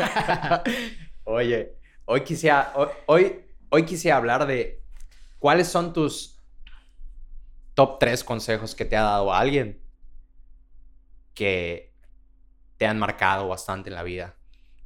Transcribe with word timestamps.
Oye, 1.24 1.76
hoy 2.04 2.22
quisiera, 2.22 2.72
hoy, 3.06 3.40
hoy 3.68 3.84
quisiera 3.84 4.16
hablar 4.16 4.46
de 4.46 4.82
cuáles 5.38 5.68
son 5.68 5.92
tus 5.92 6.38
top 7.74 7.98
tres 7.98 8.24
consejos 8.24 8.74
que 8.74 8.84
te 8.84 8.96
ha 8.96 9.02
dado 9.02 9.32
alguien 9.32 9.80
que 11.34 11.92
te 12.76 12.86
han 12.86 12.98
marcado 12.98 13.48
bastante 13.48 13.90
en 13.90 13.94
la 13.94 14.02
vida. 14.02 14.34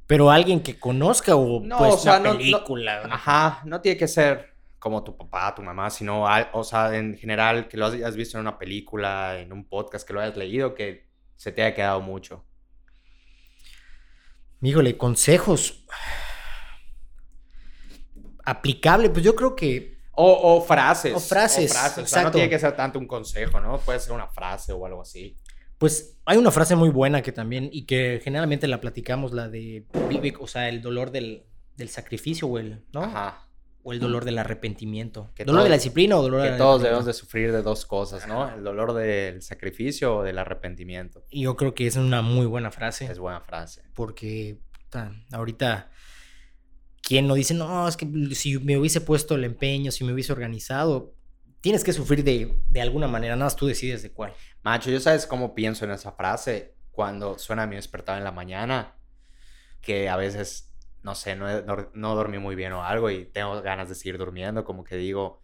Pero 0.07 0.29
alguien 0.29 0.61
que 0.61 0.79
conozca 0.79 1.35
o 1.35 1.61
No, 1.61 1.77
pues 1.79 1.95
o 1.95 1.97
sea, 1.97 2.19
no- 2.19 2.37
película. 2.37 3.07
no- 3.07 3.13
ajá, 3.13 3.61
no 3.65 3.81
tiene 3.81 3.97
que 3.97 4.07
ser 4.07 4.53
como 4.77 5.03
tu 5.03 5.17
papá, 5.17 5.55
tu 5.55 5.63
mamá, 5.63 5.89
sino, 5.89 6.25
o 6.53 6.63
sea, 6.63 6.95
en 6.95 7.17
general, 7.17 7.67
que 7.67 7.75
lo 7.75 7.87
hayas 7.87 8.15
visto 8.15 8.37
en 8.37 8.41
una 8.41 8.59
película, 8.59 9.39
en 9.39 9.51
un 9.51 9.65
podcast, 9.67 10.07
que 10.07 10.13
lo 10.13 10.21
hayas 10.21 10.37
leído, 10.37 10.75
que 10.75 11.07
se 11.35 11.51
te 11.51 11.63
haya 11.63 11.73
quedado 11.73 12.01
mucho. 12.01 12.45
Híjole, 14.65 14.97
consejos. 14.97 15.85
Aplicable, 18.43 19.09
pues 19.09 19.23
yo 19.23 19.35
creo 19.35 19.55
que 19.55 19.99
O, 20.11 20.57
o 20.57 20.61
frases. 20.61 21.13
O 21.13 21.19
frases, 21.19 21.75
O 21.97 22.05
sea, 22.05 22.23
no 22.23 22.31
tiene 22.31 22.49
que 22.49 22.59
ser 22.59 22.75
tanto 22.75 22.97
un 22.99 23.07
consejo, 23.07 23.59
¿no? 23.59 23.79
Puede 23.79 23.99
ser 23.99 24.13
una 24.13 24.27
frase 24.27 24.71
o 24.71 24.85
algo 24.85 25.01
así. 25.01 25.37
Pues 25.77 26.17
hay 26.25 26.37
una 26.37 26.51
frase 26.51 26.75
muy 26.75 26.89
buena 26.89 27.21
que 27.21 27.31
también, 27.31 27.69
y 27.71 27.85
que 27.85 28.21
generalmente 28.23 28.67
la 28.67 28.79
platicamos, 28.79 29.33
la 29.33 29.49
de 29.49 29.85
Vivek, 30.09 30.41
o 30.41 30.47
sea, 30.47 30.69
el 30.69 30.81
dolor 30.81 31.11
del, 31.11 31.45
del 31.75 31.89
sacrificio 31.89 32.47
o 32.47 32.57
el, 32.57 32.85
¿no? 32.93 33.03
Ajá. 33.03 33.44
O 33.87 33.93
el 33.93 33.99
dolor 33.99 34.25
del 34.25 34.39
arrepentimiento. 34.39 35.31
Que 35.35 35.45
¿Dolor 35.45 35.61
de 35.61 35.69
la 35.69 35.75
disciplina 35.75 36.17
o 36.17 36.23
dolor 36.23 36.41
Que 36.41 36.49
del 36.49 36.57
todos 36.57 36.81
arrepentimiento? 36.81 36.83
debemos 36.87 37.05
de 37.05 37.13
sufrir 37.13 37.51
de 37.51 37.61
dos 37.61 37.85
cosas, 37.85 38.27
¿no? 38.27 38.51
El 38.51 38.63
dolor 38.63 38.93
del 38.93 39.43
sacrificio 39.43 40.17
o 40.17 40.23
del 40.23 40.39
arrepentimiento. 40.39 41.23
Y 41.29 41.43
yo 41.43 41.55
creo 41.55 41.75
que 41.75 41.85
es 41.85 41.95
una 41.95 42.23
muy 42.23 42.47
buena 42.47 42.71
frase. 42.71 43.05
Es 43.05 43.19
buena 43.19 43.41
frase. 43.41 43.83
Porque 43.93 44.57
puta, 44.71 45.13
ahorita, 45.31 45.91
¿quién 47.03 47.27
no 47.27 47.35
dice, 47.35 47.53
no, 47.53 47.87
es 47.87 47.95
que 47.95 48.07
si 48.33 48.57
me 48.57 48.75
hubiese 48.77 49.01
puesto 49.01 49.35
el 49.35 49.43
empeño, 49.43 49.91
si 49.91 50.03
me 50.03 50.13
hubiese 50.13 50.33
organizado? 50.33 51.13
Tienes 51.61 51.83
que 51.83 51.93
sufrir 51.93 52.23
de, 52.23 52.57
de 52.69 52.81
alguna 52.81 53.07
manera, 53.07 53.35
nada 53.35 53.45
más 53.45 53.55
tú 53.55 53.67
decides 53.67 54.01
de 54.01 54.11
cuál. 54.11 54.33
Macho, 54.63 54.89
¿yo 54.89 54.99
sabes 54.99 55.27
cómo 55.27 55.53
pienso 55.53 55.85
en 55.85 55.91
esa 55.91 56.11
frase? 56.11 56.73
Cuando 56.89 57.37
suena 57.37 57.67
mi 57.67 57.75
despertado 57.75 58.17
en 58.17 58.23
la 58.23 58.31
mañana, 58.31 58.95
que 59.81 60.09
a 60.09 60.15
veces, 60.15 60.71
no 61.05 61.13
sé, 61.13 61.35
no, 61.35 61.61
no, 61.61 61.91
no 61.93 62.15
dormí 62.15 62.39
muy 62.39 62.55
bien 62.55 62.73
o 62.73 62.83
algo 62.83 63.11
y 63.11 63.25
tengo 63.25 63.61
ganas 63.61 63.89
de 63.89 63.93
seguir 63.93 64.17
durmiendo, 64.17 64.65
como 64.65 64.83
que 64.83 64.97
digo, 64.97 65.39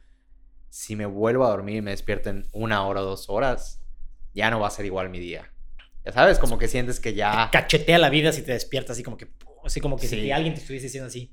si 0.69 0.95
me 0.95 1.05
vuelvo 1.05 1.45
a 1.45 1.49
dormir 1.51 1.75
y 1.75 1.81
me 1.83 1.91
despierto 1.91 2.31
en 2.31 2.47
una 2.51 2.83
hora 2.87 3.01
o 3.01 3.05
dos 3.05 3.29
horas, 3.29 3.79
ya 4.33 4.49
no 4.49 4.59
va 4.59 4.69
a 4.69 4.71
ser 4.71 4.85
igual 4.85 5.09
mi 5.09 5.19
día. 5.19 5.53
Ya 6.03 6.13
sabes, 6.13 6.39
como 6.39 6.57
que 6.57 6.67
sientes 6.67 6.99
que 6.99 7.13
ya... 7.13 7.49
Cachetea 7.51 7.99
la 7.99 8.09
vida 8.09 8.31
si 8.31 8.41
te 8.41 8.53
despiertas 8.53 8.95
así 8.95 9.03
como 9.03 9.17
que, 9.17 9.27
así 9.63 9.79
como 9.79 9.97
que 9.97 10.07
Sí. 10.07 10.19
si 10.21 10.31
alguien 10.31 10.55
te 10.55 10.61
estuviese 10.61 10.87
diciendo 10.87 11.07
así. 11.09 11.31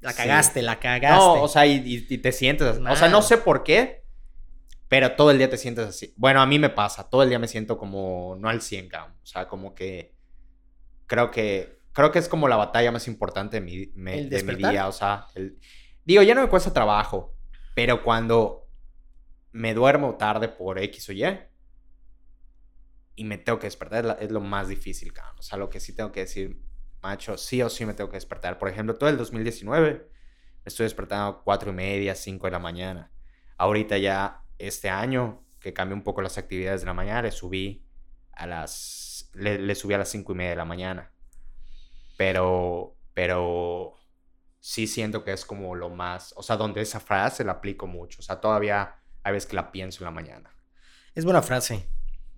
La 0.00 0.12
Sí. 0.12 0.18
cagaste, 0.18 0.62
la 0.62 0.78
cagaste. 0.78 1.16
No, 1.18 1.42
o 1.42 1.48
sea, 1.48 1.66
y, 1.66 2.18
te 2.18 2.30
sientes. 2.30 2.78
O 2.78 2.94
sea, 2.96 3.08
no 3.08 3.20
sé 3.20 3.38
por 3.38 3.64
qué, 3.64 4.04
pero 4.86 5.16
todo 5.16 5.32
el 5.32 5.38
día 5.38 5.50
te 5.50 5.56
sientes 5.56 5.88
así. 5.88 6.14
Bueno, 6.16 6.40
a 6.40 6.46
mí 6.46 6.60
me 6.60 6.70
pasa, 6.70 7.10
todo 7.10 7.24
el 7.24 7.30
día 7.30 7.40
me 7.40 7.48
siento 7.48 7.78
como 7.78 8.36
no 8.38 8.48
al 8.48 8.62
100, 8.62 8.88
cabrón. 8.88 9.16
O 9.24 9.26
sea, 9.26 9.48
como 9.48 9.74
que 9.74 10.14
creo 11.08 11.32
que 11.32 11.77
creo 11.98 12.12
que 12.12 12.20
es 12.20 12.28
como 12.28 12.46
la 12.46 12.54
batalla 12.56 12.92
más 12.92 13.08
importante 13.08 13.56
de 13.56 13.60
mi, 13.60 13.90
me- 13.96 14.20
¿El 14.20 14.30
de 14.30 14.36
mi 14.44 14.52
día, 14.70 14.86
o 14.88 14.92
sea, 14.92 15.26
el- 15.34 15.58
digo, 16.04 16.22
ya 16.22 16.34
no 16.34 16.42
me 16.42 16.48
cuesta 16.48 16.72
trabajo, 16.72 17.34
pero 17.74 18.04
cuando 18.04 18.68
me 19.50 19.74
duermo 19.74 20.14
tarde 20.16 20.48
por 20.48 20.78
X 20.78 21.08
o 21.08 21.12
Y 21.12 21.24
y 23.16 23.24
me 23.24 23.36
tengo 23.38 23.58
que 23.58 23.66
despertar 23.66 23.98
es, 24.00 24.04
la- 24.06 24.12
es 24.14 24.30
lo 24.30 24.40
más 24.40 24.68
difícil, 24.68 25.12
cabrón. 25.12 25.36
O 25.38 25.42
sea, 25.42 25.58
lo 25.58 25.68
que 25.70 25.80
sí 25.80 25.92
tengo 25.92 26.12
que 26.12 26.20
decir, 26.20 26.62
macho, 27.02 27.36
sí 27.36 27.60
o 27.62 27.68
sí 27.68 27.84
me 27.84 27.94
tengo 27.94 28.10
que 28.10 28.16
despertar. 28.16 28.58
Por 28.58 28.68
ejemplo, 28.68 28.94
todo 28.96 29.08
el 29.10 29.16
2019 29.16 29.92
me 30.64 30.64
estoy 30.64 30.84
despertando 30.84 31.26
a 31.26 31.42
4 31.42 31.70
y 31.70 31.74
media, 31.74 32.14
5 32.14 32.46
de 32.46 32.52
la 32.52 32.58
mañana. 32.60 33.10
Ahorita 33.56 33.98
ya 33.98 34.44
este 34.58 34.88
año, 34.88 35.44
que 35.60 35.72
cambié 35.72 35.94
un 35.94 36.04
poco 36.04 36.22
las 36.22 36.38
actividades 36.38 36.82
de 36.82 36.86
la 36.86 36.94
mañana, 36.94 37.22
le 37.22 37.32
subí 37.32 37.84
a 38.32 38.46
las, 38.46 39.30
le, 39.34 39.58
le 39.58 39.74
subí 39.74 39.94
a 39.94 39.98
las 39.98 40.08
5 40.10 40.32
y 40.32 40.36
media 40.36 40.50
de 40.50 40.56
la 40.56 40.64
mañana. 40.64 41.10
Pero, 42.18 42.98
pero 43.14 43.94
sí 44.60 44.86
siento 44.88 45.24
que 45.24 45.32
es 45.32 45.46
como 45.46 45.74
lo 45.76 45.90
más, 45.90 46.34
o 46.36 46.42
sea, 46.42 46.58
donde 46.58 46.82
esa 46.82 47.00
frase 47.00 47.44
la 47.44 47.52
aplico 47.54 47.86
mucho. 47.88 48.20
O 48.20 48.24
sea, 48.24 48.40
todavía 48.40 48.96
hay 49.24 49.32
veces 49.32 49.48
que 49.50 49.56
la 49.56 49.72
pienso 49.72 50.02
en 50.02 50.06
la 50.06 50.12
mañana. 50.12 50.50
Es 51.14 51.24
buena 51.24 51.42
frase. 51.42 51.88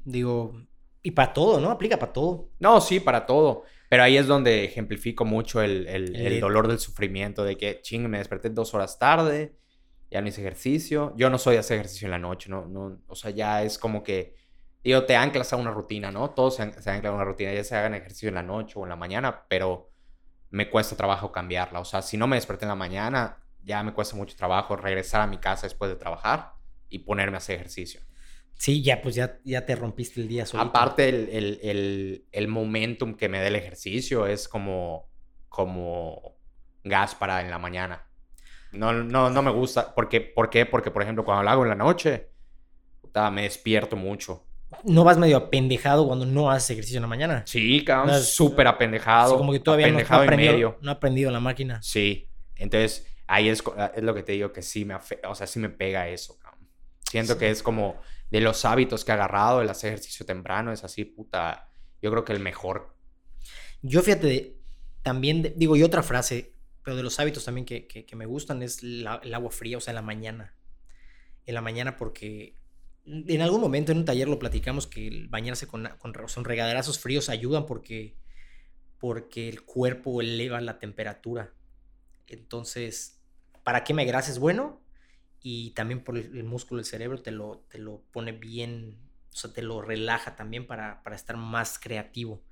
Digo, 0.05 0.55
y 1.03 1.13
para 1.13 1.33
todo, 1.33 1.61
¿no? 1.61 1.71
Aplica 1.71 1.99
para 1.99 2.13
todo. 2.13 2.51
No, 2.61 2.81
sí, 2.81 3.01
para 3.01 3.27
todo. 3.27 3.65
Pero 3.89 4.03
ahí 4.05 4.17
es 4.19 4.27
donde 4.29 4.65
ejemplifico 4.65 5.25
mucho 5.25 5.63
el, 5.63 5.87
el- 5.89 6.17
El 6.17 6.27
el 6.27 6.35
de- 6.35 6.41
dolor 6.41 6.69
del 6.69 6.79
sufrimiento, 6.79 7.45
de 7.45 7.57
que, 7.59 7.81
ching, 7.83 8.09
me 8.09 8.19
desperté 8.19 8.51
dos 8.51 8.75
horas 8.75 8.99
tarde, 8.99 9.57
ya 10.11 10.23
no 10.23 10.29
hice 10.29 10.43
ejercicio. 10.43 11.15
Yo 11.17 11.31
no 11.31 11.39
soy 11.39 11.55
de 11.55 11.61
hacer 11.61 11.79
ejercicio 11.79 12.07
en 12.07 12.13
la 12.13 12.19
noche, 12.19 12.51
¿no? 12.51 12.67
no 12.67 13.03
o 13.09 13.17
sea, 13.17 13.31
ya 13.33 13.63
es 13.65 13.79
como 13.79 14.03
que, 14.03 14.37
digo, 14.85 15.05
te 15.07 15.17
anclas 15.17 15.53
a 15.53 15.57
una 15.57 15.71
rutina, 15.71 16.11
¿no? 16.11 16.31
Todos 16.31 16.57
se, 16.57 16.63
an- 16.63 16.73
se 16.83 16.91
anclan 16.91 17.13
a 17.15 17.17
una 17.17 17.25
rutina, 17.25 17.53
ya 17.53 17.65
se 17.65 17.77
hagan 17.77 17.95
ejercicio 17.95 18.29
en 18.29 18.35
la 18.37 18.43
noche 18.43 18.75
o 18.79 18.85
en 18.85 18.91
la 18.91 18.97
mañana, 18.97 19.47
pero 19.49 19.93
me 20.51 20.71
cuesta 20.71 20.97
trabajo 20.97 21.33
cambiarla. 21.33 21.81
O 21.81 21.85
sea, 21.87 22.03
si 22.03 22.17
no 22.19 22.27
me 22.29 22.37
desperté 22.37 22.67
en 22.67 22.71
la 22.71 22.77
mañana, 22.77 23.45
ya 23.63 23.83
me 23.85 23.95
cuesta 23.95 24.17
mucho 24.17 24.37
trabajo 24.37 24.77
regresar 24.77 25.21
a 25.23 25.27
mi 25.27 25.39
casa 25.39 25.67
después 25.67 25.91
de 25.91 25.97
trabajar 25.97 26.55
y 26.89 27.01
ponerme 27.01 27.37
a 27.37 27.39
hacer 27.39 27.57
ejercicio. 27.57 28.03
Sí, 28.59 28.83
ya, 28.83 29.03
pues 29.03 29.15
ya, 29.17 29.41
ya 29.45 29.67
te 29.67 29.75
rompiste 29.75 30.21
el 30.21 30.29
día 30.29 30.47
solito. 30.47 30.83
Aparte, 30.83 31.09
el, 31.09 31.29
el, 31.31 31.61
el, 31.63 32.29
el 32.33 32.49
momentum 32.49 33.15
que 33.17 33.29
me 33.29 33.41
da 33.41 33.47
el 33.49 33.57
ejercicio 33.57 34.27
es 34.27 34.49
como, 34.49 35.09
como 35.49 36.37
gas 36.83 37.15
para 37.15 37.41
en 37.41 37.51
la 37.51 37.59
mañana. 37.59 38.11
No, 38.73 38.93
no, 38.93 39.31
no 39.31 39.43
me 39.43 39.51
gusta. 39.51 39.95
Porque, 39.95 40.21
¿Por 40.21 40.51
qué? 40.51 40.67
Porque, 40.67 40.91
por 40.91 41.03
ejemplo, 41.03 41.25
cuando 41.25 41.43
lo 41.45 41.51
hago 41.51 41.63
en 41.65 41.71
la 41.71 41.75
noche, 41.77 42.33
puta, 43.03 43.31
me 43.31 43.43
despierto 43.45 43.97
mucho. 43.97 44.50
¿No 44.85 45.05
vas 45.05 45.19
medio 45.19 45.37
apendejado 45.37 46.07
cuando 46.07 46.27
no 46.27 46.51
haces 46.51 46.71
ejercicio 46.71 46.99
en 46.99 47.03
la 47.03 47.09
mañana? 47.09 47.43
Sí, 47.47 47.85
cabrón, 47.85 48.23
súper 48.23 48.67
apendejado. 48.67 49.33
Así 49.35 49.39
como 49.39 49.53
que 49.53 49.61
todavía 49.61 49.89
no, 49.91 49.99
aprendido, 49.99 50.53
medio. 50.53 50.79
no 50.81 50.91
ha 50.91 50.95
aprendido 50.95 51.31
la 51.31 51.41
máquina. 51.41 51.83
Sí. 51.83 52.29
Entonces, 52.57 53.07
ahí 53.27 53.49
es, 53.49 53.63
es 53.97 54.03
lo 54.03 54.15
que 54.15 54.23
te 54.23 54.33
digo 54.33 54.53
que 54.53 54.63
sí 54.63 54.85
me, 54.85 54.95
afe- 54.95 55.19
o 55.29 55.35
sea, 55.35 55.47
sí 55.47 55.59
me 55.59 55.69
pega 55.71 56.09
eso, 56.09 56.39
cabrón. 56.39 56.69
Siento 57.11 57.33
Sí. 57.35 57.39
que 57.41 57.51
es 57.51 57.63
como 57.63 58.01
de 58.31 58.41
los 58.41 58.65
hábitos 58.65 59.05
que 59.05 59.11
he 59.11 59.15
agarrado, 59.15 59.61
el 59.61 59.69
hacer 59.71 59.89
ejercicio 59.93 60.25
temprano, 60.25 60.73
es 60.73 60.85
así, 60.85 61.05
puta. 61.05 61.69
Yo 62.01 62.11
creo 62.13 62.25
que 62.25 62.33
el 62.33 62.41
mejor. 62.41 62.95
Yo 63.83 64.03
fíjate, 64.03 64.57
también, 65.03 65.43
de- 65.43 65.51
digo, 65.57 65.75
y 65.77 65.83
otra 65.83 66.03
frase, 66.03 66.55
pero 66.85 66.97
de 66.97 67.03
los 67.03 67.19
hábitos 67.19 67.45
también 67.45 67.65
que, 67.65 67.87
que- 67.89 68.07
que 68.07 68.17
me 68.17 68.27
gustan 68.27 68.63
es 68.63 68.83
la- 68.83 69.21
el 69.25 69.35
agua 69.35 69.51
fría, 69.51 69.79
o 69.79 69.81
sea, 69.81 69.91
en 69.91 69.97
la 69.97 70.03
mañana. 70.03 70.55
En 71.47 71.55
la 71.55 71.61
mañana 71.63 71.97
porque 71.97 72.57
en 73.06 73.41
algún 73.43 73.61
momento 73.61 73.93
en 73.93 73.99
un 73.99 74.05
taller 74.05 74.28
lo 74.28 74.38
platicamos 74.38 74.87
que 74.87 75.09
el 75.09 75.28
bañarse 75.28 75.66
con, 75.66 75.88
con, 75.99 76.12
con 76.12 76.44
regaderazos 76.44 76.99
fríos 76.99 77.28
ayudan 77.28 77.66
porque, 77.66 78.16
porque 78.99 79.49
el 79.49 79.62
cuerpo 79.62 80.21
eleva 80.21 80.61
la 80.61 80.78
temperatura. 80.78 81.53
Entonces, 82.27 83.21
¿para 83.65 83.84
qué 83.84 83.94
me 83.94 84.09
es 84.09 84.39
bueno? 84.39 84.81
Y 85.43 85.71
también 85.71 86.05
por 86.05 86.16
el, 86.16 86.37
el 86.37 86.44
músculo 86.44 86.78
del 86.78 86.87
cerebro 86.87 87.22
te 87.22 87.31
lo, 87.31 87.65
te 87.71 87.78
lo 87.78 88.03
pone 88.12 88.33
bien, 88.33 88.99
o 89.33 89.37
sea, 89.37 89.53
te 89.53 89.62
lo 89.62 89.81
relaja 89.81 90.37
también 90.37 90.66
para, 90.66 91.03
para 91.03 91.16
estar 91.16 91.37
más 91.37 91.78
creativo. 91.78 92.43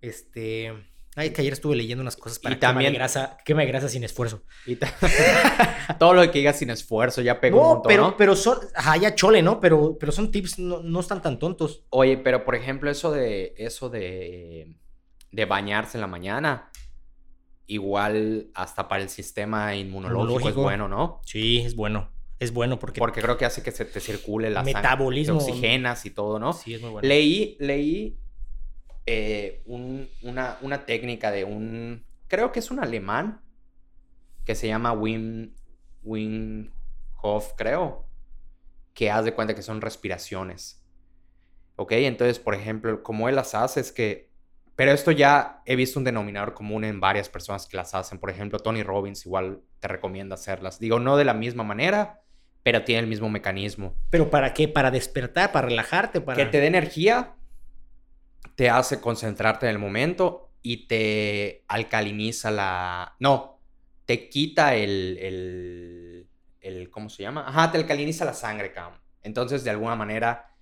Este. 0.00 0.72
Ay, 1.16 1.30
que 1.30 1.40
ayer 1.40 1.52
estuve 1.52 1.74
leyendo 1.74 2.02
unas 2.02 2.16
cosas 2.16 2.38
para 2.38 2.54
Y 2.54 2.58
también- 2.58 2.94
grasa, 2.94 3.36
quema 3.44 3.62
de 3.62 3.66
grasa 3.66 3.88
sin 3.88 4.04
esfuerzo. 4.04 4.42
Y 4.64 4.76
Todo 5.98 6.14
lo 6.14 6.22
que 6.30 6.38
digas 6.38 6.58
sin 6.58 6.70
esfuerzo 6.70 7.20
ya 7.20 7.40
pega 7.40 7.56
un 7.56 7.62
montón, 7.62 7.88
pero, 7.88 8.02
¿no? 8.04 8.16
pero 8.16 8.36
son. 8.36 8.58
Ajá, 8.74 8.96
ya 8.96 9.14
chole, 9.14 9.42
¿no? 9.42 9.58
Pero, 9.60 9.96
pero 9.98 10.12
son 10.12 10.30
tips, 10.30 10.58
no, 10.60 10.82
no 10.82 11.00
están 11.00 11.20
tan 11.20 11.38
tontos. 11.38 11.84
Oye, 11.90 12.16
pero 12.16 12.44
por 12.44 12.54
ejemplo, 12.54 12.90
eso 12.90 13.10
de 13.10 13.54
eso 13.58 13.88
de, 13.90 14.76
de 15.32 15.44
bañarse 15.46 15.96
en 15.96 16.02
la 16.02 16.06
mañana, 16.06 16.70
igual 17.66 18.50
hasta 18.54 18.88
para 18.88 19.02
el 19.02 19.08
sistema 19.08 19.74
inmunológico, 19.74 20.20
es 20.22 20.28
Inmunológico. 20.30 20.62
bueno, 20.62 20.88
¿no? 20.88 21.20
Sí, 21.24 21.58
es 21.58 21.74
bueno. 21.74 22.10
Es 22.38 22.52
bueno 22.52 22.78
porque. 22.78 22.98
Porque 23.00 23.20
creo 23.20 23.36
que 23.36 23.44
hace 23.44 23.62
que 23.62 23.70
se 23.70 23.84
te 23.84 24.00
circule 24.00 24.48
la 24.48 24.60
sangre, 24.64 24.74
Metabolismo. 24.74 25.38
te 25.38 25.44
oxigenas 25.50 26.06
y 26.06 26.10
todo, 26.10 26.38
¿no? 26.38 26.52
Sí, 26.54 26.74
es 26.74 26.80
muy 26.80 26.90
bueno. 26.90 27.06
Leí, 27.06 27.56
leí 27.60 28.16
eh, 29.06 29.62
un- 29.66 30.08
una, 30.22 30.58
una 30.62 30.84
técnica 30.86 31.30
de 31.30 31.44
un, 31.44 32.04
creo 32.28 32.52
que 32.52 32.60
es 32.60 32.70
un 32.70 32.80
alemán, 32.80 33.42
que 34.44 34.54
se 34.54 34.66
llama 34.68 34.92
Wim, 34.92 35.54
Wim 36.02 36.70
Hof, 37.22 37.52
creo, 37.56 38.06
que 38.94 39.10
haz 39.10 39.24
de 39.24 39.34
cuenta 39.34 39.54
que 39.54 39.62
son 39.62 39.80
respiraciones. 39.80 40.82
¿Ok? 41.76 41.92
Entonces, 41.92 42.38
por 42.38 42.54
ejemplo, 42.54 43.02
como 43.02 43.28
él 43.28 43.36
las 43.36 43.54
hace 43.54 43.80
es 43.80 43.92
que, 43.92 44.30
pero 44.76 44.92
esto 44.92 45.10
ya 45.10 45.62
he 45.66 45.76
visto 45.76 45.98
un 45.98 46.04
denominador 46.04 46.54
común 46.54 46.84
en 46.84 47.00
varias 47.00 47.28
personas 47.28 47.66
que 47.66 47.76
las 47.76 47.94
hacen. 47.94 48.18
Por 48.18 48.30
ejemplo, 48.30 48.58
Tony 48.58 48.82
Robbins 48.82 49.24
igual 49.26 49.62
te 49.78 49.88
recomienda 49.88 50.34
hacerlas. 50.34 50.78
Digo, 50.78 50.98
no 51.00 51.16
de 51.16 51.24
la 51.24 51.34
misma 51.34 51.62
manera, 51.64 52.20
pero 52.62 52.84
tiene 52.84 53.00
el 53.00 53.06
mismo 53.06 53.30
mecanismo 53.30 53.94
¿Pero 54.10 54.28
para 54.30 54.52
qué? 54.52 54.68
¿Para 54.68 54.90
despertar? 54.90 55.52
¿Para 55.52 55.68
relajarte? 55.68 56.20
Para... 56.20 56.36
que 56.36 56.50
te 56.50 56.60
dé 56.60 56.66
energía, 56.66 57.34
te 58.60 58.68
hace 58.68 59.00
concentrarte 59.00 59.64
en 59.64 59.70
el 59.70 59.78
momento 59.78 60.52
y 60.60 60.86
te 60.86 61.64
alcaliniza 61.66 62.50
la... 62.50 63.16
No, 63.18 63.58
te 64.04 64.28
quita 64.28 64.74
el, 64.74 65.16
el, 65.18 66.28
el... 66.60 66.90
¿Cómo 66.90 67.08
se 67.08 67.22
llama? 67.22 67.48
Ajá, 67.48 67.72
te 67.72 67.78
alcaliniza 67.78 68.26
la 68.26 68.34
sangre, 68.34 68.70
cabrón. 68.70 69.00
Entonces, 69.22 69.64
de 69.64 69.70
alguna 69.70 69.96
manera, 69.96 70.54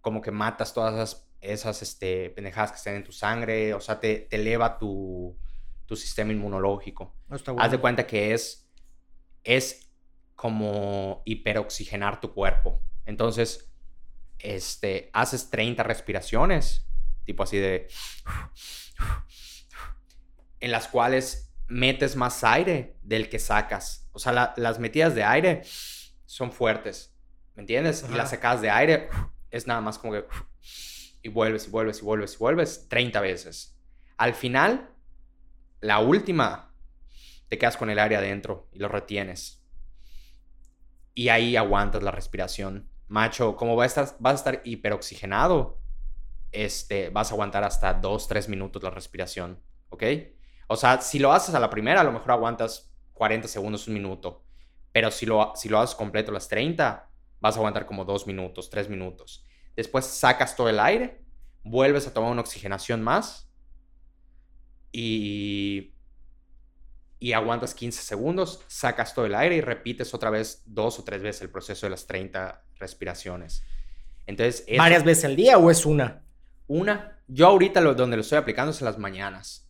como 0.00 0.20
que 0.20 0.32
matas 0.32 0.74
todas 0.74 0.94
esas, 0.94 1.28
esas 1.40 1.80
este, 1.80 2.30
pendejadas 2.30 2.72
que 2.72 2.78
estén 2.78 2.96
en 2.96 3.04
tu 3.04 3.12
sangre. 3.12 3.72
O 3.72 3.80
sea, 3.80 4.00
te, 4.00 4.16
te 4.28 4.34
eleva 4.34 4.76
tu, 4.76 5.38
tu 5.86 5.94
sistema 5.94 6.32
inmunológico. 6.32 7.14
No, 7.28 7.36
está 7.36 7.52
Haz 7.52 7.56
de 7.56 7.76
bueno. 7.76 7.80
cuenta 7.82 8.06
que 8.08 8.34
es, 8.34 8.68
es 9.44 9.92
como 10.34 11.22
hiperoxigenar 11.24 12.20
tu 12.20 12.34
cuerpo. 12.34 12.82
Entonces, 13.06 13.70
este, 14.40 15.08
haces 15.12 15.50
30 15.50 15.84
respiraciones, 15.84 16.87
tipo 17.28 17.42
así 17.42 17.58
de... 17.58 17.86
En 20.60 20.72
las 20.72 20.88
cuales 20.88 21.52
metes 21.68 22.16
más 22.16 22.42
aire 22.42 22.96
del 23.02 23.28
que 23.28 23.38
sacas. 23.38 24.08
O 24.12 24.18
sea, 24.18 24.32
la- 24.32 24.54
las 24.56 24.78
metidas 24.78 25.14
de 25.14 25.22
aire 25.22 25.62
son 26.24 26.50
fuertes, 26.52 27.14
¿me 27.54 27.60
entiendes? 27.62 28.04
Y 28.10 28.14
las 28.14 28.30
sacadas 28.30 28.62
de 28.62 28.70
aire 28.70 29.08
es 29.50 29.66
nada 29.66 29.80
más 29.82 29.98
como 29.98 30.14
que... 30.14 30.24
Y 31.22 31.28
vuelves 31.28 31.66
y 31.66 31.70
vuelves 31.70 31.98
y 32.00 32.04
vuelves 32.04 32.34
y 32.34 32.38
vuelves 32.38 32.88
30 32.88 33.20
veces. 33.20 33.76
Al 34.16 34.34
final, 34.34 34.90
la 35.80 35.98
última, 35.98 36.74
te 37.48 37.58
quedas 37.58 37.76
con 37.76 37.90
el 37.90 37.98
aire 37.98 38.16
adentro 38.16 38.68
y 38.72 38.78
lo 38.78 38.88
retienes. 38.88 39.62
Y 41.14 41.28
ahí 41.28 41.56
aguantas 41.56 42.02
la 42.02 42.10
respiración. 42.10 42.88
Macho, 43.08 43.56
como 43.56 43.76
vas 43.76 43.96
a 43.98 44.02
estar, 44.02 44.16
vas 44.20 44.32
a 44.32 44.36
estar 44.36 44.62
hiperoxigenado, 44.64 45.78
este, 46.52 47.10
vas 47.10 47.30
a 47.30 47.34
aguantar 47.34 47.64
hasta 47.64 47.94
2, 47.94 48.28
3 48.28 48.48
minutos 48.48 48.82
la 48.82 48.90
respiración, 48.90 49.60
¿ok? 49.90 50.02
O 50.68 50.76
sea, 50.76 51.00
si 51.00 51.18
lo 51.18 51.32
haces 51.32 51.54
a 51.54 51.60
la 51.60 51.70
primera, 51.70 52.00
a 52.00 52.04
lo 52.04 52.12
mejor 52.12 52.32
aguantas 52.32 52.92
40 53.14 53.48
segundos, 53.48 53.88
un 53.88 53.94
minuto. 53.94 54.44
Pero 54.92 55.10
si 55.10 55.26
lo, 55.26 55.52
si 55.56 55.68
lo 55.68 55.80
haces 55.80 55.94
completo 55.94 56.32
las 56.32 56.48
30, 56.48 57.10
vas 57.40 57.54
a 57.54 57.58
aguantar 57.58 57.86
como 57.86 58.04
2 58.04 58.26
minutos, 58.26 58.70
3 58.70 58.88
minutos. 58.88 59.44
Después 59.76 60.04
sacas 60.04 60.56
todo 60.56 60.68
el 60.68 60.80
aire, 60.80 61.24
vuelves 61.62 62.06
a 62.06 62.12
tomar 62.12 62.30
una 62.30 62.40
oxigenación 62.40 63.02
más 63.02 63.50
y, 64.90 65.94
y 67.18 67.32
aguantas 67.32 67.74
15 67.74 68.02
segundos, 68.02 68.64
sacas 68.66 69.14
todo 69.14 69.26
el 69.26 69.34
aire 69.34 69.56
y 69.56 69.60
repites 69.60 70.14
otra 70.14 70.30
vez 70.30 70.62
dos 70.66 70.98
o 70.98 71.04
tres 71.04 71.22
veces 71.22 71.42
el 71.42 71.50
proceso 71.50 71.86
de 71.86 71.90
las 71.90 72.06
30 72.06 72.64
respiraciones. 72.78 73.62
Entonces, 74.26 74.64
¿Varias 74.76 75.04
veces 75.04 75.24
al 75.24 75.36
día 75.36 75.58
o 75.58 75.70
es 75.70 75.86
una? 75.86 76.22
Una, 76.68 77.20
yo 77.26 77.48
ahorita 77.48 77.80
lo, 77.80 77.94
donde 77.94 78.16
lo 78.16 78.20
estoy 78.20 78.38
aplicando 78.38 78.70
es 78.70 78.80
en 78.80 78.84
las 78.84 78.98
mañanas, 78.98 79.68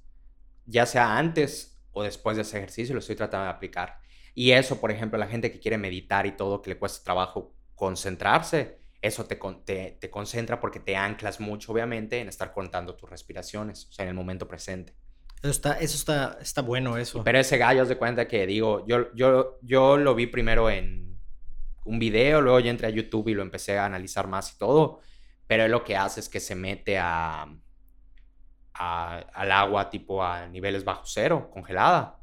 ya 0.67 0.85
sea 0.85 1.17
antes 1.17 1.81
o 1.93 2.03
después 2.03 2.37
de 2.37 2.43
ese 2.43 2.59
ejercicio, 2.59 2.95
lo 2.95 3.01
estoy 3.01 3.17
tratando 3.17 3.45
de 3.45 3.51
aplicar. 3.51 3.99
Y 4.35 4.53
eso, 4.53 4.81
por 4.81 4.91
ejemplo, 4.91 5.19
la 5.19 5.27
gente 5.27 5.51
que 5.51 5.59
quiere 5.59 5.79
meditar 5.79 6.27
y 6.27 6.33
todo, 6.33 6.61
que 6.61 6.71
le 6.71 6.79
cuesta 6.79 7.03
trabajo 7.03 7.55
concentrarse, 7.75 8.79
eso 9.01 9.25
te, 9.27 9.39
te, 9.65 9.97
te 10.01 10.11
concentra 10.11 10.61
porque 10.61 10.81
te 10.81 10.97
anclas 10.97 11.41
mucho, 11.41 11.73
obviamente, 11.73 12.21
en 12.21 12.29
estar 12.29 12.53
contando 12.53 12.95
tus 12.95 13.09
respiraciones, 13.09 13.87
o 13.87 13.93
sea, 13.93 14.05
en 14.05 14.11
el 14.11 14.15
momento 14.15 14.47
presente. 14.47 14.95
Eso 15.41 15.51
está, 15.51 15.73
eso 15.79 15.97
está, 15.97 16.39
está 16.41 16.63
bueno, 16.63 16.97
eso. 16.99 17.23
Pero 17.23 17.39
ese 17.39 17.59
gallo, 17.59 17.83
haz 17.83 17.89
de 17.89 17.97
cuenta 17.97 18.27
que 18.27 18.47
digo, 18.47 18.85
yo, 18.89 19.15
yo, 19.15 19.59
yo 19.63 19.97
lo 19.97 20.15
vi 20.17 20.27
primero 20.27 20.69
en 20.69 21.21
un 21.85 21.99
video, 21.99 22.41
luego 22.41 22.59
ya 22.61 22.71
entré 22.71 22.89
a 22.89 22.91
YouTube 22.91 23.29
y 23.29 23.35
lo 23.35 23.43
empecé 23.43 23.79
a 23.79 23.85
analizar 23.85 24.27
más 24.27 24.53
y 24.53 24.59
todo. 24.59 25.01
Pero 25.49 25.65
él 25.65 25.73
lo 25.73 25.83
que 25.83 25.97
hace 25.97 26.21
es 26.21 26.29
que 26.29 26.39
se 26.41 26.55
mete 26.55 26.99
a, 26.99 27.49
a- 28.75 29.19
al 29.35 29.53
agua 29.53 29.91
tipo 29.91 30.23
a 30.23 30.47
niveles 30.47 30.85
bajo 30.85 31.03
cero, 31.07 31.51
congelada. 31.53 32.21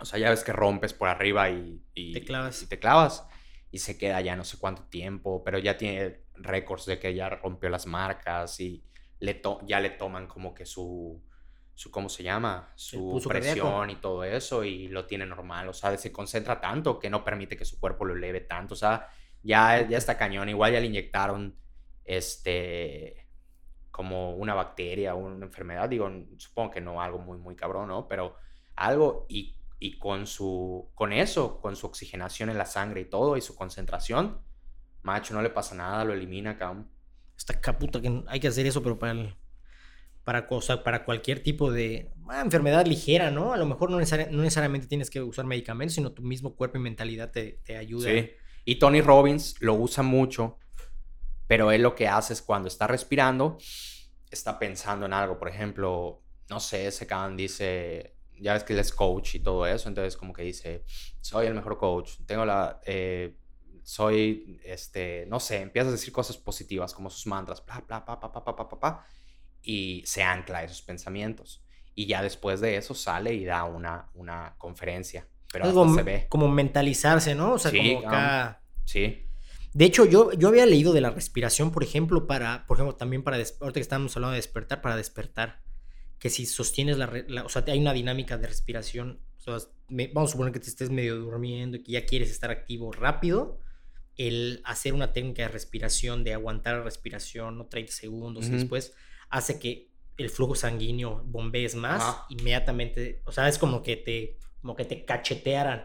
O 0.00 0.04
sea, 0.04 0.18
ya 0.18 0.30
ves 0.30 0.42
que 0.42 0.52
rompes 0.52 0.92
por 0.92 1.08
arriba 1.08 1.48
y, 1.50 1.80
y- 1.94 2.12
Te 2.12 2.24
clavas. 2.24 2.62
y 2.62 2.66
te 2.66 2.78
clavas. 2.78 3.24
Y 3.70 3.78
se 3.78 3.96
queda 3.96 4.20
ya 4.20 4.34
no 4.36 4.44
sé 4.44 4.58
cuánto 4.58 4.82
tiempo, 4.84 5.42
pero 5.44 5.58
ya 5.58 5.76
tiene 5.78 6.22
récords 6.34 6.86
de 6.86 6.98
que 6.98 7.14
ya 7.14 7.28
rompió 7.30 7.68
las 7.70 7.86
marcas 7.86 8.58
y 8.60 8.84
le 9.20 9.34
to- 9.34 9.60
ya 9.64 9.78
le 9.80 9.90
toman 9.90 10.26
como 10.26 10.52
que 10.52 10.66
su, 10.66 11.22
su 11.74 11.90
¿cómo 11.90 12.08
se 12.08 12.22
llama? 12.24 12.72
Su 12.74 13.22
presión 13.28 13.66
cardíaco. 13.68 13.92
y 13.92 13.96
todo 13.96 14.24
eso 14.24 14.64
y 14.64 14.88
lo 14.88 15.06
tiene 15.06 15.24
normal. 15.26 15.68
O 15.68 15.72
sea, 15.72 15.96
se 15.96 16.10
concentra 16.12 16.60
tanto 16.60 16.98
que 16.98 17.08
no 17.08 17.24
permite 17.24 17.56
que 17.56 17.64
su 17.64 17.78
cuerpo 17.78 18.04
lo 18.04 18.14
eleve 18.14 18.40
tanto. 18.40 18.74
O 18.74 18.76
sea, 18.76 19.08
ya, 19.42 19.86
ya 19.88 19.96
está 19.96 20.18
cañón. 20.18 20.48
Igual 20.48 20.72
ya 20.72 20.80
le 20.80 20.86
inyectaron 20.86 21.56
este 22.04 23.28
como 23.90 24.34
una 24.36 24.54
bacteria 24.54 25.14
una 25.14 25.44
enfermedad. 25.46 25.88
Digo, 25.88 26.10
supongo 26.38 26.70
que 26.70 26.80
no 26.80 27.00
algo 27.02 27.18
muy, 27.18 27.38
muy 27.38 27.54
cabrón, 27.56 27.88
¿no? 27.88 28.08
Pero 28.08 28.36
algo 28.76 29.26
y, 29.28 29.56
y 29.78 29.98
con 29.98 30.26
su, 30.26 30.90
con 30.94 31.12
eso, 31.12 31.60
con 31.60 31.76
su 31.76 31.86
oxigenación 31.86 32.50
en 32.50 32.58
la 32.58 32.66
sangre 32.66 33.02
y 33.02 33.04
todo 33.04 33.36
y 33.36 33.42
su 33.42 33.54
concentración, 33.54 34.40
macho, 35.02 35.34
no 35.34 35.42
le 35.42 35.50
pasa 35.50 35.74
nada, 35.74 36.04
lo 36.04 36.14
elimina, 36.14 36.56
cabrón. 36.56 36.88
Está 37.36 37.60
caputa 37.60 38.00
que 38.00 38.22
hay 38.28 38.40
que 38.40 38.48
hacer 38.48 38.66
eso, 38.66 38.82
pero 38.82 38.98
para 38.98 39.12
el- 39.12 39.34
para 40.24 40.46
cosa, 40.46 40.84
para 40.84 41.04
cualquier 41.04 41.42
tipo 41.42 41.72
de 41.72 42.10
ah, 42.28 42.42
enfermedad 42.42 42.86
ligera, 42.86 43.30
¿no? 43.30 43.52
A 43.52 43.56
lo 43.56 43.66
mejor 43.66 43.90
no, 43.90 44.00
necesari- 44.00 44.30
no 44.30 44.42
necesariamente 44.42 44.86
tienes 44.86 45.10
que 45.10 45.20
usar 45.20 45.44
medicamentos, 45.46 45.94
sino 45.94 46.12
tu 46.12 46.22
mismo 46.22 46.54
cuerpo 46.54 46.78
y 46.78 46.80
mentalidad 46.80 47.30
te, 47.32 47.60
te 47.64 47.76
ayuda. 47.76 48.08
Sí. 48.10 48.30
Y 48.64 48.76
Tony 48.76 49.00
Robbins 49.00 49.56
lo 49.60 49.74
usa 49.74 50.04
mucho, 50.04 50.58
pero 51.52 51.70
él 51.70 51.82
lo 51.82 51.94
que 51.94 52.08
hace 52.08 52.32
es 52.32 52.40
cuando 52.40 52.66
está 52.66 52.86
respirando, 52.86 53.58
está 54.30 54.58
pensando 54.58 55.04
en 55.04 55.12
algo. 55.12 55.38
Por 55.38 55.50
ejemplo, 55.50 56.22
no 56.48 56.60
sé, 56.60 56.86
ese 56.86 57.06
can 57.06 57.36
dice, 57.36 58.14
ya 58.40 58.54
ves 58.54 58.64
que 58.64 58.72
él 58.72 58.78
es 58.78 58.90
coach 58.90 59.34
y 59.34 59.40
todo 59.40 59.66
eso, 59.66 59.90
entonces 59.90 60.16
como 60.16 60.32
que 60.32 60.44
dice, 60.44 60.82
soy 61.20 61.48
el 61.48 61.52
mejor 61.52 61.76
coach, 61.76 62.12
tengo 62.24 62.46
la... 62.46 62.80
Eh, 62.86 63.36
soy, 63.82 64.62
este, 64.64 65.26
no 65.28 65.38
sé, 65.40 65.60
empiezas 65.60 65.90
a 65.90 65.92
decir 65.92 66.10
cosas 66.10 66.38
positivas 66.38 66.94
como 66.94 67.10
sus 67.10 67.26
mantras, 67.26 67.62
bla, 67.66 67.84
bla, 67.86 68.02
pa, 68.02 68.18
pa, 68.18 68.32
pa, 68.32 68.42
pa, 68.42 68.56
pa, 68.56 68.68
pa, 68.70 68.80
pa, 68.80 69.06
y 69.60 70.02
se 70.06 70.22
ancla 70.22 70.60
a 70.60 70.64
esos 70.64 70.80
pensamientos. 70.80 71.62
Y 71.94 72.06
ya 72.06 72.22
después 72.22 72.62
de 72.62 72.78
eso 72.78 72.94
sale 72.94 73.34
y 73.34 73.44
da 73.44 73.64
una, 73.64 74.08
una 74.14 74.54
conferencia. 74.56 75.28
Pero 75.52 75.66
Algo 75.66 75.84
hasta 75.84 75.96
se 75.96 76.02
ve. 76.02 76.26
Como 76.30 76.48
mentalizarse, 76.48 77.34
¿no? 77.34 77.52
O 77.52 77.58
sea, 77.58 77.70
sí, 77.70 77.96
como 77.96 78.08
acá... 78.08 78.62
um, 78.74 78.82
sí. 78.86 79.26
De 79.74 79.84
hecho, 79.86 80.04
yo, 80.04 80.32
yo 80.32 80.48
había 80.48 80.66
leído 80.66 80.92
de 80.92 81.00
la 81.00 81.10
respiración, 81.10 81.70
por 81.72 81.82
ejemplo, 81.82 82.26
para, 82.26 82.66
por 82.66 82.76
ejemplo, 82.76 82.94
también 82.96 83.22
para, 83.22 83.36
ahorita 83.36 83.72
que 83.72 83.80
estamos 83.80 84.14
hablando 84.16 84.32
de 84.32 84.38
despertar, 84.38 84.82
para 84.82 84.96
despertar, 84.96 85.62
que 86.18 86.28
si 86.30 86.46
sostienes 86.46 86.98
la, 86.98 87.10
la- 87.28 87.44
o 87.44 87.48
sea, 87.48 87.64
hay 87.66 87.78
una 87.80 87.92
dinámica 87.92 88.36
de 88.38 88.46
respiración, 88.46 89.20
o 89.38 89.40
sea, 89.40 89.68
me- 89.88 90.08
vamos 90.08 90.30
a 90.30 90.32
suponer 90.32 90.52
que 90.52 90.60
te 90.60 90.68
estés 90.68 90.90
medio 90.90 91.16
durmiendo 91.16 91.78
y 91.78 91.82
que 91.82 91.92
ya 91.92 92.04
quieres 92.04 92.30
estar 92.30 92.50
activo 92.50 92.92
rápido, 92.92 93.60
el 94.16 94.60
hacer 94.64 94.92
una 94.92 95.12
técnica 95.14 95.42
de 95.42 95.48
respiración, 95.48 96.22
de 96.22 96.34
aguantar 96.34 96.76
la 96.76 96.82
respiración, 96.84 97.56
¿no? 97.56 97.66
30 97.66 97.92
segundos, 97.92 98.50
después 98.50 98.94
hace 99.30 99.58
que 99.58 99.90
el 100.18 100.28
flujo 100.28 100.54
sanguíneo 100.54 101.22
bombees 101.24 101.74
más, 101.74 102.02
Ajá. 102.02 102.26
inmediatamente, 102.28 103.22
o 103.24 103.32
sea, 103.32 103.48
es 103.48 103.56
como 103.56 103.82
que 103.82 103.96
te, 103.96 104.36
como 104.60 104.76
que 104.76 104.84
te 104.84 105.06
cachetearan 105.06 105.84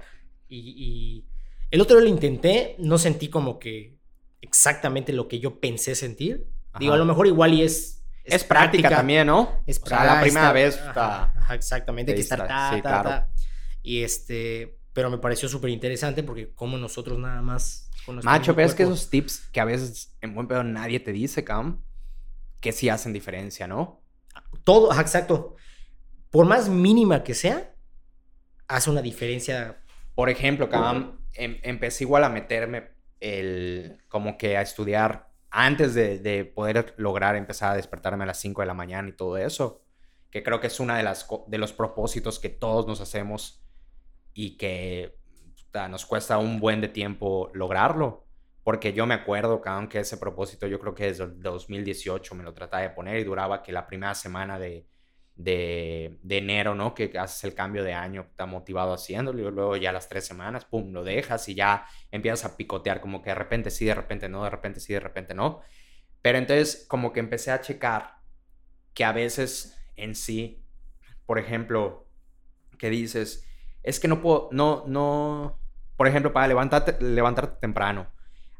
y, 0.49 0.57
y 0.75 1.25
el 1.71 1.81
otro 1.81 1.97
día 1.97 2.05
lo 2.05 2.13
intenté, 2.13 2.75
no 2.79 2.97
sentí 2.97 3.29
como 3.29 3.59
que 3.59 3.97
exactamente 4.41 5.13
lo 5.13 5.27
que 5.27 5.39
yo 5.39 5.59
pensé 5.59 5.95
sentir. 5.95 6.47
Digo, 6.79 6.93
a 6.93 6.97
lo 6.97 7.05
mejor 7.05 7.27
igual 7.27 7.53
y 7.53 7.63
es... 7.63 8.03
Es, 8.23 8.43
práctica, 8.43 8.89
también, 8.89 9.25
¿no? 9.27 9.63
Es 9.65 9.79
o 9.81 9.85
sea, 9.85 10.03
la 10.03 10.21
primera 10.21 10.51
vez 10.51 10.75
ajá, 10.75 10.89
está... 10.89 11.23
ajá, 11.39 11.55
exactamente, 11.55 12.13
que 12.13 12.19
estar 12.19 12.45
ta, 12.45 12.71
sí, 12.75 12.81
ta, 12.81 12.89
claro. 12.89 13.09
ta. 13.09 13.31
Y 13.81 14.03
este, 14.03 14.77
pero 14.91 15.09
me 15.09 15.17
pareció 15.17 15.47
súper 15.47 15.69
interesante 15.69 16.23
porque 16.23 16.53
como 16.53 16.77
nosotros 16.77 17.17
nada 17.17 17.41
más... 17.41 17.89
con 18.05 18.19
Macho, 18.23 18.53
pero 18.53 18.67
es 18.67 18.75
que 18.75 18.83
esos 18.83 19.09
tips 19.09 19.47
que 19.53 19.61
a 19.61 19.65
veces 19.65 20.17
en 20.19 20.35
buen 20.35 20.47
pedo 20.47 20.61
nadie 20.63 20.99
te 20.99 21.13
dice, 21.13 21.45
Cam, 21.45 21.81
que 22.59 22.73
sí 22.73 22.89
hacen 22.89 23.13
diferencia, 23.13 23.65
¿no? 23.65 24.03
Todo, 24.65 24.91
ajá, 24.91 25.01
exacto. 25.01 25.55
Por 26.29 26.45
más 26.45 26.67
mínima 26.67 27.23
que 27.23 27.33
sea, 27.33 27.73
hace 28.67 28.89
una 28.89 29.01
diferencia. 29.01 29.81
Por 30.15 30.29
ejemplo, 30.29 30.69
Cam, 30.69 31.16
em- 31.37 31.59
empecé 31.63 32.03
igual 32.03 32.23
a 32.23 32.29
meterme 32.29 32.89
el, 33.19 33.97
como 34.09 34.37
que 34.37 34.57
a 34.57 34.61
estudiar 34.61 35.29
antes 35.49 35.93
de, 35.93 36.19
de 36.19 36.45
poder 36.45 36.93
lograr 36.97 37.35
empezar 37.35 37.71
a 37.71 37.75
despertarme 37.75 38.23
a 38.23 38.27
las 38.27 38.39
5 38.39 38.61
de 38.61 38.67
la 38.67 38.73
mañana 38.73 39.09
y 39.09 39.13
todo 39.13 39.37
eso, 39.37 39.81
que 40.29 40.43
creo 40.43 40.59
que 40.59 40.67
es 40.67 40.79
una 40.79 40.97
de 40.97 41.03
las 41.03 41.27
de 41.47 41.57
los 41.57 41.73
propósitos 41.73 42.39
que 42.39 42.49
todos 42.49 42.85
nos 42.87 43.01
hacemos 43.01 43.63
y 44.33 44.57
que 44.57 45.17
puta, 45.55 45.87
nos 45.87 46.05
cuesta 46.05 46.37
un 46.37 46.59
buen 46.59 46.81
de 46.81 46.89
tiempo 46.89 47.49
lograrlo. 47.53 48.25
Porque 48.63 48.91
yo 48.91 49.05
me 49.05 49.13
acuerdo, 49.13 49.61
que 49.89 49.99
ese 49.99 50.17
propósito 50.17 50.67
yo 50.67 50.79
creo 50.79 50.93
que 50.93 51.05
desde 51.05 51.23
el 51.23 51.41
2018 51.41 52.35
me 52.35 52.43
lo 52.43 52.53
trataba 52.53 52.83
de 52.83 52.89
poner 52.89 53.17
y 53.17 53.23
duraba 53.23 53.63
que 53.63 53.71
la 53.71 53.87
primera 53.87 54.13
semana 54.13 54.59
de, 54.59 54.85
de, 55.37 56.19
de 56.23 56.37
enero, 56.37 56.75
¿no? 56.75 56.93
Que 56.93 57.13
haces 57.17 57.43
el 57.45 57.53
cambio 57.55 57.83
de 57.83 57.93
año, 57.93 58.21
está 58.29 58.45
motivado 58.45 58.93
haciéndolo 58.93 59.39
y 59.47 59.51
luego 59.51 59.77
ya 59.77 59.91
las 59.91 60.09
tres 60.09 60.25
semanas, 60.25 60.65
pum, 60.65 60.91
lo 60.91 61.03
dejas 61.03 61.47
y 61.49 61.55
ya 61.55 61.85
empiezas 62.11 62.45
a 62.45 62.57
picotear 62.57 63.01
como 63.01 63.21
que 63.21 63.29
de 63.29 63.35
repente 63.35 63.71
sí, 63.71 63.85
de 63.85 63.95
repente 63.95 64.27
no, 64.29 64.43
de 64.43 64.49
repente 64.49 64.79
sí, 64.79 64.93
de 64.93 64.99
repente 64.99 65.33
no. 65.33 65.61
Pero 66.21 66.37
entonces 66.37 66.85
como 66.87 67.13
que 67.13 67.19
empecé 67.19 67.51
a 67.51 67.61
checar 67.61 68.17
que 68.93 69.05
a 69.05 69.11
veces 69.11 69.79
en 69.95 70.15
sí 70.15 70.67
por 71.27 71.37
ejemplo, 71.37 72.07
que 72.79 72.89
dices, 72.89 73.45
es 73.83 73.99
que 73.99 74.07
no 74.07 74.21
puedo, 74.21 74.49
no, 74.53 74.85
no, 74.87 75.59
por 75.97 76.07
ejemplo, 76.07 76.33
para 76.33 76.47
levantarte, 76.47 76.97
levantarte 77.03 77.59
temprano. 77.59 78.07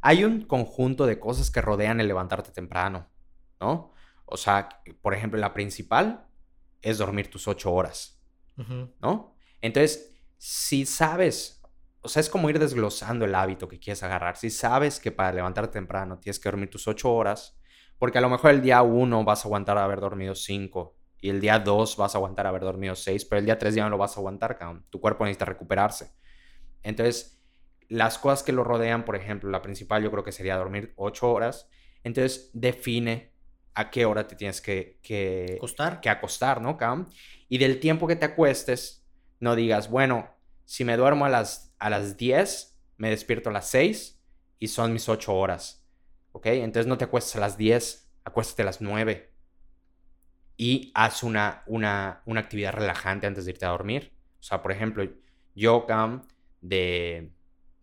Hay 0.01 0.25
un 0.25 0.41
conjunto 0.41 1.05
de 1.07 1.17
cosas 1.17 1.49
que 1.49 1.61
rodean 1.61 2.01
el 2.01 2.09
levantarte 2.09 2.51
temprano, 2.51 3.07
¿no? 3.59 3.93
O 4.25 4.35
sea, 4.35 4.67
por 5.01 5.13
ejemplo, 5.13 5.39
la 5.39 5.53
principal 5.53 6.26
es 6.81 6.97
dormir 6.97 7.29
tus 7.29 7.47
ocho 7.47 7.73
horas, 7.73 8.21
¿no? 9.01 9.35
Entonces, 9.61 10.13
si 10.37 10.85
sabes, 10.85 11.61
o 12.01 12.09
sea, 12.09 12.19
es 12.21 12.29
como 12.29 12.49
ir 12.49 12.59
desglosando 12.59 13.25
el 13.25 13.35
hábito 13.35 13.67
que 13.67 13.79
quieres 13.79 14.03
agarrar. 14.03 14.37
Si 14.37 14.49
sabes 14.49 14.99
que 14.99 15.11
para 15.11 15.33
levantarte 15.33 15.73
temprano 15.73 16.19
tienes 16.19 16.39
que 16.39 16.49
dormir 16.49 16.69
tus 16.69 16.87
ocho 16.87 17.13
horas, 17.13 17.59
porque 17.97 18.19
a 18.19 18.21
lo 18.21 18.29
mejor 18.29 18.51
el 18.51 18.61
día 18.61 18.81
uno 18.81 19.23
vas 19.23 19.43
a 19.43 19.47
aguantar 19.47 19.77
haber 19.77 19.99
dormido 19.99 20.35
cinco 20.35 20.97
y 21.19 21.29
el 21.29 21.41
día 21.41 21.59
dos 21.59 21.97
vas 21.97 22.13
a 22.13 22.19
aguantar 22.19 22.45
haber 22.45 22.61
dormido 22.61 22.95
seis, 22.95 23.25
pero 23.25 23.39
el 23.39 23.45
día 23.45 23.57
tres 23.57 23.73
ya 23.73 23.83
no 23.83 23.89
lo 23.89 23.97
vas 23.97 24.15
a 24.15 24.19
aguantar, 24.19 24.57
Tu 24.89 25.01
cuerpo 25.01 25.23
necesita 25.23 25.45
recuperarse. 25.45 26.13
Entonces, 26.83 27.43
las 27.89 28.17
cosas 28.19 28.43
que 28.43 28.51
lo 28.51 28.63
rodean, 28.63 29.03
por 29.03 29.15
ejemplo, 29.15 29.49
la 29.49 29.61
principal 29.61 30.03
yo 30.03 30.11
creo 30.11 30.23
que 30.23 30.31
sería 30.31 30.57
dormir 30.57 30.93
ocho 30.95 31.31
horas. 31.31 31.69
Entonces, 32.03 32.51
define 32.53 33.33
a 33.77 33.91
qué 33.91 34.05
hora 34.05 34.27
te 34.27 34.35
tienes 34.35 34.59
que, 34.59 34.97
que, 35.03 35.53
acostar. 35.57 36.01
que 36.01 36.09
acostar, 36.09 36.59
¿no, 36.59 36.77
Cam? 36.77 37.07
Y 37.47 37.59
del 37.59 37.79
tiempo 37.79 38.07
que 38.07 38.15
te 38.15 38.25
acuestes, 38.25 39.05
no 39.39 39.55
digas, 39.55 39.91
bueno, 39.91 40.35
si 40.65 40.83
me 40.83 40.97
duermo 40.97 41.25
a 41.25 41.29
las, 41.29 41.75
a 41.77 41.91
las 41.91 42.17
10, 42.17 42.75
me 42.97 43.11
despierto 43.11 43.51
a 43.51 43.53
las 43.53 43.69
6 43.69 44.19
y 44.57 44.67
son 44.69 44.93
mis 44.93 45.07
8 45.07 45.31
horas. 45.31 45.85
¿Ok? 46.31 46.47
Entonces 46.47 46.87
no 46.87 46.97
te 46.97 47.05
acuestes 47.05 47.35
a 47.35 47.39
las 47.39 47.55
10, 47.55 48.09
acuéstate 48.23 48.63
a 48.63 48.65
las 48.65 48.81
9. 48.81 49.31
Y 50.57 50.91
haz 50.95 51.21
una, 51.21 51.61
una, 51.67 52.23
una 52.25 52.39
actividad 52.39 52.73
relajante 52.73 53.27
antes 53.27 53.45
de 53.45 53.51
irte 53.51 53.67
a 53.67 53.69
dormir. 53.69 54.11
O 54.39 54.43
sea, 54.43 54.63
por 54.63 54.71
ejemplo, 54.71 55.07
yo, 55.53 55.85
Cam, 55.85 56.23
de, 56.61 57.31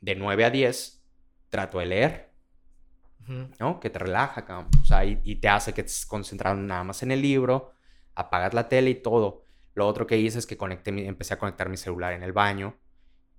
de 0.01 0.17
9 0.17 0.45
a 0.45 0.51
10, 0.51 1.05
trato 1.51 1.79
de 1.79 1.87
leer. 1.87 2.34
¿No? 3.59 3.81
Que 3.81 3.91
te 3.91 3.99
relaja, 3.99 4.45
Cam. 4.45 4.69
O 4.83 4.85
sea, 4.85 5.05
y, 5.05 5.21
y, 5.25 5.37
te 5.37 5.49
hace 5.49 5.73
que 5.73 5.81
estés 5.81 6.07
concentrado 6.07 6.57
nada 6.57 6.85
más 6.85 7.03
en 7.03 7.11
el 7.11 7.23
libro, 7.23 7.73
apagas 8.15 8.55
la 8.55 8.69
tele 8.69 8.91
y 8.91 8.95
todo. 8.97 9.45
Lo 9.75 9.87
otro 9.87 10.07
que 10.07 10.17
hice 10.17 10.39
es 10.39 10.47
que 10.47 10.57
conecté 10.57 10.91
empecé 11.07 11.35
a 11.35 11.39
conectar 11.39 11.69
mi 11.69 11.77
celular 11.77 12.13
en 12.13 12.23
el 12.23 12.33
baño. 12.33 12.77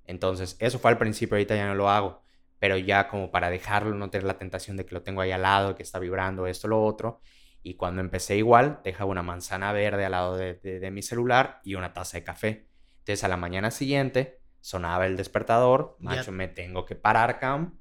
Entonces, 0.05 0.57
eso 0.59 0.79
fue 0.79 0.91
al 0.91 0.97
principio, 0.97 1.35
ahorita 1.35 1.55
ya 1.55 1.67
no 1.67 1.75
lo 1.75 1.89
hago. 1.89 2.21
Pero 2.59 2.77
ya 2.77 3.07
como 3.07 3.31
para 3.31 3.49
dejarlo, 3.49 3.95
no 3.95 4.09
tener 4.09 4.25
la 4.25 4.37
tentación 4.37 4.77
de 4.77 4.85
que 4.85 4.93
lo 4.93 5.01
tengo 5.01 5.21
ahí 5.21 5.31
al 5.31 5.41
lado, 5.41 5.75
que 5.75 5.83
está 5.83 5.99
vibrando 5.99 6.47
esto, 6.47 6.67
lo 6.67 6.83
otro. 6.83 7.21
Y 7.63 7.75
cuando 7.75 8.01
empecé 8.01 8.37
igual, 8.37 8.79
dejaba 8.83 9.09
una 9.09 9.23
manzana 9.23 9.71
verde 9.71 10.05
al 10.05 10.11
lado 10.11 10.37
de, 10.37 10.89
mi 10.91 11.01
celular 11.01 11.61
y 11.63 11.75
una 11.75 11.93
taza 11.93 12.17
de 12.17 12.23
café. 12.23 12.67
Entonces, 12.99 13.23
a 13.23 13.27
la 13.27 13.37
mañana 13.37 13.71
siguiente, 13.71 14.39
sonaba 14.61 15.05
el 15.05 15.17
despertador. 15.17 15.95
Macho, 15.99 16.31
me 16.31 16.47
tengo 16.47 16.85
que 16.85 16.95
parar, 16.95 17.39
Cam, 17.39 17.77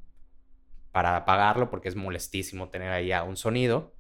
para 0.94 1.16
apagarlo 1.16 1.70
porque 1.70 1.88
es 1.88 1.96
molestísimo 1.96 2.68
tener 2.68 2.92
ahí 2.92 3.12
un 3.26 3.36
sonido. 3.36 3.96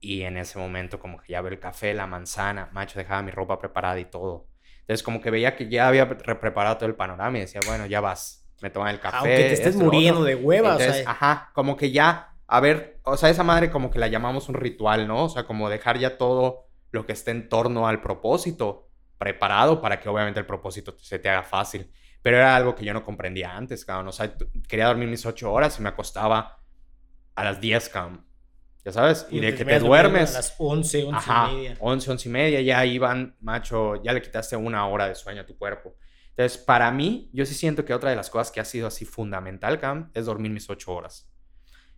Y 0.00 0.24
en 0.24 0.36
ese 0.36 0.58
momento 0.58 1.00
como 1.00 1.18
que 1.18 1.32
ya 1.32 1.40
veo 1.40 1.50
el 1.50 1.58
café, 1.58 1.94
la 1.94 2.06
manzana, 2.06 2.68
macho, 2.72 2.98
dejaba 2.98 3.22
mi 3.22 3.30
ropa 3.30 3.58
preparada 3.58 3.98
y 3.98 4.04
todo. 4.04 4.46
Entonces 4.80 5.02
como 5.02 5.22
que 5.22 5.30
veía 5.30 5.56
que 5.56 5.70
ya 5.70 5.88
había 5.88 6.06
preparado 6.10 6.76
todo 6.76 6.90
el 6.90 6.94
panorama 6.94 7.38
y 7.38 7.40
decía, 7.40 7.62
bueno, 7.66 7.86
ya 7.86 8.02
vas, 8.02 8.46
me 8.60 8.68
toman 8.68 8.90
el 8.90 9.00
café. 9.00 9.16
Aunque 9.16 9.44
te 9.44 9.52
estés 9.54 9.76
muriendo 9.76 10.22
de 10.22 10.34
hueva, 10.34 10.72
Entonces, 10.72 11.06
Ajá, 11.06 11.52
como 11.54 11.74
que 11.78 11.90
ya, 11.90 12.34
a 12.46 12.60
ver, 12.60 13.00
o 13.04 13.16
sea, 13.16 13.30
esa 13.30 13.42
madre 13.42 13.70
como 13.70 13.90
que 13.90 13.98
la 13.98 14.08
llamamos 14.08 14.50
un 14.50 14.56
ritual, 14.56 15.08
¿no? 15.08 15.24
O 15.24 15.28
sea, 15.30 15.44
como 15.44 15.70
dejar 15.70 15.98
ya 15.98 16.18
todo 16.18 16.66
lo 16.90 17.06
que 17.06 17.14
esté 17.14 17.30
en 17.30 17.48
torno 17.48 17.88
al 17.88 18.02
propósito 18.02 18.90
preparado 19.16 19.80
para 19.80 20.00
que 20.00 20.10
obviamente 20.10 20.38
el 20.38 20.44
propósito 20.44 20.94
se 20.98 21.18
te 21.18 21.30
haga 21.30 21.44
fácil. 21.44 21.90
Pero 22.22 22.36
era 22.36 22.54
algo 22.54 22.74
que 22.74 22.84
yo 22.84 22.92
no 22.92 23.04
comprendía 23.04 23.56
antes, 23.56 23.84
cabrón. 23.84 24.08
O 24.08 24.12
sea, 24.12 24.34
quería 24.68 24.86
dormir 24.86 25.08
mis 25.08 25.24
ocho 25.24 25.52
horas 25.52 25.78
y 25.78 25.82
me 25.82 25.88
acostaba 25.88 26.60
a 27.34 27.44
las 27.44 27.60
10, 27.60 27.88
cabrón. 27.88 28.26
Ya 28.84 28.92
sabes, 28.92 29.26
y, 29.30 29.40
de 29.40 29.54
que 29.54 29.64
te 29.64 29.78
duermes. 29.78 30.34
A 30.34 30.38
las 30.38 30.54
11, 30.58 31.04
11 31.04 31.30
y 31.30 31.54
media. 31.54 31.76
11, 31.80 32.10
11 32.10 32.28
y 32.28 32.32
media, 32.32 32.60
ya 32.62 32.84
iban, 32.86 33.36
macho, 33.40 34.02
ya 34.02 34.12
le 34.12 34.22
quitaste 34.22 34.56
una 34.56 34.86
hora 34.86 35.06
de 35.06 35.14
sueño 35.14 35.42
a 35.42 35.46
tu 35.46 35.56
cuerpo. 35.56 35.94
Entonces, 36.30 36.56
para 36.58 36.90
mí, 36.90 37.28
yo 37.32 37.44
sí 37.44 37.54
siento 37.54 37.84
que 37.84 37.92
otra 37.92 38.10
de 38.10 38.16
las 38.16 38.30
cosas 38.30 38.50
que 38.50 38.60
ha 38.60 38.64
sido 38.64 38.86
así 38.86 39.04
fundamental, 39.04 39.78
Cam, 39.78 40.10
es 40.14 40.26
dormir 40.26 40.50
mis 40.50 40.70
8 40.70 40.92
horas. 40.92 41.29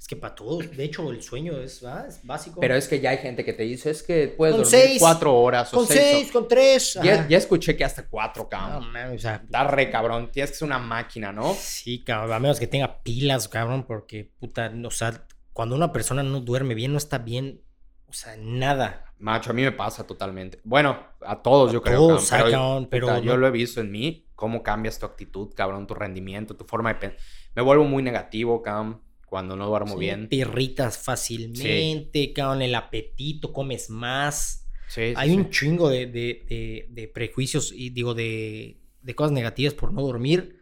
Es 0.02 0.08
que 0.08 0.16
para 0.16 0.34
todos, 0.34 0.68
de 0.76 0.82
hecho, 0.82 1.08
el 1.12 1.22
sueño 1.22 1.56
es, 1.60 1.80
básico. 2.24 2.58
Pero 2.58 2.74
es 2.74 2.88
que 2.88 2.98
ya 2.98 3.10
hay 3.10 3.18
gente 3.18 3.44
que 3.44 3.52
te 3.52 3.62
dice, 3.62 3.88
es 3.88 4.02
que 4.02 4.34
puedes 4.36 4.56
dormir 4.56 4.96
4 4.98 5.32
horas 5.32 5.72
o 5.72 5.76
Con 5.76 5.86
6, 5.86 6.32
con 6.32 6.48
3. 6.48 6.98
Ya, 7.04 7.28
ya, 7.28 7.38
escuché 7.38 7.76
que 7.76 7.84
hasta 7.84 8.08
4, 8.08 8.48
Cam. 8.48 8.92
No, 8.92 9.14
o 9.14 9.18
sea. 9.18 9.36
Está 9.36 9.62
re 9.62 9.92
cabrón, 9.92 10.32
tienes 10.32 10.50
que 10.50 10.56
ser 10.56 10.66
una 10.66 10.80
máquina, 10.80 11.30
¿no? 11.30 11.54
Sí, 11.54 12.02
cabrón, 12.02 12.32
a 12.32 12.40
menos 12.40 12.58
que 12.58 12.66
tenga 12.66 13.00
pilas, 13.04 13.46
cabrón, 13.46 13.84
porque, 13.86 14.28
puta, 14.40 14.72
o 14.84 14.90
sea, 14.90 15.24
cuando 15.52 15.76
una 15.76 15.92
persona 15.92 16.24
no 16.24 16.40
duerme 16.40 16.74
bien, 16.74 16.90
no 16.90 16.98
está 16.98 17.18
bien, 17.18 17.62
o 18.08 18.12
sea, 18.12 18.34
nada. 18.36 19.04
Macho, 19.20 19.52
a 19.52 19.54
mí 19.54 19.62
me 19.62 19.70
pasa 19.70 20.04
totalmente. 20.04 20.58
Bueno, 20.64 20.98
a 21.24 21.40
todos 21.42 21.72
yo 21.72 21.80
creo. 21.80 21.98
Todos, 21.98 22.28
pero, 22.28 22.88
pero 22.90 23.18
yo 23.20 23.36
lo 23.36 23.46
he 23.46 23.52
visto 23.52 23.80
en 23.80 23.92
mí, 23.92 24.26
cómo 24.34 24.64
cambias 24.64 24.98
tu 24.98 25.06
actitud, 25.06 25.54
cabrón, 25.54 25.86
tu 25.86 25.94
rendimiento, 25.94 26.56
tu 26.56 26.64
forma 26.64 26.92
de 26.92 26.98
pensar. 26.98 27.20
Me 27.54 27.62
vuelvo 27.62 27.84
muy 27.84 28.02
negativo, 28.02 28.62
Cam, 28.62 29.00
cuando 29.32 29.56
no 29.56 29.66
duermo 29.66 29.96
bien. 29.96 30.28
Te 30.28 30.36
irritas 30.36 30.98
fácilmente, 30.98 32.34
cabrón, 32.34 32.60
el 32.60 32.74
apetito, 32.74 33.50
comes 33.50 33.88
más. 33.88 34.68
Sí, 34.88 35.14
Hay 35.16 35.30
un 35.30 35.48
chingo 35.48 35.88
de, 35.88 36.04
de, 36.04 36.86
de, 36.90 37.08
prejuicios 37.08 37.72
y 37.74 37.88
digo, 37.88 38.12
de, 38.12 38.76
de 39.00 39.14
cosas 39.14 39.32
negativas 39.32 39.72
por 39.72 39.90
no 39.94 40.02
dormir. 40.02 40.60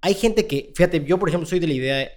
Hay 0.00 0.14
gente 0.14 0.46
que, 0.46 0.72
fíjate, 0.74 1.04
yo 1.04 1.18
por 1.18 1.28
ejemplo 1.28 1.46
soy 1.46 1.58
de 1.58 1.66
la 1.66 1.74
idea 1.74 2.10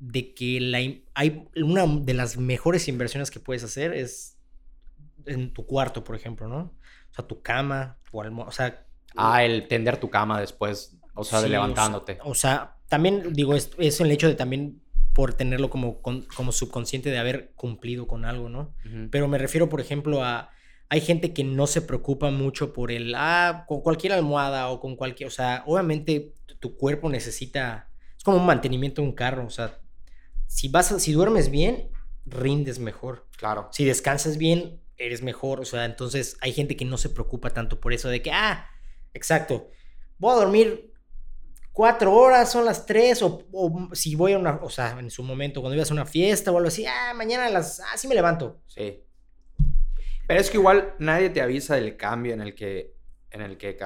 de 0.00 0.34
que 0.34 0.60
la, 0.60 0.80
hay 1.14 1.48
una 1.54 1.86
de 1.86 2.14
las 2.14 2.36
mejores 2.36 2.88
inversiones 2.88 3.30
que 3.30 3.38
puedes 3.38 3.62
hacer 3.62 3.94
es 3.94 4.40
en 5.26 5.52
tu 5.52 5.66
cuarto, 5.66 6.02
por 6.02 6.16
ejemplo, 6.16 6.48
¿no? 6.48 6.58
O 7.12 7.14
sea, 7.14 7.28
tu 7.28 7.42
cama, 7.42 8.00
tu 8.10 8.20
almohada, 8.20 8.48
o 8.48 8.52
sea... 8.52 8.86
Ah, 9.16 9.44
el 9.44 9.68
tender 9.68 9.98
tu 9.98 10.10
cama 10.10 10.40
después, 10.40 10.98
o 11.14 11.22
sea, 11.22 11.40
de 11.42 11.48
levantándote. 11.48 12.18
O 12.24 12.34
sea, 12.34 12.78
también 12.88 13.32
digo, 13.32 13.54
es, 13.54 13.70
es 13.78 14.00
el 14.00 14.10
hecho 14.10 14.26
de 14.26 14.34
también 14.34 14.81
por 15.14 15.34
tenerlo 15.34 15.70
como, 15.70 16.00
como 16.00 16.52
subconsciente 16.52 17.10
de 17.10 17.18
haber 17.18 17.52
cumplido 17.54 18.06
con 18.06 18.24
algo, 18.24 18.48
¿no? 18.48 18.74
Pero 19.10 19.28
me 19.28 19.38
refiero, 19.38 19.68
por 19.68 19.80
ejemplo, 19.80 20.24
a... 20.24 20.50
Hay 20.88 21.00
gente 21.00 21.32
que 21.32 21.42
no 21.42 21.66
se 21.66 21.80
preocupa 21.80 22.30
mucho 22.30 22.74
por 22.74 22.92
el, 22.92 23.14
ah, 23.16 23.64
con 23.66 23.80
cualquier 23.80 24.12
almohada 24.12 24.68
o 24.68 24.78
con 24.78 24.94
cualquier, 24.94 25.26
o 25.28 25.30
sea, 25.30 25.62
obviamente 25.66 26.34
tu 26.60 26.76
cuerpo 26.76 27.08
necesita, 27.08 27.88
es 28.14 28.22
como 28.22 28.36
un 28.36 28.44
mantenimiento 28.44 29.00
de 29.00 29.08
un 29.08 29.14
carro, 29.14 29.46
o 29.46 29.50
sea, 29.50 29.78
si, 30.48 30.68
vas 30.68 30.94
si 31.02 31.12
duermes 31.12 31.50
bien, 31.50 31.90
rindes 32.26 32.78
mejor. 32.78 33.26
Claro. 33.38 33.68
Si 33.72 33.86
descansas 33.86 34.36
bien, 34.36 34.82
eres 34.96 35.22
mejor. 35.22 35.60
O 35.60 35.64
sea, 35.64 35.84
entonces 35.84 36.36
hay 36.40 36.52
gente 36.52 36.76
que 36.76 36.84
no 36.84 36.98
se 36.98 37.08
preocupa 37.08 37.50
tanto 37.50 37.80
por 37.80 37.92
eso 37.92 38.08
de 38.08 38.22
que, 38.22 38.30
ah, 38.30 38.68
exacto, 39.14 39.70
voy 40.18 40.32
a 40.32 40.40
dormir 40.40 40.91
cuatro 41.72 42.12
horas, 42.12 42.50
son 42.52 42.64
las 42.64 42.86
tres, 42.86 43.22
o, 43.22 43.42
si 43.92 44.14
voy 44.14 44.32
a 44.32 44.38
una, 44.38 44.60
o 44.62 44.70
sea, 44.70 44.98
en 44.98 45.10
su 45.10 45.22
momento, 45.22 45.60
cuando 45.60 45.74
ibas 45.76 45.90
a 45.90 45.94
una 45.94 46.06
fiesta 46.06 46.52
o 46.52 46.56
algo 46.56 46.68
así, 46.68 46.86
ah, 46.86 47.12
mañana 47.14 47.46
a 47.46 47.50
las, 47.50 47.80
ah, 47.80 47.96
sí 47.96 48.08
me 48.08 48.14
levanto. 48.14 48.60
Sí. 48.66 49.02
Pero 50.26 50.40
es 50.40 50.50
que 50.50 50.58
igual 50.58 50.94
nadie 50.98 51.30
te 51.30 51.42
avisa 51.42 51.74
del 51.74 51.96
cambio 51.96 52.34
en 52.34 52.40
el 52.40 52.54
que, 52.54 52.94
en 53.30 53.42
el 53.42 53.56
que 53.56 53.76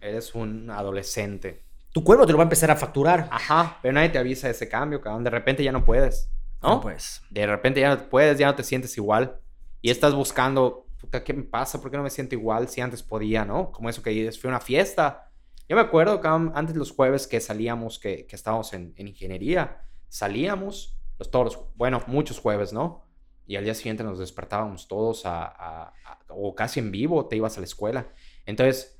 eres 0.00 0.34
un 0.34 0.70
adolescente 0.70 1.64
tu 1.94 2.02
cuerpo 2.02 2.26
te 2.26 2.32
lo 2.32 2.38
va 2.38 2.42
a 2.42 2.46
empezar 2.46 2.72
a 2.72 2.76
facturar. 2.76 3.28
Ajá, 3.30 3.78
pero 3.80 3.94
nadie 3.94 4.08
te 4.08 4.18
avisa 4.18 4.48
de 4.48 4.52
ese 4.52 4.68
cambio, 4.68 5.00
cabrón. 5.00 5.22
De 5.22 5.30
repente 5.30 5.62
ya 5.62 5.70
no 5.70 5.84
puedes, 5.84 6.28
¿no? 6.60 6.80
pues. 6.80 7.22
De 7.30 7.46
repente 7.46 7.80
ya 7.80 7.94
no 7.94 8.08
puedes, 8.08 8.36
ya 8.36 8.48
no 8.48 8.56
te 8.56 8.64
sientes 8.64 8.96
igual. 8.96 9.38
Y 9.80 9.90
estás 9.90 10.12
buscando, 10.12 10.88
puta, 10.98 11.22
¿qué 11.22 11.32
me 11.32 11.44
pasa? 11.44 11.80
¿Por 11.80 11.92
qué 11.92 11.96
no 11.96 12.02
me 12.02 12.10
siento 12.10 12.34
igual 12.34 12.68
si 12.68 12.80
antes 12.80 13.04
podía, 13.04 13.44
no? 13.44 13.70
Como 13.70 13.88
eso 13.88 14.02
que 14.02 14.10
dices, 14.10 14.40
fue 14.40 14.48
una 14.48 14.58
fiesta. 14.58 15.30
Yo 15.68 15.76
me 15.76 15.82
acuerdo, 15.82 16.20
cabrón, 16.20 16.52
antes 16.54 16.76
los 16.76 16.90
jueves 16.92 17.26
que 17.26 17.40
salíamos, 17.40 17.98
que, 17.98 18.26
que 18.26 18.36
estábamos 18.36 18.72
en, 18.74 18.94
ingeniería, 18.96 19.82
salíamos, 20.08 20.98
los 21.18 21.30
todos, 21.30 21.58
bueno, 21.74 22.02
muchos 22.06 22.38
jueves, 22.38 22.72
¿no? 22.72 23.06
Y 23.46 23.56
al 23.56 23.64
día 23.64 23.74
siguiente 23.74 24.04
nos 24.04 24.18
despertábamos 24.18 24.88
todos 24.88 25.26
a, 25.26 25.44
a, 25.44 25.92
o 26.28 26.54
casi 26.54 26.80
en 26.80 26.90
vivo, 26.90 27.26
te 27.26 27.36
ibas 27.36 27.56
a 27.56 27.60
la 27.60 27.66
escuela. 27.66 28.08
Entonces, 28.46 28.98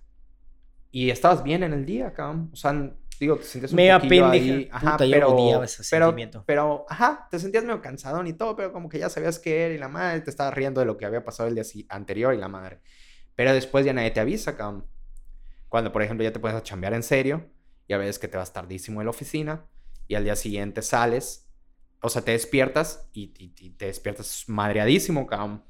y 0.91 1.11
estabas 1.11 1.43
bien 1.43 1.63
en 1.63 1.73
el 1.73 1.85
día, 1.85 2.13
cabrón. 2.13 2.51
O 2.53 2.57
sea, 2.57 2.73
digo, 3.19 3.37
te 3.37 3.45
sentías 3.45 3.73
un 3.73 3.77
Mega 3.77 3.99
poquillo 3.99 4.27
ahí. 4.29 4.69
Ajá, 4.71 4.97
pero, 4.97 5.63
ese 5.65 5.83
pero, 5.91 6.15
pero, 6.47 6.87
ajá, 6.89 7.27
te 7.31 7.39
sentías 7.39 7.65
medio 7.65 7.83
cansado 7.83 8.25
y 8.25 8.33
todo, 8.33 8.55
pero 8.55 8.73
como 8.73 8.89
que 8.89 8.99
ya 8.99 9.09
sabías 9.09 9.39
qué 9.39 9.67
era 9.67 9.75
y 9.75 9.79
la 9.79 9.89
madre 9.89 10.21
te 10.21 10.31
estaba 10.31 10.51
riendo 10.51 10.81
de 10.81 10.87
lo 10.87 10.97
que 10.97 11.05
había 11.05 11.25
pasado 11.25 11.49
el 11.49 11.57
día 11.57 11.65
anterior 11.89 12.33
y 12.33 12.39
la 12.39 12.49
madre. 12.49 12.81
Pero 13.35 13.53
después 13.53 13.85
ya 13.85 13.93
nadie 13.93 14.13
te 14.13 14.21
avisa, 14.21 14.57
cabrón. 14.57 14.87
Cuando, 15.75 15.91
por 15.91 16.05
ejemplo, 16.05 16.23
ya 16.23 16.33
te 16.33 16.39
puedes 16.39 16.63
chambear 16.63 16.95
en 16.95 17.03
serio, 17.03 17.51
ya 17.89 17.99
ves 17.99 18.21
que 18.21 18.29
te 18.29 18.37
vas 18.37 18.53
tardísimo 18.53 19.01
en 19.01 19.07
la 19.07 19.11
oficina 19.11 19.67
y 20.07 20.15
al 20.15 20.23
día 20.23 20.37
siguiente 20.37 20.83
sales, 20.83 21.51
o 22.01 22.09
sea, 22.09 22.23
te 22.23 22.31
despiertas 22.31 23.11
y, 23.13 23.35
y 23.37 23.71
te 23.71 23.87
despiertas 23.87 24.45
madreadísimo, 24.47 25.27
cabrón. 25.27 25.65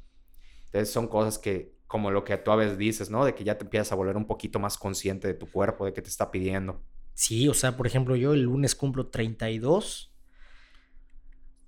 Entonces 0.66 0.92
son 0.92 1.08
cosas 1.08 1.38
que 1.38 1.78
como 1.86 2.10
lo 2.10 2.22
que 2.22 2.36
tú 2.36 2.50
a 2.50 2.56
veces 2.56 2.76
dices, 2.76 3.08
¿no? 3.08 3.24
De 3.24 3.34
que 3.34 3.44
ya 3.44 3.56
te 3.56 3.64
empiezas 3.64 3.92
a 3.92 3.94
volver 3.94 4.18
un 4.18 4.26
poquito 4.26 4.58
más 4.58 4.76
consciente 4.76 5.26
de 5.26 5.32
tu 5.32 5.50
cuerpo, 5.50 5.86
de 5.86 5.94
qué 5.94 6.02
te 6.02 6.10
está 6.10 6.30
pidiendo. 6.30 6.82
Sí, 7.14 7.48
o 7.48 7.54
sea, 7.54 7.74
por 7.74 7.86
ejemplo, 7.86 8.14
yo 8.14 8.34
el 8.34 8.42
lunes 8.42 8.74
cumplo 8.74 9.06
32 9.06 10.12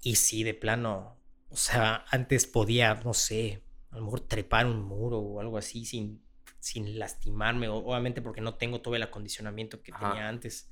y 0.03 0.17
sí, 0.17 0.45
de 0.45 0.53
plano, 0.53 1.17
o 1.49 1.57
sea, 1.57 2.05
antes 2.11 2.47
podía, 2.47 2.97
no 2.97 3.15
sé, 3.15 3.63
a 3.89 3.99
mejor 3.99 4.21
trepar 4.21 4.67
un 4.67 4.83
muro 4.83 5.21
o 5.21 5.41
algo 5.41 5.57
así 5.57 5.87
sin, 5.87 6.26
sin 6.67 6.99
lastimarme, 6.99 7.69
obviamente 7.69 8.21
porque 8.21 8.41
no 8.41 8.55
tengo 8.55 8.81
todo 8.81 8.97
el 8.97 9.03
acondicionamiento 9.05 9.83
que 9.83 9.93
tenía 9.93 10.29
antes, 10.29 10.69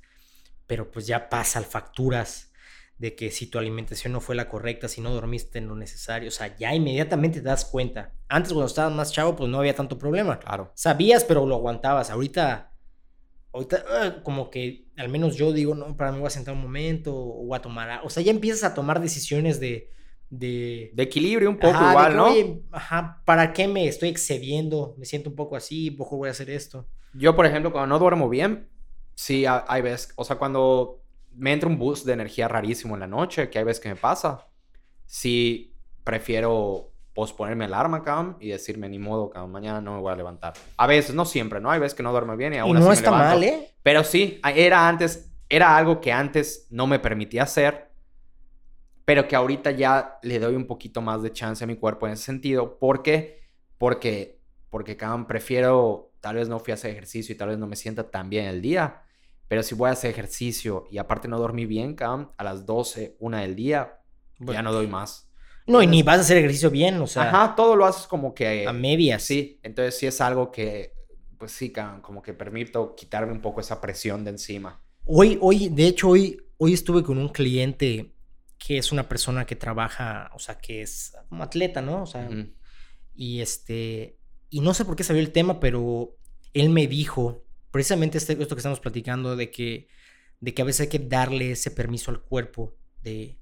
pero 0.67 0.91
pues 0.91 1.07
ya 1.07 1.29
pasan 1.29 1.63
facturas 1.63 2.51
de 2.97 3.15
que 3.15 3.31
si 3.31 3.47
tu 3.47 3.59
alimentación 3.59 4.11
no 4.11 4.19
fue 4.19 4.35
la 4.35 4.49
correcta, 4.49 4.89
si 4.89 4.99
no 4.99 5.11
dormiste 5.11 5.57
en 5.57 5.69
lo 5.69 5.75
necesario, 5.77 6.27
o 6.27 6.31
sea, 6.31 6.53
ya 6.57 6.75
inmediatamente 6.75 7.39
te 7.39 7.47
das 7.47 7.63
cuenta. 7.63 8.11
Antes 8.27 8.51
cuando 8.51 8.67
estabas 8.67 8.91
más 8.91 9.13
chavo, 9.13 9.37
pues 9.37 9.49
no 9.49 9.57
había 9.57 9.73
tanto 9.73 9.97
problema. 9.97 10.37
Claro. 10.37 10.73
Sabías, 10.75 11.23
pero 11.23 11.45
lo 11.45 11.55
aguantabas. 11.55 12.09
Ahorita, 12.09 12.73
ahorita 13.53 13.85
ah, 13.87 14.21
como 14.21 14.49
que 14.49 14.89
al 14.97 15.07
menos 15.07 15.37
yo 15.37 15.53
digo, 15.53 15.75
no, 15.75 15.95
para 15.95 16.11
mí 16.11 16.19
voy 16.19 16.27
a 16.27 16.31
sentar 16.31 16.55
un 16.55 16.61
momento 16.61 17.15
o 17.15 17.45
voy 17.45 17.57
a 17.57 17.61
tomar, 17.61 18.01
o 18.03 18.09
sea, 18.09 18.21
ya 18.21 18.31
empiezas 18.31 18.69
a 18.69 18.73
tomar 18.73 18.99
decisiones 18.99 19.61
de... 19.61 19.93
De, 20.29 20.91
de 20.93 21.03
equilibrio 21.03 21.49
un 21.49 21.57
poco 21.57 21.77
igual, 21.89 22.15
¿no? 22.15 22.27
ajá, 22.71 23.21
¿para 23.25 23.53
qué 23.53 23.67
me 23.67 23.87
estoy 23.87 24.09
excediendo? 24.09 24.95
Me 24.97 25.05
siento 25.05 25.29
un 25.29 25.35
poco 25.35 25.55
así, 25.55 25.91
poco 25.91 26.17
voy 26.17 26.27
a 26.27 26.31
hacer 26.31 26.49
esto. 26.49 26.87
Yo, 27.13 27.35
por 27.35 27.45
ejemplo, 27.45 27.71
cuando 27.71 27.87
no 27.87 27.99
duermo 27.99 28.27
bien, 28.27 28.67
sí, 29.13 29.45
hay 29.47 29.81
veces, 29.81 30.13
o 30.15 30.25
sea, 30.25 30.37
cuando 30.37 31.01
me 31.33 31.53
entra 31.53 31.69
un 31.69 31.77
boost 31.77 32.05
de 32.05 32.13
energía 32.13 32.47
rarísimo 32.47 32.95
en 32.95 33.01
la 33.01 33.07
noche, 33.07 33.49
que 33.49 33.59
hay 33.59 33.65
veces 33.65 33.81
que 33.81 33.89
me 33.89 33.95
pasa. 33.95 34.47
Sí, 35.05 35.73
prefiero 36.03 36.91
posponerme 37.13 37.65
el 37.65 37.73
alarma, 37.73 38.03
cam, 38.03 38.35
y 38.39 38.49
decirme, 38.49 38.89
ni 38.89 38.99
modo, 38.99 39.29
cam, 39.29 39.49
mañana 39.49 39.79
no 39.79 39.95
me 39.95 40.01
voy 40.01 40.11
a 40.11 40.15
levantar. 40.15 40.53
A 40.75 40.87
veces, 40.87 41.15
no 41.15 41.25
siempre, 41.25 41.61
¿no? 41.61 41.71
Hay 41.71 41.79
veces 41.79 41.95
que 41.95 42.03
no 42.03 42.11
duermo 42.11 42.35
bien 42.35 42.53
y 42.53 42.57
aún 42.57 42.77
y 42.77 42.79
no 42.79 42.91
está 42.91 43.11
mal, 43.11 43.41
¿eh? 43.43 43.71
Pero 43.81 44.03
sí, 44.03 44.41
era 44.43 44.87
antes, 44.87 45.31
era 45.47 45.77
algo 45.77 46.01
que 46.01 46.11
antes 46.11 46.67
no 46.69 46.87
me 46.87 46.99
permitía 46.99 47.43
hacer, 47.43 47.89
pero 49.05 49.27
que 49.27 49.35
ahorita 49.35 49.71
ya 49.71 50.19
le 50.23 50.39
doy 50.39 50.55
un 50.55 50.67
poquito 50.67 51.01
más 51.01 51.21
de 51.21 51.31
chance 51.31 51.63
a 51.63 51.67
mi 51.67 51.75
cuerpo 51.75 52.07
en 52.07 52.13
ese 52.13 52.23
sentido. 52.23 52.77
¿Por 52.79 53.03
qué? 53.03 53.43
Porque, 53.77 54.41
porque, 54.69 54.97
cam, 54.97 55.27
prefiero, 55.27 56.11
tal 56.19 56.35
vez 56.35 56.49
no 56.49 56.59
fui 56.59 56.71
a 56.71 56.73
hacer 56.73 56.91
ejercicio 56.91 57.33
y 57.33 57.37
tal 57.37 57.49
vez 57.49 57.57
no 57.57 57.67
me 57.67 57.75
sienta 57.75 58.09
tan 58.09 58.29
bien 58.29 58.45
el 58.45 58.61
día 58.61 59.03
pero 59.47 59.63
si 59.63 59.75
voy 59.75 59.89
a 59.89 59.93
hacer 59.93 60.11
ejercicio 60.11 60.87
y 60.89 60.97
aparte 60.97 61.27
no 61.27 61.37
dormí 61.37 61.65
bien, 61.65 61.95
Cam, 61.95 62.31
a 62.37 62.43
las 62.43 62.65
12, 62.65 63.17
una 63.19 63.41
del 63.41 63.55
día, 63.55 63.99
ya 64.39 64.61
no 64.61 64.73
doy 64.73 64.87
más. 64.87 65.29
No, 65.67 65.81
y 65.81 65.87
ni 65.87 66.03
vas 66.03 66.17
a 66.17 66.21
hacer 66.21 66.37
ejercicio 66.37 66.69
bien, 66.69 67.01
o 67.01 67.07
sea. 67.07 67.23
Ajá, 67.23 67.55
todo 67.55 67.75
lo 67.75 67.85
haces 67.85 68.07
como 68.07 68.33
que. 68.33 68.67
A 68.67 68.73
medias. 68.73 69.23
Sí, 69.23 69.59
entonces 69.63 69.97
sí 69.97 70.05
es 70.05 70.21
algo 70.21 70.51
que, 70.51 70.93
pues 71.37 71.51
sí, 71.51 71.73
como 72.01 72.21
que 72.21 72.33
permito 72.33 72.95
quitarme 72.95 73.31
un 73.31 73.41
poco 73.41 73.61
esa 73.61 73.81
presión 73.81 74.23
de 74.23 74.31
encima. 74.31 74.81
Hoy, 75.05 75.37
hoy, 75.41 75.69
de 75.69 75.87
hecho, 75.87 76.09
hoy, 76.09 76.39
hoy 76.57 76.73
estuve 76.73 77.03
con 77.03 77.17
un 77.17 77.29
cliente 77.29 78.14
que 78.57 78.77
es 78.77 78.91
una 78.91 79.07
persona 79.07 79.45
que 79.45 79.55
trabaja, 79.55 80.31
o 80.33 80.39
sea, 80.39 80.57
que 80.57 80.81
es 80.81 81.13
como 81.29 81.43
atleta, 81.43 81.81
¿no? 81.81 82.03
O 82.03 82.05
sea, 82.05 82.29
y 83.13 83.41
este, 83.41 84.19
y 84.49 84.61
no 84.61 84.73
sé 84.73 84.85
por 84.85 84.95
qué 84.95 85.03
salió 85.03 85.21
el 85.21 85.31
tema, 85.31 85.59
pero 85.59 86.17
él 86.53 86.69
me 86.69 86.87
dijo 86.87 87.45
precisamente 87.71 88.17
este, 88.17 88.33
esto 88.41 88.55
que 88.55 88.59
estamos 88.59 88.79
platicando 88.79 89.35
de 89.35 89.51
que, 89.51 89.89
de 90.39 90.53
que 90.53 90.61
a 90.61 90.65
veces 90.65 90.81
hay 90.81 90.87
que 90.87 90.99
darle 90.99 91.51
ese 91.51 91.71
permiso 91.71 92.11
al 92.11 92.21
cuerpo 92.21 92.77
de, 93.01 93.39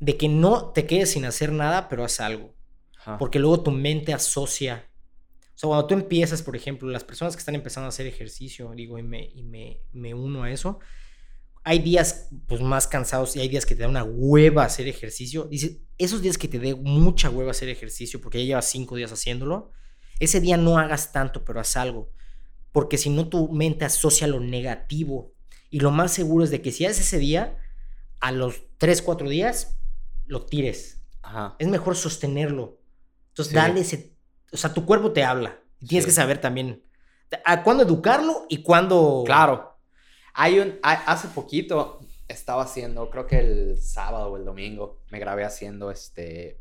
de 0.00 0.16
que 0.16 0.28
no 0.28 0.72
te 0.72 0.86
quedes 0.86 1.12
sin 1.12 1.24
hacer 1.24 1.52
nada, 1.52 1.88
pero 1.88 2.04
haz 2.04 2.20
algo. 2.20 2.54
Porque 3.20 3.38
luego 3.38 3.62
tu 3.62 3.70
mente 3.70 4.12
asocia. 4.12 4.90
O 5.54 5.58
sea, 5.58 5.68
cuando 5.68 5.86
tú 5.86 5.94
empiezas, 5.94 6.42
por 6.42 6.56
ejemplo, 6.56 6.90
las 6.90 7.04
personas 7.04 7.36
que 7.36 7.38
están 7.38 7.54
empezando 7.54 7.86
a 7.86 7.90
hacer 7.90 8.06
ejercicio, 8.08 8.72
digo, 8.74 8.98
y 8.98 9.04
me, 9.04 9.30
y 9.32 9.44
me, 9.44 9.82
me 9.92 10.12
uno 10.12 10.42
a 10.42 10.50
eso, 10.50 10.80
hay 11.66 11.80
días 11.80 12.28
pues 12.46 12.60
más 12.60 12.86
cansados 12.86 13.34
y 13.34 13.40
hay 13.40 13.48
días 13.48 13.66
que 13.66 13.74
te 13.74 13.82
da 13.82 13.88
una 13.88 14.04
hueva 14.04 14.64
hacer 14.64 14.86
ejercicio. 14.86 15.44
Dice, 15.44 15.82
esos 15.98 16.22
días 16.22 16.38
que 16.38 16.46
te 16.46 16.60
dé 16.60 16.76
mucha 16.76 17.28
hueva 17.28 17.50
hacer 17.50 17.68
ejercicio 17.68 18.20
porque 18.20 18.38
ya 18.38 18.44
llevas 18.44 18.66
cinco 18.66 18.94
días 18.94 19.10
haciéndolo, 19.10 19.72
ese 20.20 20.40
día 20.40 20.56
no 20.56 20.78
hagas 20.78 21.12
tanto, 21.12 21.44
pero 21.44 21.60
haz 21.60 21.76
algo 21.76 22.12
porque 22.76 22.98
si 22.98 23.08
no 23.08 23.28
tu 23.30 23.48
mente 23.48 23.86
asocia 23.86 24.26
lo 24.26 24.38
negativo. 24.38 25.32
Y 25.70 25.80
lo 25.80 25.92
más 25.92 26.12
seguro 26.12 26.44
es 26.44 26.50
de 26.50 26.60
que 26.60 26.72
si 26.72 26.84
haces 26.84 27.06
ese 27.06 27.18
día, 27.18 27.56
a 28.20 28.32
los 28.32 28.64
3, 28.76 29.00
4 29.00 29.30
días, 29.30 29.78
lo 30.26 30.44
tires. 30.44 31.00
Es 31.58 31.68
mejor 31.68 31.96
sostenerlo. 31.96 32.78
Entonces, 33.28 33.54
dale 33.54 33.80
ese... 33.80 34.14
O 34.52 34.58
sea, 34.58 34.74
tu 34.74 34.84
cuerpo 34.84 35.12
te 35.12 35.24
habla. 35.24 35.58
Y 35.80 35.86
tienes 35.86 36.04
que 36.04 36.12
saber 36.12 36.38
también 36.38 36.82
a 37.46 37.62
cuándo 37.62 37.82
educarlo 37.82 38.44
y 38.50 38.58
cuándo... 38.58 39.22
Claro. 39.24 39.75
Hay 40.38 40.58
un... 40.58 40.78
Hace 40.82 41.28
poquito 41.28 42.00
estaba 42.28 42.62
haciendo, 42.62 43.08
creo 43.10 43.26
que 43.26 43.38
el 43.38 43.80
sábado 43.80 44.32
o 44.32 44.36
el 44.36 44.44
domingo, 44.44 45.00
me 45.10 45.18
grabé 45.18 45.44
haciendo 45.44 45.90
este 45.90 46.60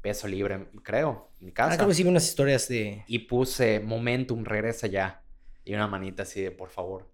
peso 0.00 0.26
libre, 0.26 0.68
creo, 0.82 1.30
en 1.40 1.46
mi 1.46 1.52
casa. 1.52 1.74
Ah, 1.74 1.76
creo 1.76 1.88
que 1.88 1.94
sí 1.94 2.04
unas 2.04 2.26
historias 2.26 2.68
de... 2.68 3.04
Y 3.06 3.20
puse 3.20 3.80
Momentum, 3.80 4.44
regresa 4.44 4.86
ya 4.86 5.22
y 5.68 5.74
una 5.74 5.86
manita 5.86 6.22
así 6.22 6.40
de 6.40 6.50
por 6.50 6.70
favor. 6.70 7.10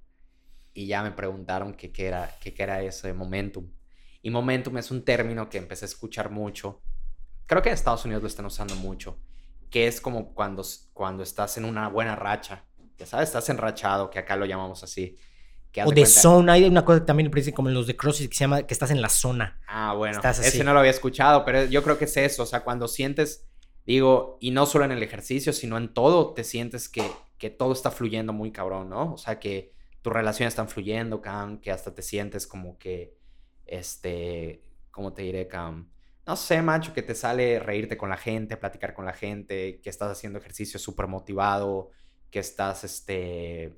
Y 0.73 0.87
ya 0.87 1.03
me 1.03 1.11
preguntaron 1.11 1.75
qué, 1.75 1.91
qué, 1.91 2.07
era, 2.07 2.35
qué, 2.41 2.55
era 2.57 2.83
eso 2.83 3.09
de 3.09 3.13
momentum. 3.13 3.69
Y 4.23 4.31
momentum 4.31 4.79
es 4.79 4.93
un 4.93 5.05
término 5.05 5.51
que 5.51 5.59
empecé 5.59 5.85
a 5.85 5.89
escuchar 5.89 6.31
mucho. 6.31 6.81
Creo 7.47 7.63
que 7.63 7.69
en 7.69 7.75
Estados 7.75 8.05
Unidos 8.05 8.23
lo 8.23 8.29
están 8.29 8.47
usando 8.47 8.77
mucho. 8.77 9.19
Que 9.71 9.89
es 9.89 10.01
como 10.01 10.35
cuando, 10.35 10.65
cuando 10.93 11.25
estás 11.25 11.59
en 11.59 11.65
una 11.65 11.89
buena 11.89 12.15
racha. 12.15 12.65
Ya 12.97 13.07
sabes, 13.07 13.29
estás 13.29 13.49
enrachado, 13.49 14.09
que 14.09 14.21
acá 14.21 14.37
lo 14.37 14.47
llamamos 14.47 14.85
así. 14.85 15.19
O 15.85 15.91
de, 15.91 16.07
zona. 16.07 16.55
Hay 16.55 16.65
una 16.65 16.85
cosa 16.85 17.01
que 17.01 17.07
también 17.07 17.31
como 17.55 17.69
en 17.69 17.75
los 17.75 17.87
de 17.87 17.97
CrossFit 17.97 18.31
que 18.31 18.37
se 18.37 18.45
llama 18.45 18.63
que 18.63 18.75
estás 18.75 18.91
en 18.91 19.03
la 19.03 19.09
zona. 19.09 19.61
Ah, 19.67 19.95
bueno. 19.95 20.21
Ese 20.23 20.65
no 20.65 20.73
lo 20.73 20.79
había 20.79 20.91
escuchado, 20.91 21.45
pero 21.45 21.65
yo 21.65 21.83
creo 21.83 21.99
que 21.99 22.05
es 22.05 22.17
eso. 22.17 22.43
O 22.43 22.47
sea, 22.47 22.61
cuando 22.61 22.89
sientes, 22.89 23.47
digo, 23.87 24.39
y 24.41 24.51
no 24.51 24.67
solo 24.67 24.85
en 24.85 24.93
el 24.93 25.03
ejercicio, 25.03 25.53
sino 25.53 25.77
en 25.77 25.93
todo, 25.93 26.35
te 26.35 26.45
sientes 26.45 26.89
que 26.89 27.03
que 27.39 27.51
todo 27.51 27.73
está 27.73 27.91
fluyendo 27.91 28.33
muy 28.33 28.53
cabrón, 28.53 28.89
¿no? 28.89 29.13
O 29.13 29.19
sea, 29.19 29.39
que 29.39 29.75
tus 30.03 30.13
relaciones 30.13 30.53
están 30.53 30.69
fluyendo, 30.69 31.21
Cam, 31.21 31.61
que 31.61 31.71
hasta 31.71 31.95
te 31.95 32.03
sientes 32.03 32.47
como 32.47 32.79
que, 32.79 33.19
este, 33.67 34.63
¿cómo 34.91 35.13
te 35.13 35.23
diré, 35.23 35.49
Cam? 35.49 35.91
No 36.27 36.37
sé, 36.37 36.63
macho, 36.63 36.95
que 36.95 37.03
te 37.03 37.15
sale 37.15 37.59
reírte 37.59 37.97
con 37.97 38.09
la 38.09 38.17
gente, 38.17 38.57
platicar 38.57 38.95
con 38.95 39.05
la 39.05 39.13
gente, 39.13 39.81
que 39.83 39.91
estás 39.91 40.11
haciendo 40.11 40.39
ejercicio 40.39 40.79
súper 40.79 41.07
motivado, 41.07 41.91
que 42.31 42.39
estás, 42.39 42.85
este, 42.85 43.75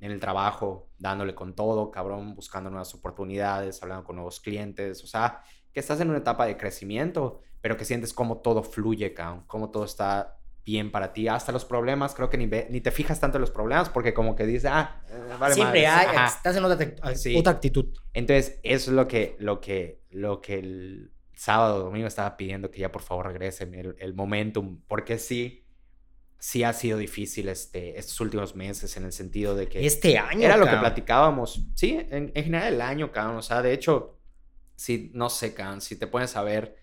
en 0.00 0.12
el 0.12 0.20
trabajo, 0.20 0.88
dándole 0.98 1.34
con 1.34 1.54
todo, 1.54 1.90
cabrón, 1.90 2.34
buscando 2.34 2.70
nuevas 2.70 2.94
oportunidades, 2.94 3.82
hablando 3.82 4.04
con 4.04 4.16
nuevos 4.16 4.40
clientes, 4.40 5.02
o 5.02 5.06
sea, 5.06 5.42
que 5.72 5.80
estás 5.80 6.00
en 6.00 6.08
una 6.08 6.18
etapa 6.18 6.46
de 6.46 6.56
crecimiento, 6.56 7.40
pero 7.60 7.76
que 7.76 7.84
sientes 7.84 8.12
cómo 8.12 8.38
todo 8.38 8.62
fluye, 8.62 9.14
cómo 9.46 9.70
todo 9.70 9.84
está 9.84 10.38
bien 10.64 10.90
para 10.90 11.12
ti. 11.12 11.28
Hasta 11.28 11.50
los 11.50 11.64
problemas, 11.64 12.14
creo 12.14 12.28
que 12.30 12.36
ni, 12.36 12.46
ni 12.46 12.80
te 12.80 12.90
fijas 12.90 13.18
tanto 13.18 13.38
en 13.38 13.40
los 13.40 13.50
problemas 13.50 13.88
porque 13.88 14.14
como 14.14 14.36
que 14.36 14.46
dices, 14.46 14.70
ah, 14.70 15.02
eh, 15.08 15.34
vale 15.38 15.54
Siempre 15.54 15.86
hay, 15.86 16.06
estás 16.26 16.56
en 16.56 16.64
otra, 16.64 16.86
otra, 17.36 17.52
actitud. 17.52 17.86
Entonces, 18.12 18.60
eso 18.62 18.90
es 18.90 18.94
lo 18.96 19.08
que, 19.08 19.36
lo 19.38 19.60
que, 19.60 20.02
lo 20.10 20.40
que 20.40 20.58
el 20.58 21.12
sábado, 21.34 21.84
domingo 21.84 22.06
estaba 22.06 22.36
pidiendo 22.36 22.70
que 22.70 22.80
ya 22.80 22.92
por 22.92 23.02
favor 23.02 23.26
regresen 23.26 23.74
el, 23.74 23.96
el 23.98 24.14
momentum, 24.14 24.80
porque 24.86 25.18
sí, 25.18 25.64
sí 26.38 26.62
ha 26.62 26.72
sido 26.72 26.98
difícil 26.98 27.48
este, 27.48 27.98
estos 27.98 28.20
últimos 28.20 28.54
meses 28.54 28.96
en 28.96 29.04
el 29.04 29.12
sentido 29.12 29.54
de 29.54 29.68
que... 29.68 29.84
Este 29.84 30.18
año. 30.18 30.42
Era 30.42 30.56
lo 30.56 30.66
que 30.66 30.76
platicábamos. 30.76 31.62
Sí, 31.74 31.98
en, 32.10 32.32
en, 32.34 32.44
general 32.44 32.74
el 32.74 32.80
año, 32.80 33.10
cabrón. 33.10 33.36
O 33.36 33.42
sea, 33.42 33.60
de 33.60 33.72
hecho, 33.72 34.20
si, 34.76 35.10
no 35.14 35.30
sé, 35.30 35.54
cabrón, 35.54 35.80
si 35.80 35.96
te 35.96 36.06
pones 36.06 36.36
a 36.36 36.42
ver 36.42 36.76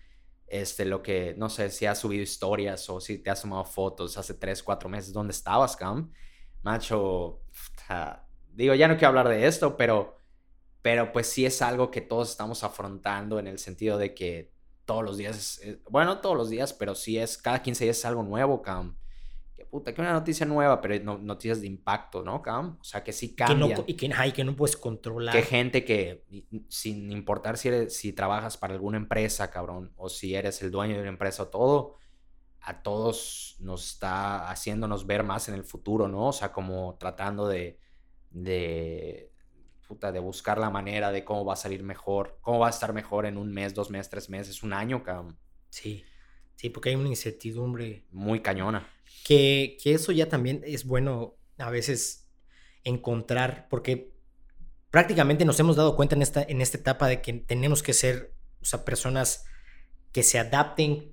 este, 0.46 0.84
lo 0.84 1.02
que, 1.02 1.34
no 1.36 1.48
sé, 1.48 1.70
si 1.70 1.86
has 1.86 1.98
subido 1.98 2.22
historias 2.22 2.88
o 2.90 3.00
si 3.00 3.18
te 3.18 3.30
has 3.30 3.42
tomado 3.42 3.64
fotos 3.64 4.16
hace 4.16 4.34
tres, 4.34 4.62
cuatro 4.62 4.88
meses, 4.88 5.12
¿dónde 5.12 5.32
estabas, 5.32 5.76
Cam? 5.76 6.12
Macho, 6.62 7.42
digo, 8.52 8.74
ya 8.74 8.88
no 8.88 8.94
quiero 8.94 9.08
hablar 9.08 9.28
de 9.28 9.46
esto, 9.46 9.76
pero, 9.76 10.20
pero 10.82 11.12
pues 11.12 11.28
sí 11.28 11.46
es 11.46 11.62
algo 11.62 11.90
que 11.90 12.00
todos 12.00 12.30
estamos 12.30 12.62
afrontando 12.62 13.38
en 13.38 13.46
el 13.46 13.58
sentido 13.58 13.98
de 13.98 14.14
que 14.14 14.52
todos 14.84 15.02
los 15.02 15.16
días, 15.16 15.60
bueno, 15.90 16.20
todos 16.20 16.36
los 16.36 16.48
días, 16.48 16.72
pero 16.72 16.94
sí 16.94 17.18
es, 17.18 17.38
cada 17.38 17.62
15 17.62 17.84
días 17.84 17.98
es 17.98 18.04
algo 18.04 18.22
nuevo, 18.22 18.62
Cam 19.56 19.66
puta, 19.70 19.92
que 19.92 20.00
una 20.00 20.12
noticia 20.12 20.46
nueva, 20.46 20.80
pero 20.80 21.02
no, 21.04 21.18
noticias 21.18 21.60
de 21.60 21.66
impacto, 21.66 22.22
¿no, 22.22 22.42
Cam? 22.42 22.78
O 22.80 22.84
sea, 22.84 23.02
que 23.02 23.12
sí 23.12 23.34
cambian. 23.34 23.84
y, 23.86 23.94
que, 23.94 24.32
que 24.34 24.44
no 24.44 24.56
puedes 24.56 24.76
controlar. 24.76 25.34
Que 25.34 25.42
gente 25.42 25.84
que, 25.84 26.24
sin 26.68 27.10
importar 27.10 27.56
si, 27.56 27.68
eres, 27.68 27.96
si 27.96 28.12
trabajas 28.12 28.56
para 28.56 28.74
alguna 28.74 28.96
empresa, 28.96 29.50
cabrón, 29.50 29.92
o 29.96 30.08
si 30.08 30.34
eres 30.34 30.62
el 30.62 30.70
dueño 30.70 30.94
de 30.94 31.00
una 31.00 31.10
empresa 31.10 31.44
o 31.44 31.48
todo, 31.48 31.96
a 32.60 32.82
todos 32.82 33.56
nos 33.60 33.86
está 33.86 34.50
haciéndonos 34.50 35.06
ver 35.06 35.22
más 35.22 35.48
en 35.48 35.54
el 35.54 35.64
futuro, 35.64 36.08
¿no? 36.08 36.28
O 36.28 36.32
sea, 36.32 36.52
como 36.52 36.96
tratando 36.98 37.46
de, 37.48 37.78
de, 38.30 39.30
puta, 39.86 40.12
de 40.12 40.18
buscar 40.18 40.58
la 40.58 40.70
manera 40.70 41.12
de 41.12 41.24
cómo 41.24 41.44
va 41.44 41.54
a 41.54 41.56
salir 41.56 41.82
mejor, 41.82 42.38
cómo 42.40 42.60
va 42.60 42.66
a 42.68 42.70
estar 42.70 42.92
mejor 42.92 43.26
en 43.26 43.36
un 43.36 43.52
mes, 43.52 43.74
dos 43.74 43.90
meses, 43.90 44.10
tres 44.10 44.30
meses, 44.30 44.62
un 44.62 44.72
año, 44.72 45.02
cabrón. 45.02 45.38
Sí. 45.70 46.04
Sí, 46.56 46.70
porque 46.70 46.88
hay 46.88 46.94
una 46.94 47.08
incertidumbre. 47.08 48.06
Muy 48.10 48.40
cañona. 48.40 48.88
Que, 49.26 49.76
eso 49.84 50.12
ya 50.12 50.28
también 50.28 50.62
es 50.64 50.84
bueno 50.84 51.34
a 51.58 51.68
veces 51.68 52.28
encontrar, 52.84 53.66
porque 53.68 54.12
prácticamente 54.92 55.44
nos 55.44 55.58
hemos 55.58 55.74
dado 55.74 55.96
cuenta 55.96 56.14
en 56.14 56.22
esta, 56.22 56.44
en 56.44 56.60
esta 56.60 56.78
etapa 56.78 57.08
de 57.08 57.20
que 57.22 57.32
tenemos 57.32 57.82
que 57.82 57.92
ser, 57.92 58.32
o 58.62 58.64
sea, 58.64 58.84
personas 58.84 59.44
que 60.12 60.22
se 60.22 60.38
adapten, 60.38 61.12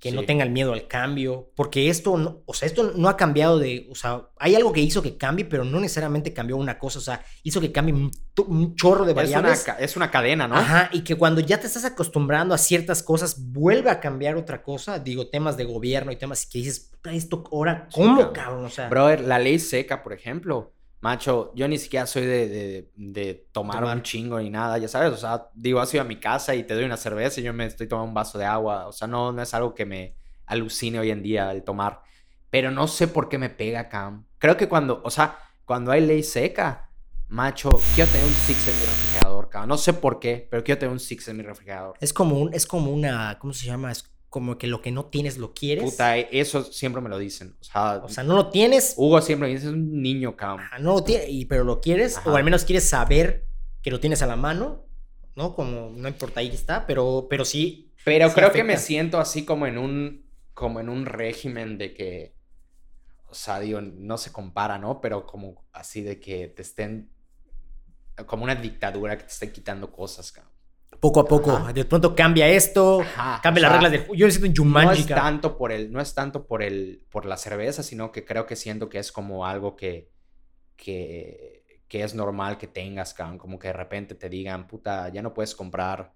que 0.00 0.12
no 0.12 0.20
Sí. 0.20 0.26
tengan 0.28 0.52
miedo 0.52 0.72
al 0.72 0.86
cambio, 0.86 1.50
porque 1.56 1.88
esto, 1.88 2.16
no, 2.16 2.42
o 2.46 2.54
sea, 2.54 2.66
esto 2.66 2.92
no 2.94 3.08
ha 3.08 3.16
cambiado 3.16 3.58
de, 3.58 3.88
o 3.90 3.94
sea, 3.94 4.28
hay 4.38 4.54
algo 4.54 4.72
que 4.72 4.80
hizo 4.80 5.02
que 5.02 5.16
cambie, 5.16 5.44
pero 5.44 5.64
no 5.64 5.80
necesariamente 5.80 6.32
cambió 6.32 6.56
una 6.56 6.78
cosa, 6.78 6.98
o 7.00 7.02
sea, 7.02 7.24
hizo 7.42 7.60
que 7.60 7.72
cambie 7.72 7.94
un, 7.94 8.10
chorro 8.76 9.04
de 9.04 9.10
Es 9.12 9.16
una, 9.30 9.40
variables. 9.40 9.66
es 9.80 9.96
una 9.96 10.10
cadena, 10.10 10.46
¿no? 10.46 10.54
Ajá, 10.56 10.88
y 10.92 11.00
que 11.02 11.16
cuando 11.16 11.40
ya 11.40 11.58
te 11.58 11.66
estás 11.66 11.84
acostumbrando 11.84 12.54
a 12.54 12.58
ciertas 12.58 13.02
cosas, 13.02 13.36
vuelve 13.52 13.90
a 13.90 13.98
cambiar 13.98 14.36
otra 14.36 14.62
cosa, 14.62 14.98
digo, 15.00 15.28
temas 15.28 15.56
de 15.56 15.64
gobierno 15.64 16.12
y 16.12 16.16
temas 16.16 16.46
que 16.46 16.58
dices, 16.58 16.78
"Puta, 16.92 17.12
esto 17.12 17.42
ahora, 17.50 17.88
Sí, 17.90 18.00
¿cómo, 18.00 18.16
cabrón. 18.16 18.32
cabrón? 18.34 18.64
O 18.66 18.70
sea, 18.70 18.88
Brother, 18.88 19.20
la 19.22 19.38
ley 19.40 19.58
seca, 19.58 20.02
por 20.04 20.12
ejemplo. 20.12 20.72
Macho, 21.00 21.52
yo 21.54 21.68
ni 21.68 21.78
siquiera 21.78 22.06
soy 22.06 22.26
de, 22.26 22.48
de- 22.48 22.90
de 22.96 23.46
tomar, 23.52 23.78
Tomar. 23.80 23.96
un 23.96 24.02
chingo 24.02 24.40
ni 24.40 24.50
nada, 24.50 24.78
ya 24.78 24.88
sabes. 24.88 25.12
O 25.12 25.16
sea, 25.16 25.48
digo, 25.54 25.80
has 25.80 25.92
ido 25.94 26.00
a 26.02 26.06
mi 26.06 26.16
casa 26.16 26.54
y 26.56 26.64
te 26.64 26.74
doy 26.74 26.84
una 26.84 26.96
cerveza 26.96 27.40
y 27.40 27.44
yo 27.44 27.52
me 27.52 27.66
estoy 27.66 27.86
tomando 27.86 28.08
un 28.08 28.14
vaso 28.14 28.36
de 28.38 28.44
agua. 28.44 28.86
O 28.88 28.92
sea, 28.92 29.06
no, 29.06 29.30
no 29.32 29.40
es 29.42 29.54
algo 29.54 29.74
que 29.74 29.86
me 29.86 30.16
alucine 30.46 30.98
hoy 30.98 31.10
en 31.10 31.22
día 31.22 31.52
el 31.52 31.62
tomar. 31.62 32.02
Pero 32.50 32.70
no 32.72 32.88
sé 32.88 33.06
por 33.06 33.28
qué 33.28 33.38
me 33.38 33.50
pega, 33.50 33.88
Cam. 33.88 34.26
Creo 34.38 34.56
que 34.56 34.68
cuando, 34.68 35.00
o 35.04 35.10
sea, 35.10 35.38
cuando 35.64 35.92
hay 35.92 36.00
ley 36.04 36.22
seca, 36.24 36.90
macho, 37.28 37.70
quiero 37.94 38.10
tener 38.10 38.26
un 38.26 38.32
six 38.32 38.66
en 38.68 38.74
mi 38.80 38.84
refrigerador, 38.86 39.48
Cam. 39.50 39.68
No 39.68 39.78
sé 39.78 39.92
por 39.92 40.18
qué, 40.18 40.48
pero 40.50 40.64
quiero 40.64 40.78
tener 40.80 40.92
un 40.92 40.98
six 41.00 41.28
en 41.28 41.36
mi 41.36 41.42
refrigerador. 41.44 41.94
es 42.00 42.12
como 42.12 42.40
un, 42.40 42.52
es 42.54 42.66
como 42.66 42.90
una, 42.90 43.38
¿cómo 43.38 43.52
se 43.52 43.66
llama? 43.66 43.92
Es 43.92 44.04
como 44.38 44.56
que 44.56 44.68
lo 44.68 44.80
que 44.80 44.92
no 44.92 45.06
tienes 45.06 45.36
lo 45.36 45.52
quieres. 45.52 45.82
Puta, 45.82 46.16
eso 46.16 46.62
siempre 46.62 47.02
me 47.02 47.08
lo 47.08 47.18
dicen. 47.18 47.56
O 47.60 47.64
sea, 47.64 48.00
o 48.04 48.08
sea, 48.08 48.22
no 48.22 48.36
lo 48.36 48.50
tienes, 48.50 48.94
Hugo 48.96 49.20
siempre 49.20 49.48
me 49.48 49.54
dice, 49.54 49.66
es 49.66 49.72
un 49.72 50.00
niño, 50.00 50.36
ajá, 50.38 50.78
no 50.78 50.92
lo 50.94 51.02
tienes, 51.02 51.26
y, 51.28 51.46
pero 51.46 51.64
lo 51.64 51.80
quieres, 51.80 52.18
Ajá. 52.18 52.30
o 52.30 52.36
al 52.36 52.44
menos 52.44 52.64
quieres 52.64 52.88
saber 52.88 53.48
que 53.82 53.90
lo 53.90 53.98
tienes 53.98 54.22
a 54.22 54.26
la 54.28 54.36
mano, 54.36 54.86
¿no? 55.34 55.56
Como, 55.56 55.90
no 55.90 56.06
importa, 56.06 56.38
ahí 56.38 56.50
está, 56.50 56.86
pero, 56.86 57.26
pero 57.28 57.44
sí, 57.44 57.90
Pero 58.04 58.28
Sí 58.28 58.34
creo 58.36 58.52
que 58.52 58.62
me 58.62 58.76
siento 58.76 59.18
así 59.18 59.44
como 59.44 59.66
en 59.66 59.76
un, 59.76 60.24
como 60.54 60.78
en 60.78 60.88
un 60.88 61.04
régimen 61.04 61.76
de 61.76 61.92
que, 61.92 62.36
o 63.28 63.34
sea, 63.34 63.58
digo, 63.58 63.80
no 63.80 64.18
se 64.18 64.30
compara, 64.30 64.78
¿no? 64.78 65.00
Pero 65.00 65.26
como 65.26 65.64
así 65.72 66.02
de 66.02 66.20
que 66.20 66.46
te 66.46 66.62
estén, 66.62 67.10
como 68.26 68.44
una 68.44 68.54
dictadura 68.54 69.18
que 69.18 69.24
te 69.24 69.32
estén 69.32 69.50
quitando 69.50 69.90
cosas, 69.90 70.30
cabrón. 70.30 70.52
Poco 71.00 71.20
a 71.20 71.26
poco, 71.26 71.50
Ajá. 71.52 71.72
de 71.72 71.84
pronto 71.84 72.14
cambia 72.14 72.48
esto, 72.48 73.00
Ajá, 73.00 73.40
cambia 73.42 73.60
o 73.60 73.62
las 73.62 73.70
sea, 73.70 73.76
reglas 73.78 73.92
del 73.92 74.00
juego. 74.02 74.14
Yo 74.14 74.26
necesito 74.26 74.62
un 74.62 74.72
No 74.72 74.80
Jumanji, 74.80 75.00
es 75.02 75.06
cabrón. 75.06 75.24
tanto 75.24 75.56
por 75.58 75.72
el, 75.72 75.92
no 75.92 76.00
es 76.00 76.14
tanto 76.14 76.46
por 76.46 76.62
el, 76.62 77.04
por 77.10 77.24
la 77.26 77.36
cerveza, 77.36 77.82
sino 77.82 78.12
que 78.12 78.24
creo 78.24 78.46
que 78.46 78.56
siento 78.56 78.88
que 78.88 78.98
es 78.98 79.12
como 79.12 79.46
algo 79.46 79.76
que, 79.76 80.10
que, 80.76 81.82
que 81.88 82.02
es 82.02 82.14
normal 82.14 82.58
que 82.58 82.66
tengas, 82.68 83.14
cabrón. 83.14 83.38
Como 83.38 83.58
que 83.58 83.68
de 83.68 83.74
repente 83.74 84.14
te 84.14 84.28
digan, 84.28 84.66
puta, 84.66 85.08
ya 85.10 85.22
no 85.22 85.34
puedes 85.34 85.54
comprar 85.54 86.14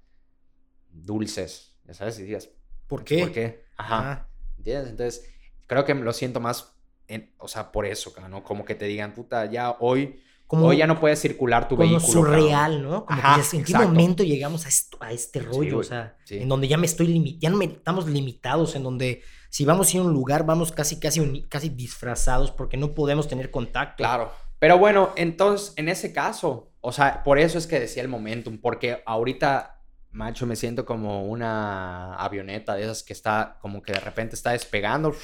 dulces, 0.91 1.77
ya 1.85 1.95
sabes, 1.95 2.19
y 2.19 2.25
digas, 2.25 2.51
¿Por 2.87 3.05
qué? 3.05 3.21
¿por 3.21 3.33
qué? 3.33 3.65
Ajá. 3.77 3.99
Ajá. 3.99 4.29
¿Entiendes? 4.59 4.91
Entonces, 4.91 5.31
creo 5.67 5.85
que 5.85 5.95
lo 5.95 6.13
siento 6.13 6.41
más, 6.41 6.77
en- 7.09 7.33
o 7.39 7.49
sea, 7.49 7.73
por 7.73 7.87
eso, 7.87 8.13
¿no? 8.29 8.45
Como 8.45 8.65
que 8.65 8.75
te 8.75 8.85
digan, 8.87 9.15
puta, 9.15 9.47
ya 9.47 9.77
hoy, 9.81 10.23
Como, 10.53 10.67
hoy 10.67 10.77
ya 10.77 10.87
no 10.87 11.01
puedes 11.01 11.19
circular 11.19 11.67
tu 11.67 11.77
como 11.77 11.89
vehículo. 11.89 12.23
cabrón". 12.25 12.41
surreal, 12.41 12.83
¿no? 12.83 13.07
Como 13.07 13.19
Ajá, 13.19 13.37
que 13.37 13.57
¿en 13.57 13.65
qué 13.65 13.73
exacto. 13.73 13.89
momento 13.89 14.23
llegamos 14.23 14.67
a, 14.67 14.69
esto, 14.69 14.99
a 15.01 15.11
este 15.11 15.41
rollo? 15.41 15.79
o 15.79 15.83
sea, 15.83 16.19
sí. 16.25 16.39
en 16.43 16.49
donde 16.51 16.69
ya 16.69 16.77
me 16.77 16.85
estoy 16.85 17.07
limitando, 17.07 17.41
ya 17.41 17.49
no 17.49 17.57
me, 17.57 17.65
estamos 17.65 18.07
limitados, 18.07 18.77
en 18.77 18.83
donde 18.83 19.23
si 19.49 19.65
vamos 19.65 19.89
a 19.89 19.97
ir 19.97 20.03
a 20.03 20.05
un 20.05 20.13
lugar, 20.13 20.45
vamos 20.45 20.71
casi, 20.71 21.01
casi, 21.01 21.43
casi 21.49 21.71
disfrazados 21.71 22.51
porque 22.51 22.77
no 22.77 22.93
podemos 22.93 23.29
tener 23.29 23.51
contacto. 23.51 23.97
Claro. 24.03 24.31
Pero 24.59 24.77
bueno, 24.77 25.15
entonces, 25.17 25.73
en 25.77 25.89
ese 25.89 26.13
caso, 26.13 26.71
o 26.83 26.93
sea, 26.93 27.23
por 27.23 27.39
eso 27.39 27.57
es 27.57 27.67
que 27.67 27.81
decía 27.81 28.03
el 28.03 28.09
momentum, 28.09 28.59
porque 28.59 29.03
ahorita, 29.07 29.81
macho, 30.11 30.47
me 30.47 30.57
siento 30.57 30.85
como 30.85 31.25
una 31.25 32.15
avioneta 32.17 32.75
de 32.75 32.83
esas 32.83 33.03
que 33.03 33.15
está, 33.15 33.57
como 33.63 33.83
que 33.83 33.93
de 33.95 34.01
repente 34.01 34.35
está 34.35 34.51
despegando 34.53 35.15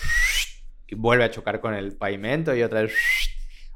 y 0.87 0.95
vuelve 0.95 1.25
a 1.25 1.31
chocar 1.31 1.61
con 1.61 1.75
el 1.75 1.99
pavimento 1.99 2.55
y 2.57 2.63
otra 2.63 2.81
vez, 2.81 2.93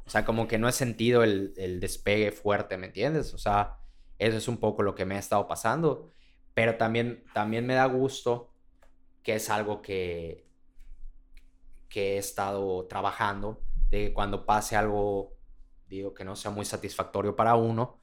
o 0.05 0.09
sea, 0.09 0.25
como 0.25 0.47
que 0.47 0.57
no 0.57 0.67
he 0.67 0.71
sentido 0.73 1.23
el, 1.23 1.53
el 1.57 1.79
despegue 1.79 2.31
fuerte, 2.31 2.77
¿me 2.77 2.87
entiendes? 2.87 3.33
O 3.33 3.37
sea, 3.37 3.77
eso 4.19 4.37
es 4.37 4.47
un 4.47 4.57
poco 4.57 4.83
lo 4.83 4.95
que 4.95 5.05
me 5.05 5.15
ha 5.15 5.19
estado 5.19 5.47
pasando, 5.47 6.09
pero 6.53 6.75
también, 6.77 7.23
también 7.33 7.65
me 7.65 7.73
da 7.73 7.85
gusto 7.85 8.51
que 9.23 9.35
es 9.35 9.49
algo 9.49 9.81
que, 9.81 10.45
que 11.89 12.15
he 12.15 12.17
estado 12.17 12.85
trabajando, 12.87 13.61
de 13.89 14.07
que 14.07 14.13
cuando 14.13 14.45
pase 14.45 14.75
algo, 14.75 15.33
digo, 15.87 16.13
que 16.13 16.25
no 16.25 16.35
sea 16.35 16.51
muy 16.51 16.65
satisfactorio 16.65 17.35
para 17.35 17.55
uno, 17.55 17.99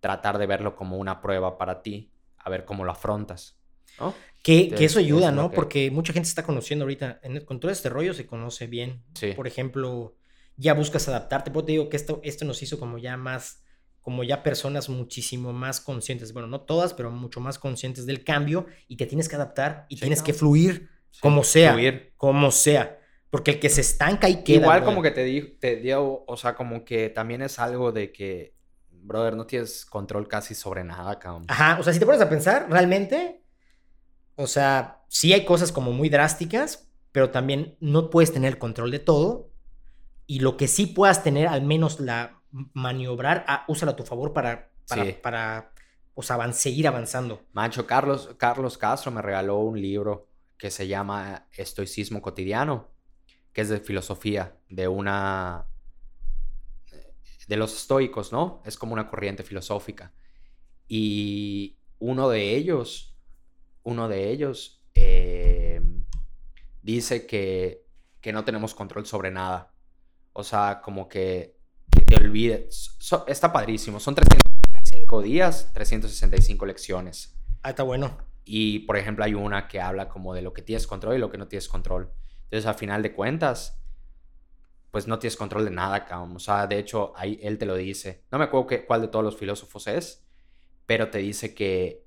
tratar 0.00 0.38
de 0.38 0.46
verlo 0.46 0.76
como 0.76 0.96
una 0.96 1.20
prueba 1.20 1.58
para 1.58 1.82
ti, 1.82 2.10
a 2.38 2.48
ver 2.48 2.64
cómo 2.64 2.84
lo 2.84 2.92
afrontas, 2.92 3.58
¿no? 3.98 4.14
Que, 4.42 4.52
que 4.60 4.62
Entonces, 4.64 4.90
eso 4.92 4.98
ayuda, 5.00 5.28
es 5.28 5.34
¿no? 5.34 5.50
que- 5.50 5.54
Porque 5.56 5.90
mucha 5.90 6.12
gente 6.14 6.26
se 6.26 6.30
está 6.30 6.44
conociendo 6.44 6.84
ahorita. 6.84 7.20
en- 7.22 7.44
con 7.44 7.60
todo 7.60 7.70
este 7.70 7.90
rollo 7.90 8.14
se 8.14 8.26
conoce 8.26 8.66
bien. 8.66 9.02
Sí. 9.14 9.32
Por 9.34 9.46
ejemplo, 9.46 10.16
ya 10.60 10.74
buscas 10.74 11.08
adaptarte. 11.08 11.50
Pero 11.50 11.64
te 11.64 11.72
digo 11.72 11.88
que 11.88 11.96
esto, 11.96 12.20
esto 12.22 12.44
nos 12.44 12.62
hizo 12.62 12.78
como 12.78 12.98
ya 12.98 13.16
más, 13.16 13.62
como 14.00 14.22
ya 14.24 14.42
personas 14.42 14.88
muchísimo 14.88 15.52
más 15.52 15.80
conscientes. 15.80 16.32
Bueno, 16.32 16.48
no 16.48 16.60
todas, 16.62 16.94
pero 16.94 17.10
mucho 17.10 17.40
más 17.40 17.58
conscientes 17.58 18.06
del 18.06 18.24
cambio. 18.24 18.66
Y 18.88 18.96
te 18.96 19.06
tienes 19.06 19.28
que 19.28 19.36
adaptar 19.36 19.86
y 19.88 19.96
Sí, 19.96 20.00
tienes 20.02 20.22
que 20.22 20.32
fluir 20.32 20.88
Sí, 21.10 21.20
como 21.20 21.42
sea. 21.42 21.72
fluir. 21.72 22.12
Como 22.16 22.50
sea. 22.50 22.98
Porque 23.30 23.52
el 23.52 23.60
que 23.60 23.68
se 23.68 23.80
estanca 23.80 24.28
y 24.28 24.42
queda. 24.44 24.56
Igual 24.62 24.80
brother. 24.80 24.84
como 24.94 25.02
que 25.02 25.10
te, 25.12 25.24
di- 25.24 25.56
te 25.58 25.76
dio, 25.76 26.24
o 26.26 26.36
sea, 26.36 26.54
como 26.54 26.84
que 26.84 27.08
también 27.10 27.42
es 27.42 27.58
algo 27.58 27.92
de 27.92 28.12
que, 28.12 28.54
brother, 28.90 29.36
no 29.36 29.46
tienes 29.46 29.84
control 29.86 30.26
casi 30.28 30.54
sobre 30.54 30.82
nada, 30.84 31.18
cabrón. 31.18 31.44
Ajá, 31.48 31.78
o 31.80 31.82
sea, 31.82 31.92
si 31.92 31.98
te 32.00 32.06
pones 32.06 32.20
a 32.20 32.28
pensar, 32.28 32.66
realmente, 32.68 33.42
o 34.36 34.46
sea, 34.48 35.02
sí 35.08 35.32
hay 35.32 35.44
cosas 35.44 35.70
como 35.72 35.92
muy 35.92 36.08
drásticas, 36.08 36.88
pero 37.12 37.30
también 37.30 37.76
no 37.80 38.10
puedes 38.10 38.32
tener 38.32 38.52
el 38.54 38.58
control 38.58 38.90
de 38.90 38.98
todo. 38.98 39.49
Y 40.30 40.38
lo 40.38 40.56
que 40.56 40.68
sí 40.68 40.86
puedas 40.86 41.24
tener, 41.24 41.48
al 41.48 41.62
menos 41.62 41.98
la 41.98 42.40
maniobrar, 42.72 43.44
ah, 43.48 43.64
úsala 43.66 43.92
a 43.92 43.96
tu 43.96 44.04
favor 44.04 44.32
para, 44.32 44.70
para, 44.86 45.04
Sí. 45.04 45.12
para 45.20 45.72
o 46.14 46.22
sea, 46.22 46.36
avan- 46.36 46.52
seguir 46.52 46.86
avanzando. 46.86 47.42
Mancho, 47.52 47.84
Carlos, 47.84 48.36
Carlos 48.38 48.78
Castro 48.78 49.10
me 49.10 49.22
regaló 49.22 49.58
un 49.58 49.80
libro 49.80 50.28
que 50.56 50.70
se 50.70 50.86
llama 50.86 51.48
Estoicismo 51.56 52.22
Cotidiano, 52.22 52.92
que 53.52 53.62
es 53.62 53.68
de 53.70 53.80
filosofía, 53.80 54.56
de 54.68 54.86
una... 54.86 55.66
de 57.48 57.56
los 57.56 57.74
estoicos, 57.74 58.30
¿no? 58.30 58.62
Es 58.64 58.76
como 58.78 58.92
una 58.92 59.08
corriente 59.08 59.42
filosófica. 59.42 60.12
Y 60.86 61.76
uno 61.98 62.28
de 62.28 62.54
ellos, 62.54 63.16
uno 63.82 64.08
de 64.08 64.30
ellos 64.30 64.80
eh, 64.94 65.80
dice 66.82 67.26
que, 67.26 67.84
que 68.20 68.32
no 68.32 68.44
tenemos 68.44 68.76
control 68.76 69.06
sobre 69.06 69.32
nada. 69.32 69.74
O 70.32 70.42
sea, 70.44 70.80
como 70.82 71.08
que, 71.08 71.56
que 71.90 72.04
te 72.04 72.16
olvides. 72.16 72.96
So- 72.98 73.24
está 73.26 73.52
padrísimo. 73.52 73.98
Son 74.00 74.14
365 74.14 75.22
días, 75.22 75.70
365 75.72 76.66
lecciones. 76.66 77.36
Ah, 77.62 77.70
está 77.70 77.82
bueno. 77.82 78.16
Y, 78.44 78.80
por 78.80 78.96
ejemplo, 78.96 79.24
hay 79.24 79.34
una 79.34 79.68
que 79.68 79.80
habla 79.80 80.08
como 80.08 80.34
de 80.34 80.42
lo 80.42 80.52
que 80.52 80.62
tienes 80.62 80.86
control 80.86 81.16
y 81.16 81.18
lo 81.18 81.30
que 81.30 81.38
no 81.38 81.48
tienes 81.48 81.68
control. 81.68 82.12
Entonces, 82.44 82.66
al 82.66 82.74
final 82.74 83.02
de 83.02 83.12
cuentas, 83.14 83.82
pues 84.90 85.06
no 85.06 85.18
tienes 85.18 85.36
control 85.36 85.64
de 85.64 85.70
nada, 85.70 86.04
cabrón. 86.04 86.34
O 86.36 86.40
sea, 86.40 86.66
de 86.66 86.78
hecho, 86.78 87.12
ahí 87.16 87.38
él 87.42 87.58
te 87.58 87.66
lo 87.66 87.76
dice. 87.76 88.24
No 88.32 88.38
me 88.38 88.44
acuerdo 88.44 88.66
qué- 88.66 88.84
cuál 88.86 89.02
de 89.02 89.08
todos 89.08 89.24
los 89.24 89.36
filósofos 89.36 89.86
es, 89.86 90.26
pero 90.86 91.10
te 91.10 91.18
dice 91.18 91.54
que, 91.54 92.04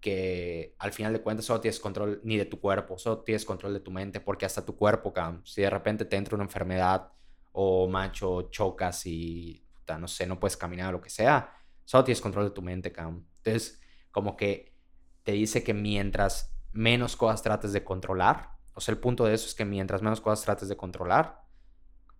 que 0.00 0.74
al 0.78 0.92
final 0.92 1.12
de 1.14 1.22
cuentas 1.22 1.46
solo 1.46 1.60
tienes 1.60 1.80
control 1.80 2.20
ni 2.24 2.36
de 2.36 2.44
tu 2.44 2.60
cuerpo, 2.60 2.98
solo 2.98 3.20
tienes 3.22 3.44
control 3.46 3.72
de 3.72 3.80
tu 3.80 3.90
mente, 3.90 4.20
porque 4.20 4.44
hasta 4.44 4.64
tu 4.66 4.76
cuerpo, 4.76 5.12
cabrón, 5.14 5.40
si 5.46 5.62
de 5.62 5.70
repente 5.70 6.04
te 6.04 6.16
entra 6.16 6.34
una 6.34 6.44
enfermedad 6.44 7.12
o 7.58 7.88
macho 7.88 8.50
chocas 8.50 9.06
y, 9.06 9.64
puta, 9.72 9.98
no 9.98 10.06
sé, 10.08 10.26
no 10.26 10.38
puedes 10.38 10.58
caminar 10.58 10.90
o 10.90 10.98
lo 10.98 11.00
que 11.00 11.08
sea, 11.08 11.54
solo 11.86 12.04
tienes 12.04 12.20
control 12.20 12.44
de 12.44 12.50
tu 12.50 12.60
mente, 12.60 12.92
cabrón. 12.92 13.26
Entonces, 13.38 13.80
como 14.10 14.36
que 14.36 14.74
te 15.22 15.32
dice 15.32 15.64
que 15.64 15.72
mientras 15.72 16.54
menos 16.72 17.16
cosas 17.16 17.42
trates 17.42 17.72
de 17.72 17.82
controlar, 17.82 18.50
o 18.74 18.80
sea, 18.82 18.92
el 18.92 19.00
punto 19.00 19.24
de 19.24 19.32
eso 19.32 19.46
es 19.46 19.54
que 19.54 19.64
mientras 19.64 20.02
menos 20.02 20.20
cosas 20.20 20.44
trates 20.44 20.68
de 20.68 20.76
controlar, 20.76 21.46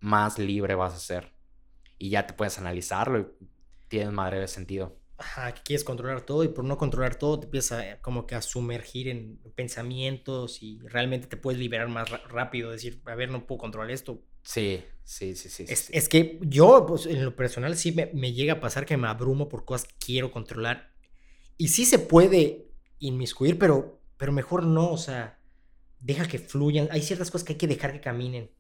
más 0.00 0.38
libre 0.38 0.74
vas 0.74 0.94
a 0.94 0.98
ser. 0.98 1.34
Y 1.98 2.08
ya 2.08 2.26
te 2.26 2.32
puedes 2.32 2.58
analizarlo 2.58 3.18
y 3.18 3.26
tienes 3.88 4.12
madre 4.12 4.40
de 4.40 4.48
sentido. 4.48 4.96
Ajá, 5.18 5.52
que 5.52 5.60
quieres 5.62 5.84
controlar 5.84 6.22
todo 6.22 6.44
y 6.44 6.48
por 6.48 6.64
no 6.64 6.78
controlar 6.78 7.16
todo 7.16 7.40
te 7.40 7.44
empiezas 7.44 7.84
a, 7.84 8.00
como 8.00 8.26
que 8.26 8.36
a 8.36 8.40
sumergir 8.40 9.08
en 9.08 9.38
pensamientos 9.54 10.62
y 10.62 10.78
realmente 10.80 11.26
te 11.26 11.36
puedes 11.36 11.60
liberar 11.60 11.88
más 11.88 12.08
rápido, 12.26 12.70
decir, 12.70 13.02
a 13.04 13.14
ver, 13.14 13.30
no 13.30 13.46
puedo 13.46 13.58
controlar 13.58 13.90
esto, 13.90 14.22
Sí, 14.46 14.84
sí, 15.02 15.34
sí, 15.34 15.48
sí. 15.48 15.64
Es, 15.68 15.80
sí. 15.80 15.92
es 15.92 16.08
que 16.08 16.38
yo, 16.42 16.86
pues, 16.86 17.06
en 17.06 17.24
lo 17.24 17.34
personal, 17.34 17.76
sí 17.76 17.90
me, 17.90 18.10
me 18.14 18.32
llega 18.32 18.54
a 18.54 18.60
pasar 18.60 18.86
que 18.86 18.96
me 18.96 19.08
abrumo 19.08 19.48
por 19.48 19.64
cosas 19.64 19.88
que 19.88 19.94
quiero 19.98 20.30
controlar. 20.30 20.92
Y 21.58 21.68
sí 21.68 21.84
se 21.84 21.98
puede 21.98 22.70
inmiscuir, 23.00 23.58
pero, 23.58 24.00
pero 24.16 24.30
mejor 24.30 24.64
no, 24.64 24.92
o 24.92 24.98
sea, 24.98 25.40
deja 25.98 26.28
que 26.28 26.38
fluyan. 26.38 26.88
Hay 26.92 27.02
ciertas 27.02 27.30
cosas 27.32 27.44
que 27.44 27.54
hay 27.54 27.58
que 27.58 27.66
dejar 27.66 27.92
que 27.92 28.00
caminen. 28.00 28.50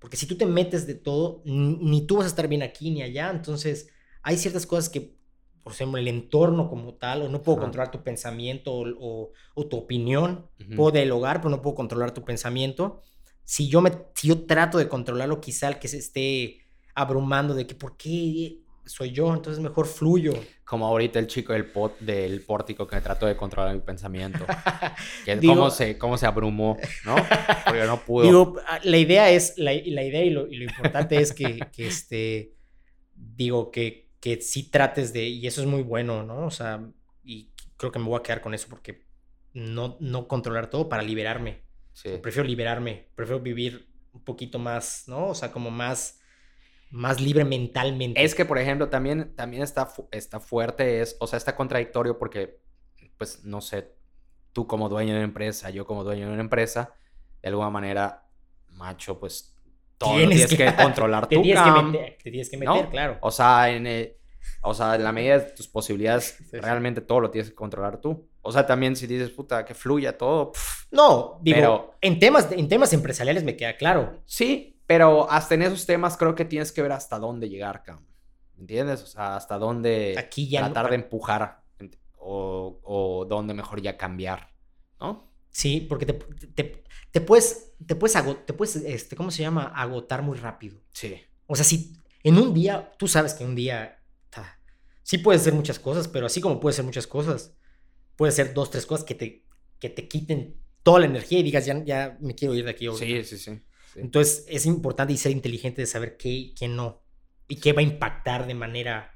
Porque 0.00 0.16
si 0.16 0.26
tú 0.26 0.36
te 0.36 0.46
metes 0.46 0.86
de 0.88 0.94
todo, 0.94 1.42
ni 1.44 2.04
tú 2.04 2.16
vas 2.16 2.26
a 2.26 2.28
estar 2.28 2.48
bien 2.48 2.62
aquí 2.62 2.90
ni 2.90 3.02
allá. 3.02 3.30
Entonces, 3.30 3.90
hay 4.22 4.36
ciertas 4.38 4.66
cosas 4.66 4.88
que, 4.88 5.16
por 5.62 5.72
ejemplo, 5.72 5.98
el 5.98 6.08
entorno 6.08 6.68
como 6.68 6.94
tal, 6.94 7.22
o 7.22 7.28
no 7.28 7.42
puedo 7.42 7.60
controlar 7.60 7.92
tu 7.92 8.02
pensamiento 8.02 8.72
o, 8.74 9.30
tu 9.70 9.76
opinión. 9.76 10.48
Puedo 10.74 10.90
dialogar, 10.90 11.40
pero 11.40 11.50
no 11.50 11.62
puedo 11.62 11.76
controlar 11.76 12.12
tu 12.12 12.24
pensamiento. 12.24 13.02
Si 13.48 13.66
yo, 13.70 13.80
me, 13.80 13.90
si 14.14 14.28
yo 14.28 14.44
trato 14.44 14.76
de 14.76 14.88
controlarlo, 14.88 15.40
quizá 15.40 15.68
el 15.68 15.78
que 15.78 15.88
se 15.88 15.96
esté 15.96 16.66
abrumando 16.94 17.54
de 17.54 17.66
que, 17.66 17.74
¿por 17.74 17.96
qué 17.96 18.58
soy 18.84 19.10
yo, 19.10 19.32
entonces 19.32 19.58
mejor 19.58 19.86
fluyo. 19.86 20.34
Como 20.66 20.86
ahorita 20.86 21.18
el 21.18 21.28
chico 21.28 21.54
del, 21.54 21.70
pot, 21.70 21.98
del 21.98 22.42
pórtico 22.42 22.86
que 22.86 23.00
trató 23.00 23.24
de 23.24 23.38
controlar 23.38 23.74
mi 23.74 23.80
pensamiento. 23.80 24.44
que 25.24 25.38
cómo, 25.38 25.70
se, 25.70 25.96
cómo 25.96 26.18
se 26.18 26.26
abrumó, 26.26 26.76
¿no? 27.06 27.16
Porque 27.64 27.84
no 27.84 27.98
pudo. 28.00 28.24
Digo, 28.24 28.56
ah, 28.66 28.80
la 28.82 28.98
idea 28.98 29.30
es, 29.30 29.54
la, 29.56 29.72
la 29.72 30.02
idea 30.02 30.22
y 30.24 30.28
lo, 30.28 30.46
y 30.46 30.56
lo, 30.56 30.64
importante 30.64 31.16
es 31.16 31.32
que, 31.32 31.58
que, 31.72 31.86
este, 31.86 32.54
digo, 33.14 33.70
que, 33.70 34.10
que 34.20 34.42
sí 34.42 34.70
trates 34.70 35.14
de, 35.14 35.26
y 35.26 35.46
eso 35.46 35.62
es 35.62 35.66
muy 35.66 35.82
bueno, 35.82 36.22
¿no? 36.22 36.44
O 36.44 36.50
sea, 36.50 36.86
y 37.24 37.50
creo 37.78 37.90
que 37.90 37.98
me 37.98 38.06
voy 38.06 38.18
a 38.18 38.22
quedar 38.22 38.42
con 38.42 38.52
eso 38.52 38.66
porque 38.68 39.06
no, 39.54 39.96
no 40.00 40.28
controlar 40.28 40.68
todo 40.68 40.90
para 40.90 41.02
liberarme. 41.02 41.67
Sí. 42.02 42.10
prefiero 42.22 42.46
liberarme, 42.46 43.08
prefiero 43.16 43.40
vivir 43.40 43.88
un 44.12 44.22
poquito 44.22 44.60
más, 44.60 45.04
¿no? 45.08 45.28
O 45.28 45.34
sea, 45.34 45.50
como 45.50 45.70
más 45.70 46.20
más 46.90 47.20
libre 47.20 47.44
mentalmente. 47.44 48.22
Es 48.22 48.34
que, 48.34 48.44
por 48.44 48.58
ejemplo, 48.58 48.88
también, 48.88 49.34
también 49.34 49.62
está, 49.62 49.92
está 50.10 50.40
fuerte, 50.40 51.02
es, 51.02 51.16
o 51.20 51.26
sea, 51.26 51.36
está 51.36 51.54
contradictorio 51.54 52.18
porque, 52.18 52.60
pues, 53.16 53.44
no 53.44 53.60
sé, 53.60 53.92
tú 54.52 54.66
como 54.66 54.88
dueño 54.88 55.12
de 55.12 55.18
una 55.18 55.24
empresa, 55.24 55.70
yo 55.70 55.86
como 55.86 56.04
dueño 56.04 56.28
de 56.28 56.32
una 56.32 56.42
empresa, 56.42 56.94
de 57.42 57.48
alguna 57.48 57.70
manera, 57.70 58.26
macho, 58.70 59.18
pues, 59.18 59.54
todo 59.98 60.16
tienes, 60.16 60.46
que, 60.46 60.74
controlar 60.82 61.26
te 61.26 61.38
tienes 61.38 61.62
que 61.62 61.82
meter, 61.82 62.18
te 62.22 62.30
tienes 62.30 62.50
que 62.50 62.56
meter, 62.56 62.88
claro. 62.88 63.18
O 63.20 63.30
sea, 63.30 63.70
en 63.70 64.16
o 64.62 64.72
sea, 64.72 64.94
en 64.94 65.04
la 65.04 65.12
medida 65.12 65.38
de 65.38 65.50
tus 65.50 65.68
posibilidades, 65.68 66.38
realmente 66.52 67.00
todo 67.00 67.20
lo 67.20 67.30
tienes 67.30 67.50
que 67.50 67.54
controlar 67.54 68.00
tú. 68.00 68.28
O 68.48 68.52
sea, 68.52 68.66
también 68.66 68.96
si 68.96 69.06
dices, 69.06 69.28
puta, 69.28 69.62
que 69.64 69.74
fluya 69.74 70.16
todo. 70.16 70.52
no, 70.90 71.38
digo, 71.42 71.56
pero, 71.56 71.94
en, 72.00 72.18
temas, 72.18 72.50
en 72.50 72.66
temas 72.66 72.94
empresariales 72.94 73.44
me 73.44 73.56
queda 73.56 73.76
claro. 73.76 74.22
Sí, 74.24 74.80
pero 74.86 75.30
hasta 75.30 75.54
en 75.54 75.62
esos 75.62 75.84
temas 75.84 76.16
creo 76.16 76.34
que 76.34 76.46
tienes 76.46 76.72
que 76.72 76.80
ver 76.80 76.92
hasta 76.92 77.18
dónde 77.18 77.50
llegar, 77.50 77.82
Cam. 77.82 78.00
¿Entiendes? 78.58 79.02
O 79.02 79.06
sea, 79.06 79.36
hasta 79.36 79.58
dónde 79.58 80.14
Aquí 80.18 80.48
ya 80.48 80.62
tratar 80.62 80.88
de 80.88 80.96
empujar 80.96 81.62
o, 82.16 82.80
o 82.82 83.26
dónde 83.26 83.52
mejor 83.52 83.82
ya 83.82 83.98
cambiar, 83.98 84.50
¿no? 84.98 85.30
Sí, 85.50 85.84
porque 85.86 86.06
te, 86.06 86.14
te, 86.14 86.84
te 87.10 87.20
puedes, 87.20 87.74
te 87.86 87.94
puedes, 87.96 88.16
te 88.46 88.52
puedes 88.54 88.76
este, 88.76 89.14
¿cómo 89.14 89.30
se 89.30 89.42
llama? 89.42 89.72
Agotar 89.74 90.22
muy 90.22 90.38
rápido. 90.38 90.80
Sí. 90.92 91.20
O 91.46 91.54
sea, 91.54 91.66
si 91.66 91.98
en 92.22 92.38
un 92.38 92.54
día, 92.54 92.92
tú 92.98 93.08
sabes 93.08 93.34
que 93.34 93.44
un 93.44 93.54
día, 93.54 94.00
sí 95.02 95.18
puedes 95.18 95.42
hacer 95.42 95.54
muchas 95.54 95.78
cosas, 95.78 96.08
pero 96.08 96.26
así 96.26 96.40
como 96.40 96.60
puedes 96.60 96.76
hacer 96.76 96.84
muchas 96.84 97.06
cosas, 97.06 97.54
puedes 98.18 98.34
hacer 98.34 98.52
dos, 98.52 98.70
tres 98.70 98.84
cosas 98.84 99.06
que 99.06 99.14
te, 99.14 99.44
que 99.78 99.88
te 99.88 100.08
quiten 100.08 100.56
toda 100.82 100.98
la 101.00 101.06
energía 101.06 101.38
y 101.38 101.44
digas, 101.44 101.64
ya, 101.64 101.82
ya 101.84 102.18
me 102.20 102.34
quiero 102.34 102.52
ir 102.54 102.64
de 102.64 102.72
aquí. 102.72 102.88
Sí, 102.98 103.24
sí, 103.24 103.38
sí. 103.38 103.60
Entonces 103.94 104.44
es 104.48 104.66
importante 104.66 105.12
y 105.12 105.16
ser 105.16 105.30
inteligente 105.30 105.80
de 105.80 105.86
saber 105.86 106.16
qué 106.16 106.28
y 106.28 106.54
qué 106.54 106.66
no. 106.66 107.00
Y 107.46 107.56
qué 107.56 107.72
va 107.72 107.80
a 107.80 107.84
impactar 107.84 108.46
de 108.46 108.54
manera, 108.54 109.14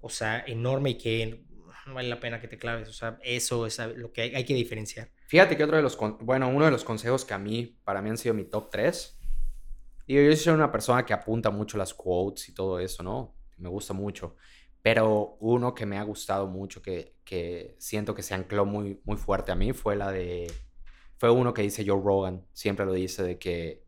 o 0.00 0.08
sea, 0.08 0.42
enorme 0.46 0.90
y 0.90 0.98
que 0.98 1.44
no 1.86 1.94
vale 1.94 2.08
la 2.08 2.20
pena 2.20 2.40
que 2.40 2.48
te 2.48 2.58
claves. 2.58 2.88
O 2.88 2.92
sea, 2.92 3.18
eso 3.22 3.66
es 3.66 3.78
lo 3.96 4.12
que 4.12 4.22
hay, 4.22 4.44
que 4.44 4.54
diferenciar. 4.54 5.10
Fíjate 5.26 5.54
que 5.54 5.64
otro 5.64 5.76
de 5.76 5.82
los, 5.82 5.98
bueno, 6.20 6.48
uno 6.48 6.64
de 6.64 6.70
los 6.70 6.84
consejos 6.84 7.26
que 7.26 7.34
a 7.34 7.38
mí, 7.38 7.78
para 7.84 8.00
mí 8.00 8.08
han 8.08 8.16
sido 8.16 8.34
mi 8.34 8.44
top 8.44 8.70
3. 8.70 9.18
Y 10.06 10.14
yo 10.14 10.36
soy 10.36 10.54
una 10.54 10.72
persona 10.72 11.04
que 11.04 11.12
apunta 11.12 11.50
mucho 11.50 11.76
las 11.76 11.92
quotes 11.92 12.48
y 12.48 12.54
todo 12.54 12.80
eso, 12.80 13.02
¿no? 13.02 13.36
Me 13.58 13.68
gusta 13.68 13.92
mucho. 13.92 14.36
Pero 14.90 15.36
uno 15.40 15.74
que 15.74 15.84
me 15.84 15.98
ha 15.98 16.02
gustado 16.02 16.46
mucho, 16.46 16.80
que, 16.80 17.14
que 17.22 17.76
siento 17.78 18.14
que 18.14 18.22
se 18.22 18.32
ancló 18.32 18.64
muy, 18.64 18.98
muy 19.04 19.18
fuerte 19.18 19.52
a 19.52 19.54
mí, 19.54 19.74
fue 19.74 19.96
la 19.96 20.10
de... 20.10 20.50
Fue 21.18 21.30
uno 21.30 21.52
que 21.52 21.60
dice 21.60 21.84
Joe 21.86 22.00
Rogan, 22.02 22.46
siempre 22.54 22.86
lo 22.86 22.94
dice, 22.94 23.22
de 23.22 23.38
que 23.38 23.84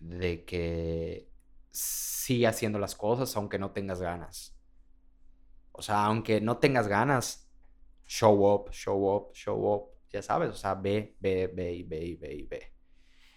de 0.00 0.44
que 0.44 1.30
sigue 1.70 2.48
haciendo 2.48 2.80
las 2.80 2.96
cosas 2.96 3.36
aunque 3.36 3.60
no 3.60 3.70
tengas 3.70 4.00
ganas. 4.00 4.58
O 5.70 5.80
sea, 5.80 6.06
aunque 6.06 6.40
no 6.40 6.58
tengas 6.58 6.88
ganas, 6.88 7.48
show 8.04 8.52
up, 8.52 8.72
show 8.72 9.14
up, 9.14 9.32
show 9.32 9.74
up. 9.74 9.90
Ya 10.10 10.22
sabes, 10.22 10.50
o 10.50 10.56
sea, 10.56 10.74
ve, 10.74 11.16
ve, 11.20 11.46
ve, 11.46 11.84
ve, 11.86 12.18
ve, 12.20 12.48
ve. 12.50 12.74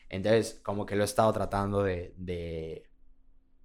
Entonces, 0.10 0.60
como 0.64 0.88
que 0.88 0.96
lo 0.96 1.04
he 1.04 1.06
estado 1.06 1.32
tratando 1.34 1.84
de, 1.84 2.16
de 2.18 2.87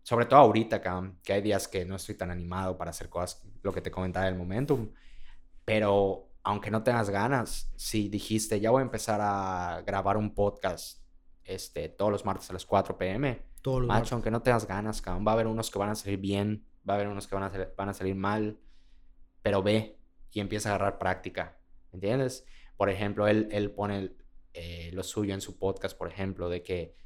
sobre 0.03 0.27
todo 0.27 0.41
ahorita, 0.41 0.81
que 1.23 1.33
hay 1.33 1.43
días 1.43 1.69
que 1.69 1.85
no 1.85 1.97
estoy 1.97 2.17
tan 2.17 2.31
animado 2.31 2.77
para 2.77 2.91
hacer 2.91 3.09
cosas, 3.09 3.43
lo 3.63 3.73
que 3.73 3.81
te 3.81 3.91
comentaba 3.91 4.27
del 4.27 4.35
momentum, 4.35 4.91
pero 5.65 6.29
aunque 6.43 6.71
no 6.71 6.83
tengas 6.83 7.11
ganas, 7.11 7.73
si 7.77 8.09
dijiste, 8.09 8.61
ya 8.61 8.71
voy 8.71 8.81
a 8.81 8.85
empezar 8.85 9.21
a 9.23 9.83
grabar 9.87 10.17
un 10.17 10.35
podcast 10.35 11.03
este, 11.45 11.89
todos 11.89 12.11
los 12.11 12.25
martes 12.25 12.51
a 12.51 12.53
las 12.53 12.67
4 12.67 12.99
pm. 12.99 13.43
Macho, 13.87 14.17
aunque 14.17 14.31
no 14.31 14.43
tengas 14.43 14.67
ganas, 14.67 15.01
cabrón, 15.01 15.25
va 15.27 15.33
a 15.33 15.35
haber 15.35 15.47
unos 15.47 15.71
que 15.71 15.79
van 15.79 15.91
a 15.91 15.95
salir 15.95 16.19
bien, 16.19 16.67
va 16.89 16.95
a 16.95 16.97
haber 16.97 17.09
unos 17.09 17.29
que 17.29 17.35
van 17.37 17.45
a, 17.45 17.51
salir, 17.51 17.73
van 17.77 17.89
a 17.89 17.95
salir 17.95 18.17
mal, 18.17 18.59
pero 19.41 19.63
ve 19.63 19.99
y 20.33 20.41
empieza 20.41 20.71
a 20.71 20.75
agarrar 20.75 20.99
práctica, 20.99 21.61
¿entiendes? 21.93 22.45
Por 22.77 22.91
ejemplo, 22.91 23.29
él, 23.29 23.49
él 23.53 23.71
pone 23.71 24.17
eh, 24.55 24.91
lo 24.93 25.03
suyo 25.03 25.33
en 25.33 25.41
su 25.41 25.59
podcast, 25.59 25.97
por 25.97 26.09
ejemplo, 26.09 26.49
de 26.49 26.63
que 26.63 26.97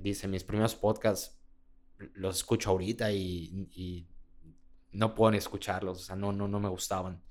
dice, 0.00 0.28
mis 0.28 0.44
primeros 0.44 0.74
podcasts 0.74 1.39
los 2.14 2.36
escucho 2.36 2.70
ahorita 2.70 3.12
y, 3.12 4.06
no 4.92 5.14
puedo 5.14 5.30
ni 5.30 5.38
escucharlos, 5.38 5.98
o 5.98 6.02
sea, 6.02 6.16
no, 6.16 6.32
no, 6.32 6.48
no 6.48 6.58
me 6.58 6.68
gustaban. 6.68 7.22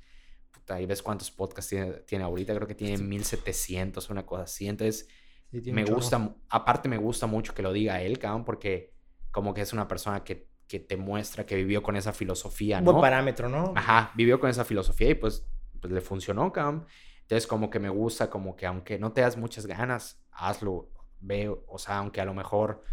Puta, 0.49 0.79
y 0.79 0.85
ves 0.85 1.03
cuántos 1.03 1.29
podcasts 1.29 1.69
tiene, 1.69 1.91
tiene 2.05 2.23
ahorita, 2.23 2.55
creo 2.55 2.67
que 2.67 2.75
tiene 2.75 2.97
1700, 2.97 4.09
una 4.09 4.25
cosa 4.25 4.43
así, 4.43 4.67
entonces 4.67 5.07
me 5.51 5.83
gusta, 5.83 6.35
aparte 6.49 6.87
me 6.87 6.97
gusta 6.97 7.27
mucho 7.27 7.53
que 7.53 7.61
lo 7.61 7.73
diga 7.73 8.01
él, 8.01 8.17
cabrón, 8.17 8.45
porque 8.45 8.93
como 9.31 9.53
que 9.53 9.61
es 9.61 9.73
una 9.73 9.87
persona 9.87 10.23
que, 10.23 10.47
que 10.67 10.79
te 10.79 10.95
muestra 10.95 11.45
que 11.45 11.55
vivió 11.55 11.83
con 11.83 11.95
esa 11.95 12.13
filosofía, 12.13 12.79
¿no? 12.79 12.91
Buen 12.91 13.01
parámetro, 13.01 13.49
¿no? 13.49 13.73
Ajá, 13.75 14.11
vivió 14.15 14.39
con 14.39 14.49
esa 14.49 14.63
filosofía 14.63 15.09
y 15.09 15.15
pues, 15.15 15.45
pues 15.81 15.91
le 15.91 16.01
funcionó, 16.01 16.51
cabrón. 16.51 16.85
Entonces 17.21 17.47
como 17.47 17.69
que 17.69 17.79
me 17.79 17.89
gusta, 17.89 18.29
como 18.29 18.55
que 18.55 18.65
aunque 18.65 18.97
no 18.97 19.11
te 19.11 19.21
das 19.21 19.37
muchas 19.37 19.65
ganas, 19.65 20.23
hazlo, 20.31 20.91
ve, 21.19 21.49
o 21.67 21.77
sea, 21.77 21.97
aunque 21.97 22.21
a 22.21 22.25
lo 22.25 22.33
mejor, 22.33 22.83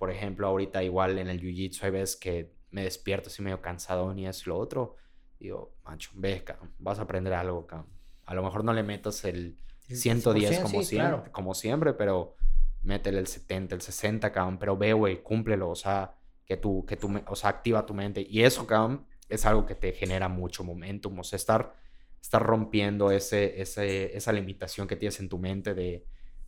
por 0.00 0.10
ejemplo, 0.10 0.46
ahorita 0.46 0.82
igual 0.82 1.18
en 1.18 1.28
el 1.28 1.42
jiu-jitsu 1.42 1.82
hay 1.82 1.90
veces 1.90 2.16
que 2.16 2.54
me 2.70 2.84
despierto 2.84 3.28
así 3.28 3.42
medio 3.42 3.60
cansado 3.60 4.14
ni 4.14 4.26
es 4.26 4.46
lo 4.46 4.56
otro, 4.56 4.96
digo, 5.38 5.74
macho, 5.84 6.10
ve, 6.14 6.42
cabrón, 6.42 6.72
vas 6.78 6.98
a 6.98 7.02
aprender 7.02 7.34
algo, 7.34 7.66
cabrón. 7.66 7.90
A 8.24 8.32
lo 8.34 8.42
mejor 8.42 8.64
no 8.64 8.72
le 8.72 8.82
metas 8.82 9.22
el 9.26 9.58
110 9.88 10.60
como, 10.60 10.82
siempre, 10.82 11.30
como 11.30 11.54
siempre, 11.54 11.92
pero 11.92 12.34
métele 12.82 13.18
el 13.18 13.26
70, 13.26 13.74
el 13.74 13.82
60, 13.82 14.32
cabrón, 14.32 14.58
pero 14.58 14.74
ve, 14.74 14.94
güey, 14.94 15.22
cúmplelo, 15.22 15.68
o 15.68 15.76
sea, 15.76 16.14
que 16.46 16.56
tú, 16.56 16.82
que 16.86 16.96
tú, 16.96 17.14
o 17.26 17.36
sea, 17.36 17.50
activa 17.50 17.84
tu 17.84 17.92
mente. 17.92 18.26
Y 18.26 18.42
eso, 18.42 18.66
cabrón, 18.66 19.06
es 19.28 19.44
algo 19.44 19.66
que 19.66 19.74
te 19.74 19.92
genera 19.92 20.30
mucho 20.30 20.64
momentum, 20.64 21.18
o 21.18 21.24
sea, 21.24 21.36
estar, 21.36 21.74
estar 22.22 22.42
rompiendo 22.42 23.10
ese, 23.10 23.60
ese, 23.60 24.16
esa 24.16 24.32
limitación 24.32 24.88
que 24.88 24.96
tienes 24.96 25.20
en 25.20 25.28
tu 25.28 25.36
mente 25.36 25.74
de, 25.74 26.06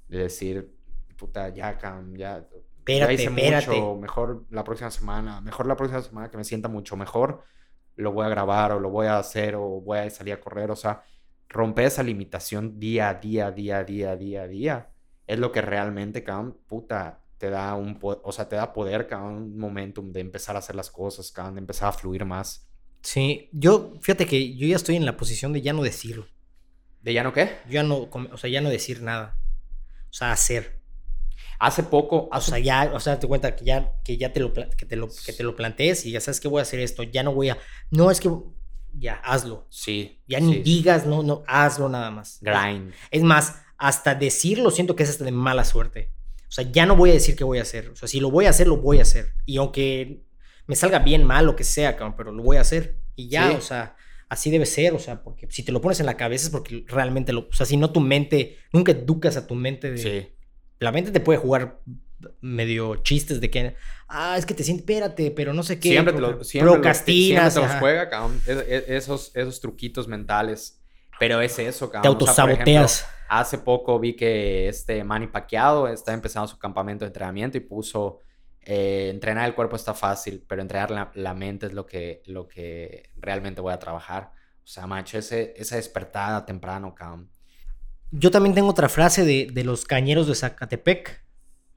de 0.09 0.19
decir, 0.19 0.75
puta, 1.19 1.51
ya, 1.51 1.77
cabrón, 1.77 2.17
ya, 2.17 2.49
espérate, 2.87 3.14
hice 3.14 3.31
mucho, 3.31 3.97
mejor 3.97 4.45
la 4.51 4.64
próxima 4.64 4.90
semana, 4.90 5.40
mejor 5.40 5.66
la 5.66 5.77
próxima 5.77 6.03
semana 6.03 6.31
que 6.31 6.37
me 6.37 6.45
sienta 6.45 6.68
mucho 6.68 6.97
mejor, 6.97 7.45
lo 7.97 8.12
voy 8.12 8.27
a 8.27 8.29
grabar 8.29 8.73
o 8.73 8.81
lo 8.81 8.90
voy 8.90 9.07
a 9.07 9.18
hacer 9.18 9.55
o 9.55 9.81
voy 9.81 9.99
a 9.99 10.11
salir 10.11 10.35
a 10.35 10.40
correr, 10.40 10.71
o 10.71 10.77
sea, 10.77 11.03
romper 11.49 11.87
esa 11.87 12.03
limitación 12.03 12.79
día 12.79 13.11
a 13.11 13.14
día, 13.14 13.51
día, 13.51 13.85
día, 13.85 14.16
día, 14.16 14.47
día, 14.47 14.90
es 15.27 15.38
lo 15.38 15.53
que 15.53 15.62
realmente, 15.62 16.25
cabrón, 16.25 16.59
puta, 16.66 17.21
te 17.38 17.51
da 17.51 17.75
un, 17.75 17.99
o 18.01 18.33
sea, 18.33 18.49
te 18.49 18.57
da 18.57 18.73
poder, 18.73 19.07
cabrón, 19.07 19.35
un 19.35 19.59
momentum 19.59 20.12
de 20.12 20.21
empezar 20.21 20.57
a 20.57 20.61
hacer 20.61 20.77
las 20.77 20.90
cosas, 20.90 21.31
cabrón, 21.31 21.55
de 21.55 21.61
empezar 21.61 21.88
a 21.88 21.92
fluir 21.92 22.25
más. 22.25 22.68
Sí, 23.03 23.49
yo, 23.53 23.95
fíjate 24.01 24.27
que 24.27 24.57
yo 24.57 24.66
ya 24.66 24.77
estoy 24.77 24.97
en 24.97 25.05
la 25.05 25.16
posición 25.16 25.53
de 25.53 25.61
ya 25.61 25.73
no 25.73 25.83
decirlo. 25.83 26.27
¿De 27.03 27.12
ya 27.12 27.25
no 27.25 27.33
qué? 27.33 27.59
Yo 27.66 27.73
ya 27.73 27.83
no, 27.83 28.09
o 28.12 28.37
sea, 28.37 28.49
ya 28.49 28.61
no 28.61 28.71
decir 28.71 29.03
nada. 29.03 29.37
O 30.09 30.12
sea, 30.12 30.31
hacer. 30.31 30.82
Hace 31.62 31.85
poco. 31.85 32.29
O 32.33 32.40
sea, 32.40 32.59
ya, 32.59 32.90
o 32.92 32.98
sea, 32.98 33.20
te 33.20 33.29
cuenta 33.29 33.55
que 33.55 33.64
ya, 33.64 33.94
que 34.03 34.16
ya 34.16 34.33
te 34.33 34.40
lo, 34.40 34.53
que 34.53 34.85
te 34.85 34.96
lo, 34.96 35.09
que 35.09 35.33
te 35.33 35.44
lo 35.44 35.55
plantees 35.55 36.05
y 36.05 36.11
ya 36.11 36.20
sabes 36.20 36.40
que 36.40 36.48
voy 36.48 36.59
a 36.59 36.62
hacer 36.62 36.81
esto. 36.81 37.05
Ya 37.05 37.22
no 37.22 37.33
voy 37.33 37.51
a. 37.51 37.59
No, 37.90 38.11
es 38.11 38.18
que 38.18 38.29
ya, 38.92 39.14
hazlo. 39.25 39.68
Sí. 39.70 40.20
Ya 40.27 40.40
ni 40.40 40.59
digas, 40.59 41.07
no, 41.07 41.22
no, 41.22 41.44
hazlo 41.46 41.88
nada 41.88 42.11
más. 42.11 42.38
Grind. 42.40 42.92
Es 43.12 43.22
más, 43.22 43.62
hasta 43.79 44.16
decirlo 44.16 44.72
siento 44.72 44.96
que 44.96 45.05
es 45.05 45.11
hasta 45.11 45.25
de 45.25 45.31
mala 45.31 45.64
suerte. 45.64 46.11
O 46.48 46.51
sea, 46.51 46.68
ya 46.68 46.85
no 46.85 46.96
voy 46.96 47.11
a 47.11 47.14
decir 47.14 47.37
qué 47.37 47.44
voy 47.44 47.59
a 47.59 47.62
hacer. 47.62 47.90
O 47.90 47.94
sea, 47.96 48.09
si 48.09 48.18
lo 48.18 48.33
voy 48.33 48.46
a 48.46 48.51
hacer, 48.51 48.66
lo 48.66 48.79
voy 48.79 48.98
a 48.98 49.03
hacer. 49.03 49.33
Y 49.46 49.59
aunque 49.59 50.25
me 50.66 50.75
salga 50.75 50.98
bien 50.98 51.22
mal, 51.22 51.46
lo 51.46 51.55
que 51.55 51.62
sea, 51.62 51.96
pero 52.16 52.33
lo 52.33 52.42
voy 52.42 52.57
a 52.57 52.62
hacer. 52.62 52.98
Y 53.14 53.29
ya, 53.29 53.53
o 53.53 53.61
sea, 53.61 53.94
así 54.29 54.51
debe 54.51 54.66
ser, 54.66 54.94
o 54.94 54.98
sea, 54.98 55.22
porque 55.22 55.46
si 55.51 55.62
te 55.62 55.70
lo 55.70 55.81
pones 55.81 56.01
en 56.01 56.07
la 56.07 56.16
cabeza 56.16 56.46
es 56.46 56.51
porque 56.51 56.85
realmente 56.88 57.33
lo, 57.33 57.48
o 57.48 57.53
sea, 57.53 57.66
si 57.66 57.77
no 57.77 57.92
tu 57.92 58.01
mente, 58.01 58.59
nunca 58.72 58.92
educas 58.92 59.37
a 59.37 59.46
tu 59.46 59.55
mente 59.55 59.92
de... 59.92 59.98
Sí. 59.98 60.32
La 60.83 60.92
mente 60.92 61.11
te 61.11 61.21
puede 61.21 61.38
jugar 61.38 61.81
medio 62.40 62.97
chistes 62.97 63.40
de 63.40 63.51
que, 63.51 63.75
ah, 64.09 64.37
es 64.38 64.47
que 64.47 64.55
te 64.55 64.62
sientes, 64.64 64.83
espérate, 64.83 65.31
pero 65.31 65.53
no 65.53 65.62
sé 65.62 65.79
qué. 65.81 65.90
Siempre 65.90 66.14
te 66.14 66.21
lo, 66.21 66.45
siempre 66.45 66.77
lo- 66.77 66.95
siempre 66.95 67.51
te 67.51 67.61
los 67.61 67.73
juega, 67.81 68.09
cabrón. 68.09 68.40
Es- 68.47 68.64
es- 68.68 68.85
esos, 68.88 69.31
esos 69.35 69.61
truquitos 69.61 70.07
mentales. 70.09 70.79
Pero 71.18 71.40
es 71.40 71.59
eso, 71.59 71.87
Te 71.87 71.92
cabrón. 71.92 72.16
O 72.21 72.27
sea, 72.27 72.45
ejemplo, 72.45 72.57
autosaboteas. 72.81 73.07
hace 73.29 73.59
poco 73.59 73.99
vi 74.01 74.14
que 74.16 74.68
este 74.68 75.05
Manny 75.05 75.29
Pacquiao 75.29 75.87
está 75.88 76.12
empezando 76.12 76.49
su 76.49 76.59
campamento 76.59 77.05
de 77.05 77.09
entrenamiento 77.09 77.57
y 77.57 77.61
puso 77.61 78.21
eh, 78.64 79.09
entrenar 79.11 79.47
el 79.49 79.55
cuerpo 79.57 79.75
está 79.77 79.92
fácil, 79.95 80.45
pero 80.49 80.62
entrenar 80.62 80.90
la, 80.92 81.11
la 81.14 81.35
mente 81.35 81.66
es 81.66 81.73
lo 81.73 81.85
que, 81.85 82.23
lo 82.27 82.47
que 82.47 83.11
realmente 83.16 83.61
voy 83.61 83.73
a 83.73 83.79
trabajar. 83.79 84.31
O 84.62 84.66
sea, 84.66 84.87
macho, 84.87 85.18
ese, 85.18 85.53
esa 85.57 85.75
despertada 85.77 86.47
temprano, 86.47 86.95
cabrón. 86.95 87.29
Yo 88.12 88.31
también 88.31 88.55
tengo 88.55 88.68
otra 88.68 88.88
frase 88.88 89.25
de, 89.25 89.48
de 89.53 89.64
los 89.64 89.85
cañeros 89.85 90.27
de 90.29 90.35
Zacatepec. 90.35 91.25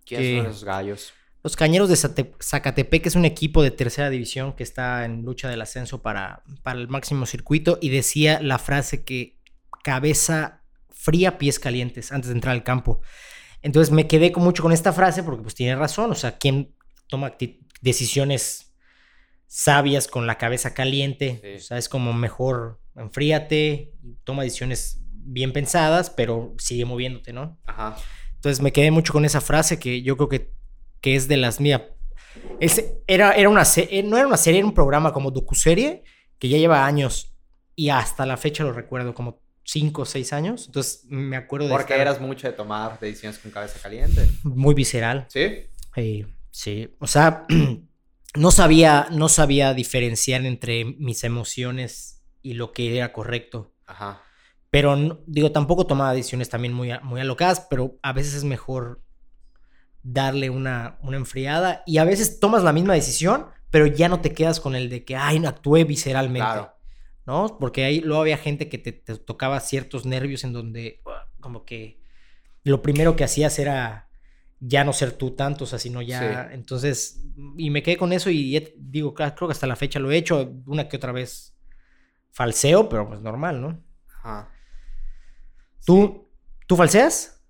¿Quiénes 0.05 0.27
Que- 0.27 0.37
son 0.37 0.45
esos 0.51 0.63
gallos? 0.63 1.13
Los 1.43 1.55
Cañeros 1.55 1.89
de 1.89 1.95
Zacatepec 1.95 3.05
es 3.05 3.13
un 3.15 3.23
equipo 3.23 3.61
de 3.61 3.69
tercera 3.69 4.09
división 4.09 4.53
que 4.53 4.63
está 4.63 5.05
en 5.05 5.21
lucha 5.21 5.47
del 5.47 5.61
ascenso 5.61 6.01
para, 6.01 6.41
para 6.63 6.79
el 6.79 6.87
máximo 6.87 7.27
circuito 7.27 7.77
y 7.79 7.89
decía 7.89 8.41
la 8.41 8.57
frase 8.57 9.03
que 9.03 9.37
cabeza 9.83 10.63
fría, 10.89 11.37
pies 11.37 11.59
calientes 11.59 12.11
antes 12.11 12.29
de 12.29 12.33
entrar 12.33 12.55
al 12.55 12.63
campo. 12.63 12.99
Entonces 13.61 13.93
me 13.93 14.07
quedé 14.07 14.31
con 14.31 14.41
mucho 14.43 14.63
con 14.63 14.71
esta 14.71 14.91
frase 14.91 15.21
porque 15.21 15.43
pues 15.43 15.53
tiene 15.53 15.75
razón, 15.75 16.09
o 16.09 16.15
sea, 16.15 16.39
quien 16.39 16.73
toma 17.05 17.35
decisiones 17.79 18.73
sabias 19.45 20.07
con 20.07 20.25
la 20.25 20.39
cabeza 20.39 20.73
caliente, 20.73 21.39
Sí. 21.43 21.55
o 21.57 21.59
sea, 21.59 21.77
es 21.77 21.89
como 21.89 22.11
mejor 22.11 22.81
enfríate, 22.95 23.93
toma 24.23 24.41
decisiones 24.41 25.04
bien 25.25 25.51
pensadas, 25.51 26.09
pero 26.09 26.53
sigue 26.57 26.85
moviéndote, 26.85 27.33
¿no? 27.33 27.59
Ajá. 27.65 27.97
Entonces 28.35 28.61
me 28.61 28.71
quedé 28.71 28.91
mucho 28.91 29.11
con 29.11 29.25
esa 29.25 29.41
frase 29.41 29.79
que 29.79 30.01
yo 30.01 30.17
creo 30.17 30.29
que, 30.29 30.51
que 31.01 31.15
es 31.15 31.27
de 31.27 31.37
las 31.37 31.59
mías. 31.59 31.81
Es, 32.59 32.93
era, 33.07 33.31
era 33.33 33.49
una 33.49 33.63
eh, 33.77 34.03
no 34.03 34.17
era 34.17 34.27
una 34.27 34.37
serie, 34.37 34.59
era 34.59 34.67
un 34.67 34.73
programa 34.73 35.13
como 35.13 35.31
docuserie 35.31 36.03
que 36.37 36.49
ya 36.49 36.57
lleva 36.57 36.85
años 36.85 37.33
y 37.75 37.89
hasta 37.89 38.25
la 38.25 38.37
fecha 38.37 38.63
lo 38.63 38.71
recuerdo 38.71 39.13
como 39.13 39.41
5 39.63 40.01
o 40.01 40.05
6 40.05 40.33
años. 40.33 40.65
Entonces 40.67 41.05
me 41.09 41.35
acuerdo 41.37 41.67
de 41.67 41.73
Porque 41.73 41.95
eras 41.95 42.21
mucho 42.21 42.47
de 42.47 42.53
tomar 42.53 42.99
decisiones 42.99 43.39
con 43.39 43.51
cabeza 43.51 43.79
caliente. 43.81 44.27
muy 44.43 44.73
visceral. 44.73 45.25
¿Sí? 45.29 45.67
Eh, 45.95 46.27
sí, 46.51 46.95
o 46.99 47.07
sea, 47.07 47.45
no 48.35 48.51
sabía, 48.51 49.07
no 49.11 49.27
sabía 49.29 49.73
diferenciar 49.73 50.45
entre 50.45 50.85
mis 50.85 51.23
emociones 51.23 52.23
y 52.41 52.53
lo 52.53 52.71
que 52.71 52.95
era 52.95 53.11
correcto. 53.11 53.73
Ajá. 53.87 54.21
Pero 54.75 54.97
no- 54.97 55.21
digo, 55.25 55.53
tampoco 55.53 55.87
tomaba 55.87 56.11
decisiones 56.13 56.49
también 56.49 56.73
muy, 56.73 56.89
muy 57.01 57.21
alocadas, 57.21 57.65
pero 57.69 57.97
a 58.01 58.11
veces 58.11 58.33
es 58.33 58.43
mejor 58.43 59.01
darle 60.03 60.49
una, 60.49 60.99
una 61.01 61.15
enfriada 61.15 61.81
y 61.85 61.97
a 61.97 62.03
veces 62.03 62.41
tomas 62.41 62.61
la 62.61 62.73
misma 62.73 62.93
decisión, 62.93 63.45
pero 63.69 63.85
ya 63.87 64.09
no 64.09 64.19
te 64.19 64.33
quedas 64.33 64.59
con 64.59 64.75
el 64.75 64.89
de 64.89 65.05
que, 65.05 65.15
ay, 65.15 65.39
no 65.39 65.47
actué 65.47 65.85
visceralmente, 65.85 66.45
Claro. 66.51 66.75
¿no? 67.25 67.57
Porque 67.57 67.85
ahí 67.85 68.01
luego 68.01 68.19
había 68.19 68.37
gente 68.37 68.67
que 68.67 68.77
te, 68.77 68.91
te 68.91 69.15
tocaba 69.17 69.61
ciertos 69.61 70.05
nervios 70.05 70.43
en 70.43 70.51
donde 70.51 71.01
como 71.39 71.63
que 71.63 72.01
lo 72.65 72.81
primero 72.81 73.15
que 73.15 73.23
hacías 73.23 73.57
era 73.59 74.09
ya 74.59 74.83
no 74.83 74.91
ser 74.91 75.13
tú 75.13 75.37
tanto, 75.37 75.63
o 75.63 75.67
sea, 75.67 75.79
sino 75.79 76.01
ya, 76.01 76.49
entonces, 76.51 77.23
y 77.55 77.69
me 77.69 77.81
quedé 77.81 77.95
con 77.95 78.11
eso 78.11 78.29
y 78.29 78.73
digo, 78.75 79.13
claro, 79.13 79.35
creo 79.35 79.47
que 79.47 79.53
hasta 79.53 79.67
la 79.67 79.77
fecha 79.77 79.99
lo 79.99 80.11
he 80.11 80.17
hecho, 80.17 80.51
una 80.65 80.89
que 80.89 80.97
otra 80.97 81.13
vez 81.13 81.55
falseo, 82.31 82.89
pero 82.89 83.07
pues 83.07 83.21
normal, 83.21 83.61
¿no? 83.61 83.81
Ajá. 84.21 84.51
¿Tú, 85.85 86.27
¿tú 86.67 86.75
falseas? 86.75 87.43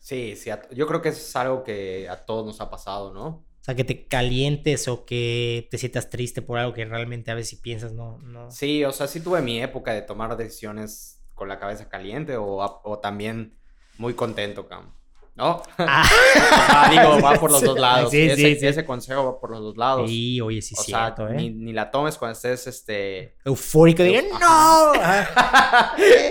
Sí, 0.00 0.36
sí. 0.36 0.50
Yo 0.72 0.86
creo 0.86 1.00
que 1.00 1.08
eso 1.10 1.20
es 1.20 1.36
algo 1.36 1.64
que 1.64 2.08
a 2.08 2.26
todos 2.26 2.44
nos 2.44 2.60
ha 2.60 2.68
pasado, 2.68 3.14
¿no? 3.14 3.26
O 3.26 3.64
sea, 3.64 3.74
que 3.74 3.84
te 3.84 4.06
calientes 4.06 4.88
o 4.88 5.06
que 5.06 5.66
te 5.70 5.78
sientas 5.78 6.10
triste 6.10 6.42
por 6.42 6.58
algo 6.58 6.74
que 6.74 6.84
realmente 6.84 7.30
a 7.30 7.34
veces 7.34 7.50
si 7.50 7.56
piensas 7.56 7.92
no, 7.92 8.18
no. 8.18 8.50
Sí, 8.50 8.84
o 8.84 8.92
sea, 8.92 9.06
sí 9.06 9.20
tuve 9.20 9.40
mi 9.40 9.62
época 9.62 9.94
de 9.94 10.02
tomar 10.02 10.36
decisiones 10.36 11.22
con 11.32 11.48
la 11.48 11.58
cabeza 11.58 11.88
caliente 11.88 12.36
o, 12.36 12.58
o 12.58 12.98
también 12.98 13.56
muy 13.96 14.12
contento, 14.12 14.68
Cam. 14.68 14.92
¿No? 15.36 15.62
Ah. 15.78 16.88
Digo, 16.90 17.20
va 17.20 17.34
por 17.34 17.50
los 17.50 17.60
dos 17.60 17.76
lados. 17.78 18.10
Sí, 18.12 18.20
ese, 18.22 18.36
sí, 18.36 18.56
sí. 18.56 18.66
ese 18.68 18.84
consejo 18.84 19.24
va 19.24 19.40
por 19.40 19.50
los 19.50 19.60
dos 19.60 19.76
lados. 19.76 20.08
Sí, 20.08 20.40
oye, 20.40 20.62
sí, 20.62 20.76
o 20.78 20.82
cierto, 20.82 21.26
sea, 21.26 21.34
¿eh? 21.34 21.38
ni, 21.38 21.50
ni 21.50 21.72
la 21.72 21.90
tomes 21.90 22.16
cuando 22.16 22.34
estés, 22.34 22.68
este... 22.68 23.36
Eufórico, 23.44 24.02
Ajá. 24.32 24.38
¡no! 24.38 24.92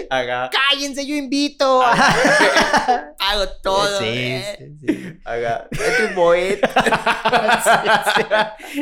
Ajá. 0.10 0.50
¡Cállense, 0.50 1.06
yo 1.06 1.16
invito! 1.16 1.82
Hago 3.20 3.50
todo, 3.62 4.00
Sí, 4.00 4.06
¿eh? 4.08 4.72
sí. 4.80 5.20
Haga... 5.26 5.68
Es 5.72 6.00
un 6.10 6.16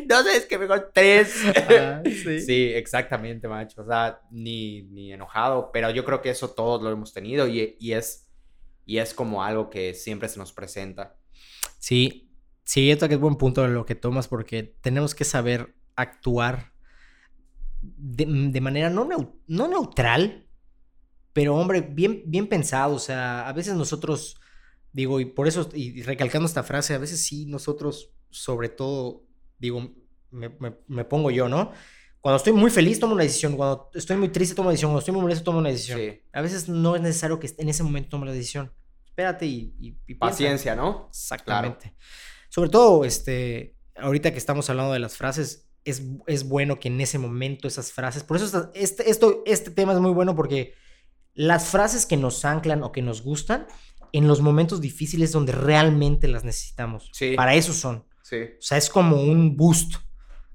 no 0.08 0.18
sabes 0.24 0.46
que 0.46 0.58
mejor 0.58 0.92
tres. 0.94 1.34
Ah, 1.70 2.02
sí. 2.06 2.42
Sí, 2.42 2.72
exactamente, 2.74 3.48
macho. 3.48 3.82
O 3.82 3.86
sea, 3.86 4.20
ni, 4.30 4.84
ni 4.84 5.14
enojado, 5.14 5.72
pero 5.72 5.90
yo 5.90 6.06
creo 6.06 6.22
que 6.22 6.30
eso 6.30 6.50
todos 6.52 6.82
lo 6.82 6.92
hemos 6.92 7.14
tenido 7.14 7.48
y, 7.48 7.76
y 7.80 7.94
es, 7.94 8.28
y 8.86 8.98
es 9.00 9.14
como 9.14 9.44
algo 9.44 9.70
que 9.70 9.94
siempre 9.94 10.30
se 10.30 10.40
nos 10.40 10.54
presenta. 10.54 11.18
Sí, 11.80 12.30
sí, 12.64 12.92
que 13.10 13.16
es 13.16 13.20
buen 13.20 13.36
punto 13.36 13.68
lo 13.68 13.86
que 13.86 13.96
tomas 13.96 14.28
porque 14.28 14.64
tenemos 14.82 15.16
que 15.16 15.24
saber 15.26 15.76
actuar 15.96 16.72
de, 17.82 18.26
de 18.28 18.62
manera 18.62 18.90
no, 18.90 19.06
no 19.48 19.68
neutral, 19.68 20.48
pero 21.34 21.56
hombre, 21.56 21.82
bien, 21.82 22.24
bien 22.26 22.48
pensado. 22.48 22.96
O 22.96 23.00
sea, 23.00 23.48
a 23.48 23.54
veces 23.54 23.76
nosotros, 23.76 24.40
digo, 24.94 25.20
y 25.20 25.26
por 25.26 25.48
eso, 25.48 25.70
y 25.74 26.04
recalcando 26.04 26.48
esta 26.48 26.64
frase, 26.64 26.94
a 26.96 27.00
veces 27.00 27.22
sí, 27.26 27.46
nosotros, 27.46 28.12
sobre 28.30 28.70
todo, 28.70 29.26
digo, 29.60 29.92
me- 30.60 30.78
me 30.88 31.06
pongo 31.06 31.32
yo, 31.32 31.50
¿no? 31.50 31.72
Cuando 32.22 32.38
estoy 32.38 32.54
muy 32.54 32.70
feliz 32.72 33.00
tomo 33.00 33.14
una 33.14 33.24
decisión, 33.24 33.58
cuando 33.58 33.90
estoy 33.96 34.16
muy 34.18 34.30
triste 34.30 34.56
tomo 34.56 34.68
una 34.68 34.72
decisión, 34.74 34.90
cuando 34.92 35.00
estoy 35.00 35.14
muy 35.14 35.22
molesto 35.24 35.44
tomo 35.44 35.58
una 35.60 35.70
decisión. 35.70 36.00
Sí. 36.00 36.22
A 36.32 36.42
veces 36.42 36.70
no 36.70 36.96
es 36.96 37.02
necesario 37.02 37.40
que 37.40 37.52
en 37.58 37.68
ese 37.70 37.82
momento 37.84 38.10
tome 38.10 38.28
la 38.28 38.32
decisión. 38.34 38.72
Espérate 39.06 39.46
y, 39.46 39.74
y- 39.80 39.98
y. 40.08 40.16
Paciencia, 40.16 40.76
¿no? 40.76 41.08
Exactamente. 41.10 41.96
Sobre 42.50 42.70
todo, 42.70 43.06
este, 43.06 43.76
ahorita 43.96 44.32
que 44.32 44.38
estamos 44.38 44.70
hablando 44.70 44.94
de 44.94 45.00
las 45.00 45.18
frases, 45.18 45.68
es, 45.84 46.04
es 46.28 46.48
bueno 46.48 46.80
que 46.80 46.90
en 46.90 47.02
ese 47.02 47.18
momento 47.18 47.68
esas 47.68 47.92
frases, 47.92 48.24
por 48.24 48.38
eso 48.38 48.72
este, 48.76 49.10
esto, 49.10 49.42
este 49.48 49.72
tema 49.72 49.94
es 49.94 50.00
muy 50.00 50.12
bueno 50.12 50.36
porque 50.36 50.76
las 51.34 51.70
frases 51.70 52.06
que 52.06 52.18
nos 52.18 52.46
anclan 52.46 52.84
o 52.84 52.92
que 52.92 53.02
nos 53.02 53.24
gustan, 53.24 53.66
en 54.14 54.28
los 54.28 54.42
momentos 54.42 54.80
difíciles 54.82 55.32
donde 55.32 55.54
realmente 55.54 56.28
las 56.28 56.44
necesitamos. 56.44 57.10
Sí. 57.14 57.34
Para 57.36 57.56
eso 57.56 57.74
son. 57.74 58.06
Sí. 58.22 58.36
O 58.44 58.62
sea, 58.62 58.78
es 58.78 58.90
como 58.90 59.22
un 59.24 59.56
boost 59.58 59.96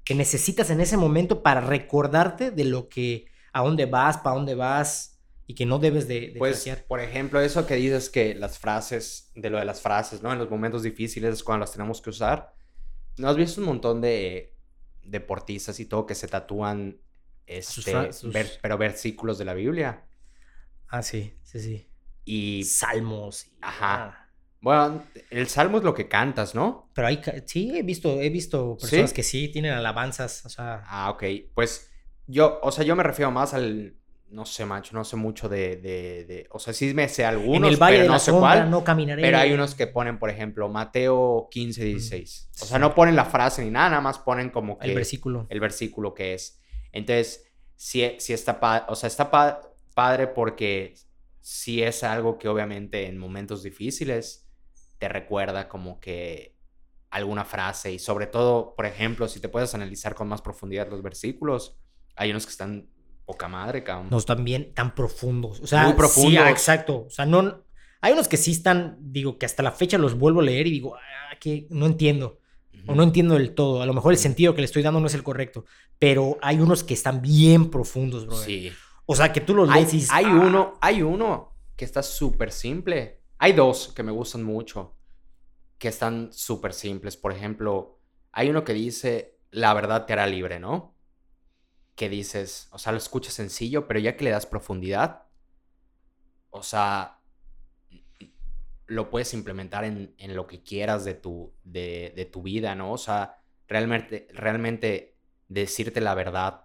que 0.07 0.15
necesitas 0.15 0.69
en 0.69 0.79
ese 0.79 0.95
momento 0.97 1.43
para 1.43 1.59
recordarte 1.61 2.51
de 2.51 2.63
lo 2.63 2.87
que, 2.87 3.25
a 3.51 3.61
dónde 3.61 3.85
vas, 3.85 4.17
para 4.19 4.35
dónde 4.37 4.55
vas 4.55 5.19
y 5.47 5.53
que 5.55 5.65
no 5.65 5.79
debes 5.79 6.07
de, 6.07 6.31
de 6.31 6.39
Pues, 6.39 6.63
por 6.87 6.99
ejemplo, 7.01 7.41
eso 7.41 7.65
que 7.67 7.75
dices 7.75 8.09
que 8.09 8.33
las 8.35 8.57
frases, 8.57 9.31
de 9.35 9.49
lo 9.49 9.59
de 9.59 9.65
las 9.65 9.81
frases, 9.81 10.21
¿no? 10.21 10.31
En 10.31 10.39
los 10.39 10.49
momentos 10.49 10.83
difíciles 10.83 11.33
es 11.33 11.43
cuando 11.43 11.61
las 11.65 11.73
tenemos 11.73 12.01
que 12.01 12.09
usar. 12.09 12.53
¿No 13.17 13.27
has 13.29 13.35
visto 13.37 13.61
un 13.61 13.67
montón 13.67 14.01
de 14.01 14.55
deportistas 15.03 15.79
y 15.79 15.85
todo 15.85 16.05
que 16.05 16.15
se 16.15 16.27
tatúan, 16.27 17.01
este, 17.45 17.81
fra- 17.91 18.13
sus- 18.13 18.33
ver- 18.33 18.59
pero 18.61 18.77
versículos 18.77 19.37
de 19.37 19.45
la 19.45 19.53
Biblia? 19.55 20.05
Ah, 20.89 21.01
sí, 21.03 21.33
sí, 21.43 21.59
sí. 21.59 21.87
Y, 22.25 22.63
Salmos. 22.65 23.45
y- 23.45 23.57
Ajá. 23.61 23.95
ah. 24.09 24.26
Bueno, 24.67 25.03
el 25.29 25.47
salmo 25.47 25.77
es 25.77 25.83
lo 25.83 25.93
que 25.93 26.07
cantas, 26.09 26.53
¿no? 26.55 26.89
Pero 26.93 27.07
hay, 27.07 27.21
sí, 27.45 27.71
he 27.77 27.83
visto, 27.83 28.19
he 28.19 28.29
visto 28.29 28.75
¿Sí? 28.79 28.87
personas 28.87 29.13
que 29.13 29.23
sí 29.23 29.49
tienen 29.49 29.71
alabanzas, 29.71 30.45
o 30.45 30.49
sea, 30.49 30.83
Ah, 30.85 31.09
ok. 31.11 31.23
Pues 31.53 31.89
yo, 32.25 32.59
o 32.61 32.71
sea, 32.71 32.83
yo 32.83 32.95
me 32.95 33.03
refiero 33.03 33.31
más 33.31 33.53
al, 33.53 33.95
no 34.29 34.45
sé, 34.45 34.65
macho, 34.65 34.93
no 34.93 35.05
sé 35.05 35.15
mucho 35.15 35.47
de, 35.47 35.77
de, 35.77 36.25
de- 36.25 36.47
o 36.51 36.59
sea, 36.59 36.73
sí 36.73 36.93
me 36.93 37.07
sé 37.07 37.23
algunos, 37.23 37.69
en 37.69 37.73
el 37.75 37.79
valle 37.79 37.93
pero 37.93 38.03
de 38.03 38.07
no 38.09 38.13
la 38.15 38.19
sé 38.19 38.31
sombra 38.31 38.49
cuál. 38.55 38.69
no 38.69 38.83
caminaré. 38.83 39.21
Pero 39.21 39.37
hay 39.37 39.53
unos 39.53 39.73
que 39.73 39.87
ponen, 39.87 40.19
por 40.19 40.29
ejemplo, 40.29 40.67
Mateo 40.67 41.47
15, 41.49 41.85
16. 41.85 42.49
O 42.61 42.65
sea, 42.65 42.77
no 42.77 42.93
ponen 42.93 43.15
la 43.15 43.23
frase 43.25 43.63
ni 43.63 43.71
nada, 43.71 43.89
nada 43.91 44.01
más 44.01 44.19
ponen 44.19 44.49
como 44.49 44.77
que 44.77 44.87
el 44.87 44.95
versículo. 44.95 45.45
el 45.49 45.59
versículo 45.61 46.13
que 46.13 46.33
es. 46.33 46.59
Entonces, 46.91 47.45
sí, 47.77 48.03
sí 48.19 48.33
está, 48.33 48.59
pa- 48.59 48.85
o 48.89 48.95
sea, 48.95 49.07
está 49.07 49.31
pa- 49.31 49.61
padre 49.93 50.27
porque 50.27 50.95
sí 51.39 51.81
es 51.81 52.03
algo 52.03 52.37
que 52.37 52.49
obviamente 52.49 53.07
en 53.07 53.17
momentos 53.17 53.63
difíciles 53.63 54.46
te 54.99 55.09
recuerda 55.09 55.67
como 55.69 55.99
que 55.99 56.55
alguna 57.09 57.45
frase 57.45 57.91
y 57.93 57.99
sobre 57.99 58.27
todo, 58.27 58.73
por 58.75 58.85
ejemplo, 58.85 59.27
si 59.27 59.39
te 59.39 59.49
puedes 59.49 59.73
analizar 59.73 60.13
con 60.15 60.27
más 60.27 60.41
profundidad 60.41 60.89
los 60.89 61.01
versículos, 61.01 61.77
hay 62.15 62.31
unos 62.31 62.45
que 62.45 62.51
están 62.51 62.89
poca 63.25 63.47
madre, 63.47 63.83
cabrón. 63.83 64.07
No 64.09 64.17
están 64.17 64.43
bien 64.43 64.73
tan 64.73 64.93
profundos. 64.95 65.59
O 65.61 65.67
sea, 65.67 65.83
Muy 65.83 65.91
sí, 65.91 65.97
profundos. 65.97 66.43
ah, 66.45 66.49
exacto. 66.49 67.05
O 67.07 67.09
sea, 67.09 67.25
no. 67.25 67.63
Hay 68.01 68.13
unos 68.13 68.27
que 68.27 68.37
sí 68.37 68.51
están, 68.51 68.97
digo, 68.99 69.37
que 69.37 69.45
hasta 69.45 69.63
la 69.63 69.71
fecha 69.71 69.97
los 69.97 70.17
vuelvo 70.17 70.39
a 70.41 70.43
leer 70.43 70.67
y 70.67 70.71
digo, 70.71 70.95
ah, 70.95 71.35
que 71.39 71.67
no 71.69 71.85
entiendo. 71.85 72.39
o 72.89 72.95
no 72.95 73.03
entiendo 73.03 73.33
del 73.33 73.53
todo. 73.53 73.81
A 73.81 73.85
lo 73.85 73.93
mejor 73.93 74.13
el 74.13 74.17
sentido 74.17 74.53
que 74.55 74.61
le 74.61 74.65
estoy 74.65 74.81
dando 74.81 75.01
no 75.01 75.07
es 75.07 75.13
el 75.13 75.23
correcto, 75.23 75.65
pero 75.99 76.37
hay 76.41 76.59
unos 76.61 76.85
que 76.85 76.93
están 76.93 77.21
bien 77.21 77.69
profundos, 77.69 78.25
bro. 78.25 78.37
Sí. 78.37 78.71
O 79.05 79.13
sea, 79.15 79.33
que 79.33 79.41
tú 79.41 79.53
los 79.53 79.69
Hay, 79.69 79.81
lees 79.81 79.93
y 79.93 79.97
dices, 79.97 80.11
hay 80.13 80.23
"Ah". 80.25 80.29
uno, 80.29 80.73
hay 80.79 81.01
uno 81.01 81.53
que 81.75 81.83
está 81.83 82.01
súper 82.01 82.49
simple. 82.51 83.16
Hay 83.39 83.53
dos 83.53 83.93
que 83.93 84.03
me 84.03 84.11
gustan 84.11 84.43
mucho, 84.43 84.95
que 85.77 85.87
están 85.89 86.33
súper 86.33 86.73
simples. 86.73 87.17
Por 87.17 87.31
ejemplo, 87.31 87.99
hay 88.31 88.49
uno 88.49 88.63
que 88.63 88.73
dice, 88.73 89.39
la 89.51 89.73
verdad 89.73 90.05
te 90.05 90.13
hará 90.13 90.27
libre, 90.27 90.59
¿no? 90.59 90.95
Que 91.95 92.09
dices, 92.09 92.67
o 92.71 92.77
sea, 92.77 92.91
lo 92.91 92.97
escuchas 92.97 93.33
sencillo, 93.33 93.87
pero 93.87 93.99
ya 93.99 94.17
que 94.17 94.23
le 94.23 94.31
das 94.31 94.45
profundidad, 94.45 95.23
o 96.49 96.63
sea, 96.63 97.19
lo 98.87 99.09
puedes 99.09 99.33
implementar 99.33 99.83
en, 99.83 100.15
en 100.17 100.35
lo 100.35 100.47
que 100.47 100.63
quieras 100.63 101.05
de 101.05 101.13
tu, 101.13 101.53
de, 101.63 102.13
de 102.15 102.25
tu 102.25 102.41
vida, 102.41 102.73
¿no? 102.73 102.93
O 102.93 102.97
sea, 102.97 103.37
realmente, 103.67 104.27
realmente 104.33 105.17
decirte 105.47 106.01
la 106.01 106.15
verdad. 106.15 106.63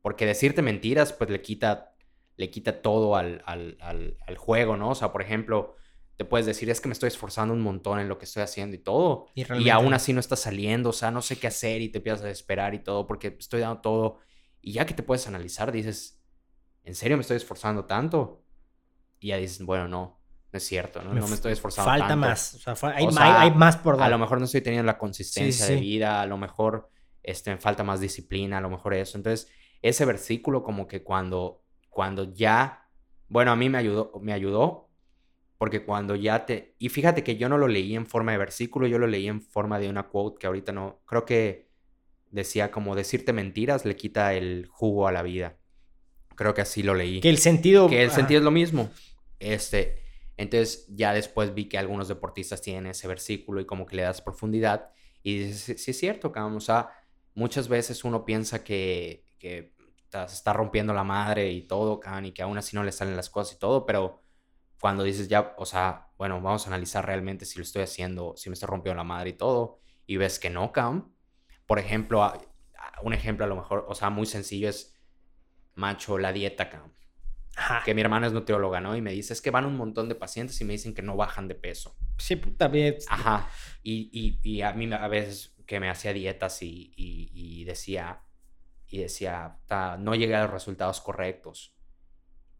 Porque 0.00 0.26
decirte 0.26 0.62
mentiras, 0.62 1.12
pues 1.12 1.30
le 1.30 1.42
quita, 1.42 1.94
le 2.36 2.50
quita 2.50 2.82
todo 2.82 3.16
al, 3.16 3.42
al, 3.46 3.76
al, 3.80 4.16
al 4.26 4.36
juego, 4.36 4.76
¿no? 4.76 4.90
O 4.90 4.94
sea, 4.94 5.12
por 5.12 5.22
ejemplo, 5.22 5.76
te 6.16 6.24
puedes 6.24 6.46
decir, 6.46 6.70
es 6.70 6.80
que 6.80 6.88
me 6.88 6.92
estoy 6.92 7.08
esforzando 7.08 7.54
un 7.54 7.60
montón 7.62 7.98
en 8.00 8.08
lo 8.08 8.18
que 8.18 8.24
estoy 8.26 8.42
haciendo 8.42 8.76
y 8.76 8.78
todo. 8.80 9.26
Y 9.34 9.70
aún 9.70 9.94
así 9.94 10.12
no 10.12 10.20
está 10.20 10.36
saliendo, 10.36 10.90
o 10.90 10.92
sea, 10.92 11.10
no 11.10 11.22
sé 11.22 11.38
qué 11.38 11.46
hacer 11.48 11.80
y 11.82 11.88
te 11.90 11.98
empiezas 11.98 12.22
a 12.22 12.26
desesperar 12.26 12.74
y 12.74 12.80
todo 12.82 13.06
porque 13.06 13.36
estoy 13.38 13.60
dando 13.60 13.80
todo. 13.80 14.18
Y 14.60 14.72
ya 14.72 14.86
que 14.86 14.94
te 14.94 15.02
puedes 15.02 15.26
analizar, 15.26 15.72
dices, 15.72 16.22
¿en 16.84 16.94
serio 16.94 17.16
me 17.16 17.22
estoy 17.22 17.36
esforzando 17.38 17.84
tanto? 17.86 18.44
Y 19.20 19.28
ya 19.28 19.36
dices, 19.36 19.64
bueno, 19.64 19.88
no, 19.88 20.20
no 20.52 20.56
es 20.56 20.64
cierto, 20.64 21.02
no, 21.02 21.10
Me 21.10 21.20
no 21.20 21.28
me 21.28 21.34
f- 21.34 21.34
estoy 21.34 21.52
esforzando 21.52 21.90
Falta 21.90 22.08
tanto. 22.08 22.20
más. 22.20 22.54
O 22.54 22.58
sea, 22.58 22.76
fa- 22.76 22.94
hay, 22.94 23.06
O 23.06 23.10
ma- 23.10 23.20
sea, 23.20 23.40
hay 23.40 23.50
más 23.52 23.76
por 23.78 23.96
dar. 23.96 24.06
A 24.06 24.10
lo 24.10 24.18
mejor 24.18 24.38
no 24.38 24.44
estoy 24.46 24.60
teniendo 24.60 24.86
la 24.86 24.98
consistencia 24.98 25.66
sí. 25.66 25.74
de 25.74 25.80
vida, 25.80 26.20
a 26.20 26.26
lo 26.26 26.36
mejor 26.36 26.90
este, 27.22 27.56
falta 27.58 27.84
más 27.84 28.00
disciplina, 28.00 28.58
a 28.58 28.60
lo 28.60 28.70
mejor 28.70 28.94
eso. 28.94 29.16
Entonces, 29.16 29.48
ese 29.80 30.04
versículo 30.04 30.62
como 30.62 30.86
que 30.86 31.02
cuando, 31.02 31.62
cuando 31.88 32.32
ya, 32.34 32.88
bueno, 33.28 33.52
a 33.52 33.56
mí 33.56 33.68
me 33.68 33.78
ayudó, 33.78 34.12
me 34.20 34.32
ayudó, 34.32 34.81
porque 35.62 35.84
cuando 35.84 36.16
ya 36.16 36.44
te, 36.44 36.74
y 36.80 36.88
fíjate 36.88 37.22
que 37.22 37.36
yo 37.36 37.48
no 37.48 37.56
lo 37.56 37.68
leí 37.68 37.94
en 37.94 38.04
forma 38.04 38.32
de 38.32 38.38
versículo, 38.38 38.88
yo 38.88 38.98
lo 38.98 39.06
leí 39.06 39.28
en 39.28 39.40
forma 39.40 39.78
de 39.78 39.88
una 39.88 40.08
quote 40.08 40.40
que 40.40 40.48
ahorita 40.48 40.72
no, 40.72 41.00
creo 41.06 41.24
que 41.24 41.68
decía 42.32 42.72
como 42.72 42.96
decirte 42.96 43.32
mentiras 43.32 43.84
le 43.84 43.94
quita 43.94 44.34
el 44.34 44.66
jugo 44.66 45.06
a 45.06 45.12
la 45.12 45.22
vida. 45.22 45.60
Creo 46.34 46.52
que 46.52 46.62
así 46.62 46.82
lo 46.82 46.96
leí 46.96 47.20
que 47.20 47.30
el 47.30 47.38
sentido. 47.38 47.88
que 47.88 48.02
el 48.02 48.08
ajá. 48.08 48.16
sentido 48.16 48.40
es 48.40 48.44
lo 48.44 48.50
mismo. 48.50 48.90
Este, 49.38 50.02
entonces 50.36 50.84
ya 50.88 51.14
después 51.14 51.54
vi 51.54 51.66
que 51.66 51.78
algunos 51.78 52.08
deportistas 52.08 52.60
tienen 52.60 52.88
ese 52.88 53.06
versículo 53.06 53.60
y 53.60 53.64
como 53.64 53.86
que 53.86 53.94
le 53.94 54.02
das 54.02 54.20
profundidad 54.20 54.90
y 55.22 55.44
dices, 55.44 55.80
sí, 55.80 55.92
es 55.92 55.96
cierto, 55.96 56.32
cabrón. 56.32 56.56
O 56.56 56.60
sea, 56.60 56.90
muchas 57.34 57.68
veces 57.68 58.02
uno 58.02 58.24
piensa 58.24 58.64
que, 58.64 59.28
que 59.38 59.76
se 60.10 60.24
está 60.24 60.52
rompiendo 60.52 60.92
la 60.92 61.04
madre 61.04 61.52
y 61.52 61.62
todo, 61.68 62.00
cabrón, 62.00 62.24
y 62.24 62.32
que 62.32 62.42
aún 62.42 62.58
así 62.58 62.74
no 62.74 62.82
le 62.82 62.90
salen 62.90 63.14
las 63.14 63.30
cosas 63.30 63.54
y 63.54 63.60
todo, 63.60 63.86
pero 63.86 64.21
cuando 64.82 65.04
dices 65.04 65.28
ya, 65.28 65.54
o 65.58 65.64
sea, 65.64 66.08
bueno, 66.18 66.40
vamos 66.40 66.66
a 66.66 66.70
analizar 66.70 67.06
realmente 67.06 67.44
si 67.44 67.56
lo 67.56 67.62
estoy 67.62 67.82
haciendo, 67.82 68.34
si 68.36 68.50
me 68.50 68.54
estoy 68.54 68.66
rompiendo 68.66 68.96
la 68.96 69.04
madre 69.04 69.30
y 69.30 69.32
todo, 69.34 69.78
y 70.06 70.16
ves 70.16 70.40
que 70.40 70.50
no, 70.50 70.72
cabrón. 70.72 71.14
Por 71.68 71.78
ejemplo, 71.78 72.20
un 73.04 73.14
ejemplo 73.14 73.44
a 73.44 73.48
lo 73.48 73.54
mejor, 73.54 73.86
o 73.88 73.94
sea, 73.94 74.10
muy 74.10 74.26
sencillo 74.26 74.68
es, 74.68 75.00
macho, 75.76 76.18
la 76.18 76.32
dieta, 76.32 76.68
Ajá. 77.54 77.82
que 77.84 77.94
mi 77.94 78.00
hermana 78.00 78.26
es 78.26 78.32
nutrióloga, 78.32 78.80
¿no? 78.80 78.96
Y 78.96 79.00
me 79.00 79.12
dice, 79.12 79.34
es 79.34 79.40
que 79.40 79.52
van 79.52 79.66
un 79.66 79.76
montón 79.76 80.08
de 80.08 80.16
pacientes 80.16 80.60
y 80.60 80.64
me 80.64 80.72
dicen 80.72 80.94
que 80.94 81.02
no 81.02 81.14
bajan 81.14 81.46
de 81.46 81.54
peso. 81.54 81.96
Sí, 82.18 82.34
puta, 82.34 82.66
bien. 82.66 82.96
Ajá. 83.08 83.48
Y, 83.84 84.10
y, 84.12 84.40
y 84.42 84.62
a 84.62 84.72
mí 84.72 84.92
a 84.92 85.06
veces 85.06 85.54
que 85.64 85.78
me 85.78 85.90
hacía 85.90 86.12
dietas 86.12 86.60
y, 86.60 86.92
y, 86.96 87.30
y 87.32 87.62
decía, 87.62 88.24
y 88.88 88.98
decía, 88.98 89.58
"Ta, 89.68 89.96
no 89.96 90.16
llegué 90.16 90.34
a 90.34 90.42
los 90.42 90.50
resultados 90.50 91.00
correctos. 91.00 91.72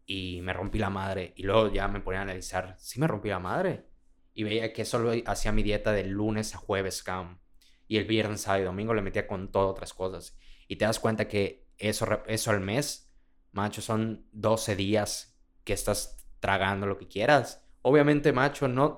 Y 0.05 0.41
me 0.41 0.53
rompí 0.53 0.79
la 0.79 0.89
madre. 0.89 1.33
Y 1.35 1.43
luego 1.43 1.71
ya 1.71 1.87
me 1.87 2.01
ponía 2.01 2.19
a 2.19 2.23
analizar, 2.23 2.75
sí 2.79 2.99
me 2.99 3.07
rompí 3.07 3.29
la 3.29 3.39
madre. 3.39 3.85
Y 4.33 4.43
veía 4.43 4.73
que 4.73 4.85
solo 4.85 5.11
hacía 5.25 5.51
mi 5.51 5.63
dieta 5.63 5.91
de 5.91 6.03
lunes 6.03 6.55
a 6.55 6.57
jueves, 6.57 7.03
cam. 7.03 7.39
Y 7.87 7.97
el 7.97 8.05
viernes, 8.05 8.41
sábado 8.41 8.63
y 8.63 8.65
domingo 8.65 8.93
le 8.93 9.01
metía 9.01 9.27
con 9.27 9.51
todas 9.51 9.69
otras 9.69 9.93
cosas. 9.93 10.37
Y 10.67 10.77
te 10.77 10.85
das 10.85 10.99
cuenta 10.99 11.27
que 11.27 11.67
eso, 11.77 12.23
eso 12.25 12.51
al 12.51 12.61
mes, 12.61 13.13
macho, 13.51 13.81
son 13.81 14.27
12 14.31 14.75
días 14.75 15.39
que 15.63 15.73
estás 15.73 16.25
tragando 16.39 16.87
lo 16.87 16.97
que 16.97 17.07
quieras. 17.07 17.65
Obviamente, 17.81 18.31
macho, 18.31 18.67
no, 18.67 18.97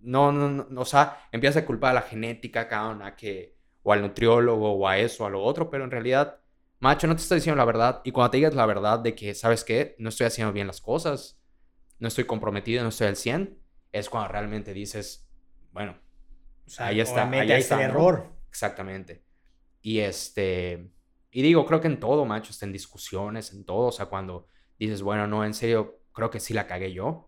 no, 0.00 0.32
no, 0.32 0.32
no, 0.32 0.66
no, 0.68 0.80
o 0.80 0.84
sea, 0.84 1.28
empiezas 1.32 1.62
a 1.62 1.66
culpar 1.66 1.90
a 1.90 1.94
la 1.94 2.02
genética, 2.02 2.68
cabrón, 2.68 3.02
a 3.02 3.16
que, 3.16 3.56
o 3.82 3.92
al 3.92 4.02
nutriólogo, 4.02 4.72
o 4.72 4.88
a 4.88 4.98
eso, 4.98 5.26
a 5.26 5.30
lo 5.30 5.42
otro, 5.42 5.70
pero 5.70 5.84
en 5.84 5.90
realidad, 5.90 6.40
macho, 6.80 7.06
no 7.06 7.16
te 7.16 7.22
estoy 7.22 7.36
diciendo 7.36 7.56
la 7.56 7.64
verdad. 7.64 8.00
Y 8.04 8.12
cuando 8.12 8.30
te 8.30 8.36
digas 8.38 8.54
la 8.54 8.66
verdad 8.66 8.98
de 8.98 9.14
que, 9.14 9.34
¿sabes 9.34 9.64
qué? 9.64 9.94
No 9.98 10.08
estoy 10.08 10.26
haciendo 10.26 10.52
bien 10.52 10.66
las 10.66 10.80
cosas, 10.80 11.40
no 11.98 12.08
estoy 12.08 12.24
comprometido, 12.24 12.82
no 12.82 12.90
estoy 12.90 13.08
al 13.08 13.16
100, 13.16 13.58
es 13.92 14.08
cuando 14.08 14.28
realmente 14.28 14.72
dices, 14.72 15.28
bueno, 15.72 15.98
O 16.66 16.70
sea, 16.70 16.86
ahí 16.86 17.00
está, 17.00 17.28
ahí 17.28 17.40
está, 17.40 17.56
está 17.58 17.74
el 17.82 17.88
¿no? 17.88 17.94
error. 17.94 18.32
Exactamente. 18.48 19.24
Y 19.80 20.00
este, 20.00 20.90
y 21.30 21.42
digo, 21.42 21.66
creo 21.66 21.80
que 21.80 21.88
en 21.88 22.00
todo, 22.00 22.24
macho, 22.24 22.50
está 22.50 22.66
en 22.66 22.72
discusiones, 22.72 23.52
en 23.52 23.64
todo, 23.64 23.86
o 23.88 23.92
sea, 23.92 24.06
cuando 24.06 24.46
dices, 24.78 25.02
bueno, 25.02 25.26
no, 25.26 25.44
en 25.44 25.54
serio, 25.54 26.00
creo 26.12 26.30
que 26.30 26.40
sí 26.40 26.54
la 26.54 26.66
cagué 26.66 26.92
yo, 26.92 27.27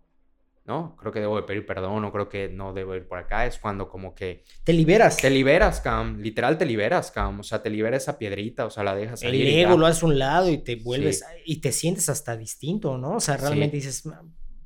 ¿no? 0.64 0.96
Creo 0.96 1.11
que 1.12 1.20
debo 1.20 1.36
de 1.36 1.42
pedir 1.42 1.66
perdón, 1.66 2.04
o 2.04 2.12
creo 2.12 2.28
que 2.28 2.48
no 2.48 2.72
debo 2.72 2.94
ir 2.94 3.06
por 3.08 3.18
acá, 3.18 3.46
es 3.46 3.58
cuando 3.58 3.88
como 3.88 4.14
que 4.14 4.44
Te 4.64 4.72
liberas. 4.72 5.16
te 5.16 5.30
liberas, 5.30 5.80
Cam, 5.80 6.18
literal 6.20 6.58
te 6.58 6.66
liberas, 6.66 7.11
Cam, 7.11 7.40
o 7.40 7.42
sea, 7.42 7.62
te 7.62 7.70
libera 7.70 7.96
esa 7.96 8.18
piedrita, 8.18 8.66
o 8.66 8.70
sea, 8.70 8.84
la 8.84 8.94
dejas 8.94 9.22
el 9.22 9.28
salir 9.30 9.46
ego 9.58 9.76
lo 9.76 9.86
haces 9.86 10.02
a 10.02 10.06
un 10.06 10.18
lado 10.18 10.50
y 10.50 10.58
te 10.58 10.76
vuelves 10.76 11.20
Sí. 11.20 11.24
y 11.46 11.56
te 11.61 11.72
sientes 11.72 12.08
hasta 12.08 12.36
distinto, 12.36 12.98
¿no? 12.98 13.16
O 13.16 13.20
sea, 13.20 13.36
realmente 13.36 13.76
dices, 13.76 14.06
"Ma, 14.06 14.22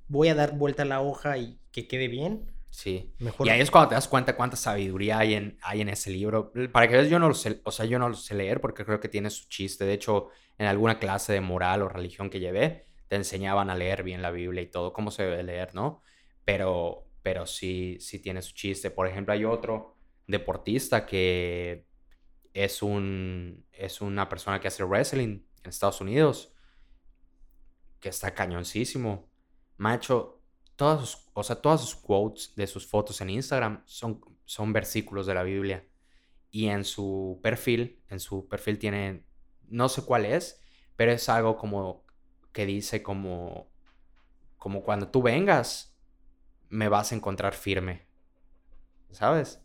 voy 0.08 0.28
a 0.28 0.34
dar 0.34 0.56
vuelta 0.56 0.82
a 0.82 0.86
la 0.86 1.00
hoja 1.00 1.38
y 1.38 1.58
que 1.72 1.88
quede 1.88 2.08
bien. 2.08 2.50
Sí. 2.70 3.14
Mejor. 3.20 3.46
Y 3.46 3.50
ahí 3.50 3.60
es 3.60 3.70
cuando 3.70 3.90
te 3.90 3.94
das 3.94 4.08
cuenta 4.08 4.34
cuánta 4.36 4.56
sabiduría 4.56 5.18
hay 5.18 5.34
en, 5.34 5.58
hay 5.62 5.80
en 5.80 5.88
ese 5.88 6.10
libro. 6.10 6.52
Para 6.72 6.88
que 6.88 6.96
veas, 6.96 7.08
yo 7.08 7.20
no 7.20 7.28
lo 7.28 7.34
sé, 7.34 7.60
o 7.64 7.70
sea, 7.70 7.86
yo 7.86 8.00
no 8.00 8.08
lo 8.08 8.16
sé 8.16 8.34
leer 8.34 8.60
porque 8.60 8.84
creo 8.84 8.98
que 8.98 9.08
tiene 9.08 9.30
su 9.30 9.48
chiste. 9.48 9.84
De 9.84 9.92
hecho, 9.92 10.28
en 10.58 10.66
alguna 10.66 10.98
clase 10.98 11.32
de 11.32 11.40
moral 11.40 11.82
o 11.82 11.88
religión 11.88 12.30
que 12.30 12.40
llevé, 12.40 12.86
te 13.08 13.16
enseñaban 13.16 13.70
a 13.70 13.76
leer 13.76 14.02
bien 14.02 14.22
la 14.22 14.30
Biblia 14.30 14.62
y 14.62 14.66
todo, 14.66 14.92
cómo 14.92 15.10
se 15.10 15.24
debe 15.24 15.42
leer, 15.42 15.74
¿no? 15.74 16.02
Pero, 16.44 17.06
pero 17.22 17.46
sí, 17.46 17.98
sí 18.00 18.18
tiene 18.18 18.42
su 18.42 18.54
chiste. 18.54 18.90
Por 18.90 19.06
ejemplo, 19.06 19.34
hay 19.34 19.44
otro 19.44 19.96
deportista 20.26 21.06
que 21.06 21.86
es, 22.52 22.82
un, 22.82 23.66
es 23.72 24.00
una 24.00 24.28
persona 24.28 24.60
que 24.60 24.68
hace 24.68 24.84
wrestling 24.84 25.42
en 25.62 25.68
Estados 25.68 26.00
Unidos, 26.00 26.52
que 28.00 28.08
está 28.08 28.32
cañoncísimo. 28.34 29.30
Macho, 29.76 30.42
todas 30.76 31.08
sus, 31.08 31.30
o 31.34 31.42
sea, 31.42 31.56
todas 31.56 31.80
sus 31.80 31.96
quotes 31.96 32.54
de 32.54 32.66
sus 32.66 32.86
fotos 32.86 33.20
en 33.20 33.30
Instagram 33.30 33.82
son, 33.86 34.20
son 34.44 34.72
versículos 34.72 35.26
de 35.26 35.34
la 35.34 35.42
Biblia. 35.42 35.86
Y 36.50 36.68
en 36.68 36.84
su 36.84 37.40
perfil, 37.42 38.02
en 38.08 38.20
su 38.20 38.48
perfil 38.48 38.78
tiene, 38.78 39.24
no 39.68 39.88
sé 39.88 40.04
cuál 40.04 40.24
es, 40.24 40.60
pero 40.96 41.12
es 41.12 41.28
algo 41.28 41.56
como 41.56 42.03
que 42.54 42.64
dice 42.64 43.02
como, 43.02 43.68
como 44.56 44.82
cuando 44.82 45.08
tú 45.10 45.20
vengas, 45.22 45.94
me 46.70 46.88
vas 46.88 47.12
a 47.12 47.16
encontrar 47.16 47.52
firme. 47.52 48.06
¿Sabes? 49.10 49.60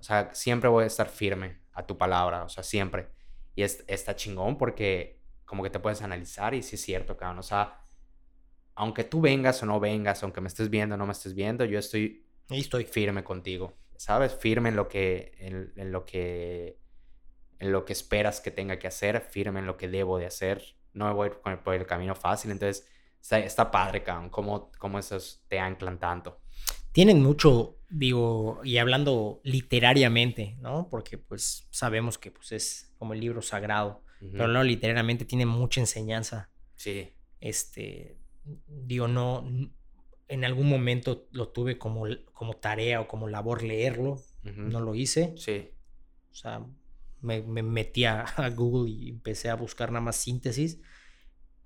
O 0.00 0.02
sea, 0.02 0.34
siempre 0.34 0.68
voy 0.68 0.84
a 0.84 0.88
estar 0.88 1.08
firme 1.08 1.60
a 1.72 1.86
tu 1.86 1.96
palabra, 1.96 2.42
o 2.44 2.48
sea, 2.48 2.64
siempre. 2.64 3.08
Y 3.54 3.62
es, 3.62 3.84
está 3.86 4.16
chingón 4.16 4.58
porque 4.58 5.20
como 5.44 5.62
que 5.62 5.70
te 5.70 5.78
puedes 5.78 6.02
analizar 6.02 6.54
y 6.54 6.62
sí 6.62 6.76
es 6.76 6.82
cierto, 6.82 7.16
cabrón. 7.16 7.38
O 7.38 7.42
sea, 7.44 7.80
aunque 8.74 9.04
tú 9.04 9.20
vengas 9.20 9.62
o 9.62 9.66
no 9.66 9.78
vengas, 9.80 10.22
aunque 10.22 10.40
me 10.40 10.48
estés 10.48 10.70
viendo 10.70 10.94
o 10.94 10.98
no 10.98 11.06
me 11.06 11.12
estés 11.12 11.34
viendo, 11.34 11.64
yo 11.64 11.78
estoy 11.78 12.26
Ahí 12.48 12.60
estoy. 12.60 12.84
firme 12.84 13.24
contigo, 13.24 13.74
¿sabes? 13.96 14.34
Firme 14.34 14.70
en 14.70 14.76
lo 14.76 14.88
que, 14.88 15.32
en, 15.38 15.72
en 15.76 15.92
lo 15.92 16.04
que, 16.04 16.78
en 17.58 17.72
lo 17.72 17.84
que 17.84 17.92
esperas 17.92 18.40
que 18.40 18.50
tenga 18.50 18.78
que 18.78 18.88
hacer, 18.88 19.20
firme 19.20 19.60
en 19.60 19.66
lo 19.66 19.76
que 19.76 19.88
debo 19.88 20.18
de 20.18 20.26
hacer. 20.26 20.76
No 20.94 21.06
me 21.06 21.12
voy 21.14 21.30
por 21.42 21.52
el, 21.52 21.58
por 21.58 21.74
el 21.74 21.86
camino 21.86 22.14
fácil, 22.14 22.50
entonces 22.50 22.86
está, 23.20 23.38
está 23.38 23.70
padre, 23.70 24.02
cabrón, 24.02 24.30
cómo, 24.30 24.70
cómo 24.78 24.98
esos 24.98 25.42
te 25.48 25.58
anclan 25.58 25.98
tanto. 25.98 26.40
Tienen 26.92 27.22
mucho, 27.22 27.78
digo, 27.88 28.60
y 28.64 28.76
hablando 28.76 29.40
literariamente, 29.44 30.56
¿no? 30.60 30.88
Porque 30.90 31.16
pues 31.18 31.66
sabemos 31.70 32.18
que 32.18 32.30
pues 32.30 32.52
es 32.52 32.94
como 32.98 33.14
el 33.14 33.20
libro 33.20 33.40
sagrado, 33.42 34.02
pero 34.20 34.46
no 34.46 34.62
literariamente 34.62 35.24
tiene 35.24 35.46
mucha 35.46 35.80
enseñanza. 35.80 36.50
Sí, 36.76 37.12
Este, 37.40 38.18
digo, 38.66 39.08
no, 39.08 39.44
en 40.28 40.44
algún 40.44 40.68
momento 40.68 41.26
lo 41.32 41.48
tuve 41.48 41.78
como, 41.78 42.04
como 42.32 42.54
tarea 42.54 43.00
o 43.00 43.08
como 43.08 43.28
labor 43.28 43.62
leerlo, 43.62 44.20
no 44.42 44.80
lo 44.80 44.94
hice. 44.94 45.34
sí, 45.36 45.70
O 46.30 46.34
sea, 46.34 46.64
me, 47.22 47.42
me 47.42 47.62
metí 47.62 48.04
a, 48.04 48.22
a 48.36 48.50
Google 48.50 48.90
y 48.90 49.08
empecé 49.08 49.48
a 49.48 49.54
buscar 49.54 49.90
nada 49.90 50.04
más 50.04 50.16
síntesis. 50.16 50.78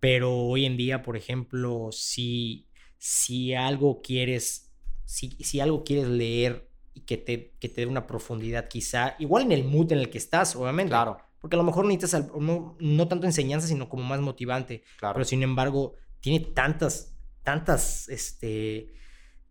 Pero 0.01 0.35
hoy 0.37 0.67
en 0.67 0.77
día, 0.77 1.03
por 1.03 1.17
ejemplo, 1.17 1.89
si, 1.91 2.69
si 2.99 3.55
algo 3.55 4.03
quieres, 4.03 4.73
si, 5.05 5.31
si 5.43 5.61
algo 5.61 5.85
quieres 5.85 6.09
leer 6.09 6.71
y 6.95 7.01
que 7.01 7.17
te, 7.17 7.55
que 7.59 7.69
te 7.69 7.83
dé 7.83 7.87
una 7.87 8.07
profundidad 8.07 8.69
quizá, 8.69 9.17
igual 9.19 9.45
en 9.45 9.53
el 9.53 9.65
mood 9.65 9.93
en 9.93 9.99
el 9.99 10.11
que 10.11 10.19
estás, 10.19 10.55
obviamente. 10.57 10.91
Claro, 10.91 11.19
Porque 11.41 11.57
a 11.57 11.59
lo 11.59 11.65
mejor 11.65 11.87
necesitas 11.87 12.31
no, 12.39 12.77
no 12.79 13.09
tanto 13.09 13.27
enseñanza, 13.27 13.67
sino 13.67 13.89
como 13.89 14.03
más 14.05 14.21
motivante. 14.21 14.85
claro. 14.99 15.15
Pero 15.15 15.25
sin 15.25 15.43
embargo, 15.43 15.95
tiene 16.21 16.41
tantas, 16.41 17.17
tantas, 17.43 18.09
este, 18.09 18.93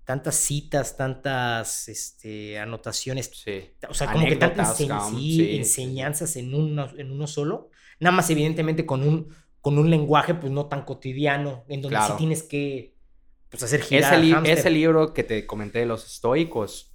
tantas 0.06 0.36
citas, 0.36 0.96
tantas, 0.98 1.90
este, 1.90 2.58
anotaciones. 2.60 3.32
sí. 3.34 3.72
O 3.90 3.94
sea, 3.94 4.12
como 4.12 4.26
que 4.28 4.36
tantas 4.36 4.80
ense- 4.80 5.10
sí, 5.10 5.36
sí, 5.38 5.56
enseñanzas 5.58 6.36
en 6.36 6.54
uno, 6.54 6.88
en 6.98 7.12
uno 7.12 7.28
solo. 7.28 7.70
Nada 8.00 8.16
más, 8.16 8.30
evidentemente, 8.30 8.86
con 8.86 9.02
un, 9.08 9.34
con 9.62 9.78
un 9.80 9.90
lenguaje, 9.90 10.36
pues, 10.36 10.52
no 10.52 10.68
tan 10.68 10.86
cotidiano, 10.86 11.66
en 11.68 11.82
donde 11.82 11.98
Claro. 11.98 12.14
sí 12.14 12.18
tienes 12.20 12.44
que, 12.44 12.94
pues, 13.50 13.64
hacer 13.64 13.82
girar 13.82 14.14
Ese, 14.14 14.22
li- 14.24 14.36
ese 14.52 14.70
libro 14.70 15.14
que 15.14 15.24
te 15.24 15.46
comenté 15.48 15.80
de 15.80 15.86
los 15.88 16.06
estoicos, 16.06 16.92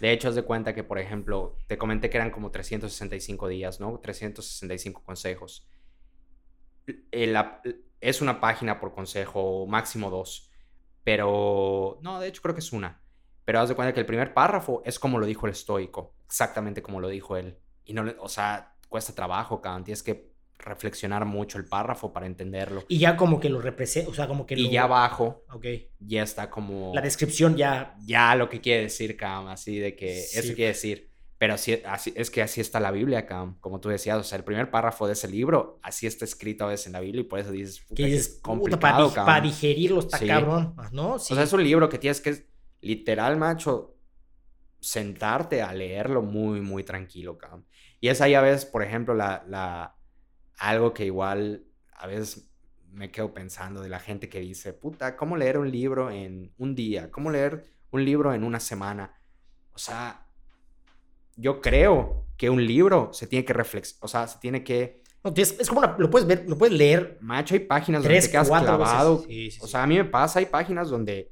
de 0.00 0.12
hecho, 0.12 0.28
haz 0.30 0.34
de 0.34 0.42
cuenta 0.42 0.74
que, 0.74 0.82
por 0.84 0.98
ejemplo, 0.98 1.58
te 1.66 1.76
comenté 1.76 2.08
que 2.08 2.16
eran 2.16 2.30
como 2.30 2.50
365 2.50 3.48
días, 3.48 3.78
¿no? 3.80 4.00
365 4.00 5.02
consejos. 5.04 5.68
El- 7.10 7.32
la- 7.34 7.60
es 8.00 8.20
una 8.22 8.40
página 8.40 8.80
por 8.80 8.94
consejo, 8.94 9.66
máximo 9.66 10.08
dos. 10.10 10.50
Pero, 11.04 11.98
no, 12.02 12.18
de 12.20 12.28
hecho 12.28 12.42
creo 12.42 12.54
que 12.54 12.60
es 12.60 12.72
una. 12.72 13.00
Pero 13.44 13.60
haz 13.60 13.68
de 13.68 13.74
cuenta 13.74 13.92
que 13.92 14.00
el 14.00 14.06
primer 14.06 14.32
párrafo 14.34 14.82
es 14.84 14.98
como 14.98 15.18
lo 15.18 15.26
dijo 15.26 15.46
el 15.46 15.52
estoico, 15.52 16.14
exactamente 16.24 16.82
como 16.82 17.00
lo 17.00 17.08
dijo 17.08 17.36
él. 17.36 17.58
Y 17.84 17.92
no, 17.92 18.02
le- 18.02 18.16
o 18.18 18.28
sea, 18.28 18.74
cuesta 18.88 19.14
trabajo, 19.14 19.60
cabrón. 19.60 19.84
Tienes 19.84 20.02
que 20.02 20.32
reflexionar 20.58 21.26
mucho 21.26 21.58
el 21.58 21.66
párrafo 21.66 22.12
para 22.12 22.24
entenderlo. 22.26 22.84
Y 22.88 22.98
ya 22.98 23.16
como 23.16 23.38
que 23.38 23.50
lo 23.50 23.60
representa, 23.60 24.10
o 24.10 24.14
sea, 24.14 24.26
como 24.26 24.46
que 24.46 24.54
Y 24.54 24.64
lo... 24.64 24.70
ya 24.70 24.84
abajo, 24.84 25.44
Ok. 25.52 25.66
ya 25.98 26.22
está 26.22 26.48
como 26.48 26.92
La 26.94 27.02
descripción 27.02 27.54
ya... 27.56 27.94
ya 28.06 28.34
lo 28.34 28.48
que 28.48 28.62
quiere 28.62 28.82
decir, 28.84 29.16
Cam, 29.16 29.48
así 29.48 29.78
de 29.78 29.94
que 29.94 30.22
Sí. 30.22 30.38
eso 30.38 30.54
quiere 30.54 30.68
decir. 30.68 31.12
Pero 31.44 31.52
así, 31.52 31.78
así, 31.84 32.10
es 32.16 32.30
que 32.30 32.40
así 32.40 32.62
está 32.62 32.80
la 32.80 32.90
Biblia, 32.90 33.26
Cam, 33.26 33.58
como 33.60 33.78
tú 33.78 33.90
decías, 33.90 34.16
o 34.18 34.22
sea, 34.24 34.38
el 34.38 34.44
primer 34.44 34.70
párrafo 34.70 35.06
de 35.06 35.12
ese 35.12 35.28
libro, 35.28 35.78
así 35.82 36.06
está 36.06 36.24
escrito 36.24 36.64
a 36.64 36.68
veces 36.68 36.86
en 36.86 36.94
la 36.94 37.00
Biblia 37.00 37.20
y 37.20 37.24
por 37.24 37.38
eso 37.38 37.50
dices, 37.50 37.80
puta, 37.80 37.96
Que 37.96 38.14
es 38.14 38.28
puta, 38.28 38.42
complicado, 38.48 38.80
para, 38.80 39.04
di- 39.08 39.14
Cam. 39.14 39.26
para 39.26 39.40
digerirlo 39.42 40.00
está 40.00 40.16
Sí. 40.16 40.26
cabrón, 40.26 40.74
¿no? 40.92 41.18
Sí. 41.18 41.34
O 41.34 41.36
sea, 41.36 41.44
es 41.44 41.52
un 41.52 41.62
libro 41.62 41.90
que 41.90 41.98
tienes 41.98 42.22
que, 42.22 42.46
literal, 42.80 43.36
macho, 43.36 43.94
sentarte 44.80 45.60
a 45.60 45.74
leerlo 45.74 46.22
muy, 46.22 46.62
muy 46.62 46.82
tranquilo, 46.82 47.36
Cam. 47.36 47.64
Y 48.00 48.08
es 48.08 48.22
ahí 48.22 48.32
a 48.34 48.40
veces, 48.40 48.64
por 48.64 48.82
ejemplo, 48.82 49.12
la, 49.14 49.44
la, 49.46 49.96
algo 50.58 50.94
que 50.94 51.04
igual 51.04 51.66
a 51.94 52.06
veces 52.06 52.50
me 52.90 53.10
quedo 53.10 53.34
pensando 53.34 53.82
de 53.82 53.90
la 53.90 53.98
gente 54.00 54.30
que 54.30 54.40
dice, 54.40 54.72
puta, 54.72 55.14
¿cómo 55.16 55.36
leer 55.36 55.58
un 55.58 55.70
libro 55.70 56.10
en 56.10 56.54
un 56.56 56.74
día? 56.74 57.10
¿Cómo 57.10 57.30
leer 57.30 57.66
un 57.90 58.02
libro 58.02 58.32
en 58.32 58.44
una 58.44 58.60
semana? 58.60 59.14
O 59.74 59.78
sea, 59.78 60.23
yo 61.36 61.60
creo 61.60 62.26
que 62.36 62.50
un 62.50 62.64
libro 62.66 63.10
se 63.12 63.26
tiene 63.26 63.44
que 63.44 63.52
reflexionar, 63.52 64.04
o 64.04 64.08
sea, 64.08 64.26
se 64.26 64.38
tiene 64.38 64.64
que... 64.64 65.02
No, 65.22 65.32
tienes- 65.32 65.56
es 65.58 65.68
como 65.68 65.80
una- 65.80 65.96
lo 65.98 66.10
puedes 66.10 66.26
ver, 66.28 66.44
lo 66.48 66.58
puedes 66.58 66.76
leer 66.76 67.18
Macho, 67.20 67.54
hay 67.54 67.60
páginas 67.60 68.02
donde 68.02 68.14
tres, 68.14 68.26
te 68.26 68.32
quedas 68.32 68.48
cuatro 68.48 68.76
clavado. 68.76 69.16
veces. 69.18 69.28
Sí, 69.28 69.50
sí, 69.52 69.58
O 69.62 69.66
sea, 69.66 69.82
a 69.82 69.86
mí 69.86 69.96
me 69.96 70.04
pasa, 70.04 70.38
hay 70.40 70.46
páginas 70.46 70.90
donde 70.90 71.30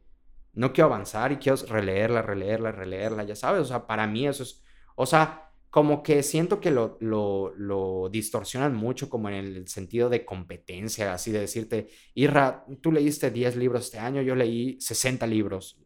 no 0.54 0.72
quiero 0.72 0.86
avanzar 0.88 1.32
y 1.32 1.36
quiero 1.36 1.58
releerla, 1.68 2.22
releerla, 2.22 2.72
releerla, 2.72 3.24
ya 3.24 3.36
sabes. 3.36 3.62
O 3.62 3.64
sea, 3.64 3.86
para 3.86 4.06
mí 4.06 4.26
eso 4.26 4.42
es. 4.42 4.62
O 4.96 5.04
sea, 5.06 5.50
como 5.70 6.02
que 6.02 6.22
siento 6.22 6.60
que 6.60 6.70
lo, 6.70 6.98
lo, 7.00 7.52
lo 7.56 8.08
distorsionan 8.10 8.74
mucho, 8.74 9.08
como 9.08 9.28
en 9.30 9.34
el 9.34 9.68
sentido 9.68 10.08
de 10.10 10.24
competencia, 10.24 11.12
así 11.14 11.30
de 11.32 11.40
decirte, 11.40 11.88
Irra, 12.14 12.64
tú 12.82 12.92
leíste 12.92 13.30
10 13.30 13.56
libros 13.56 13.86
este 13.86 13.98
año, 13.98 14.20
yo 14.22 14.34
leí 14.34 14.78
60 14.80 15.26
libros. 15.26 15.78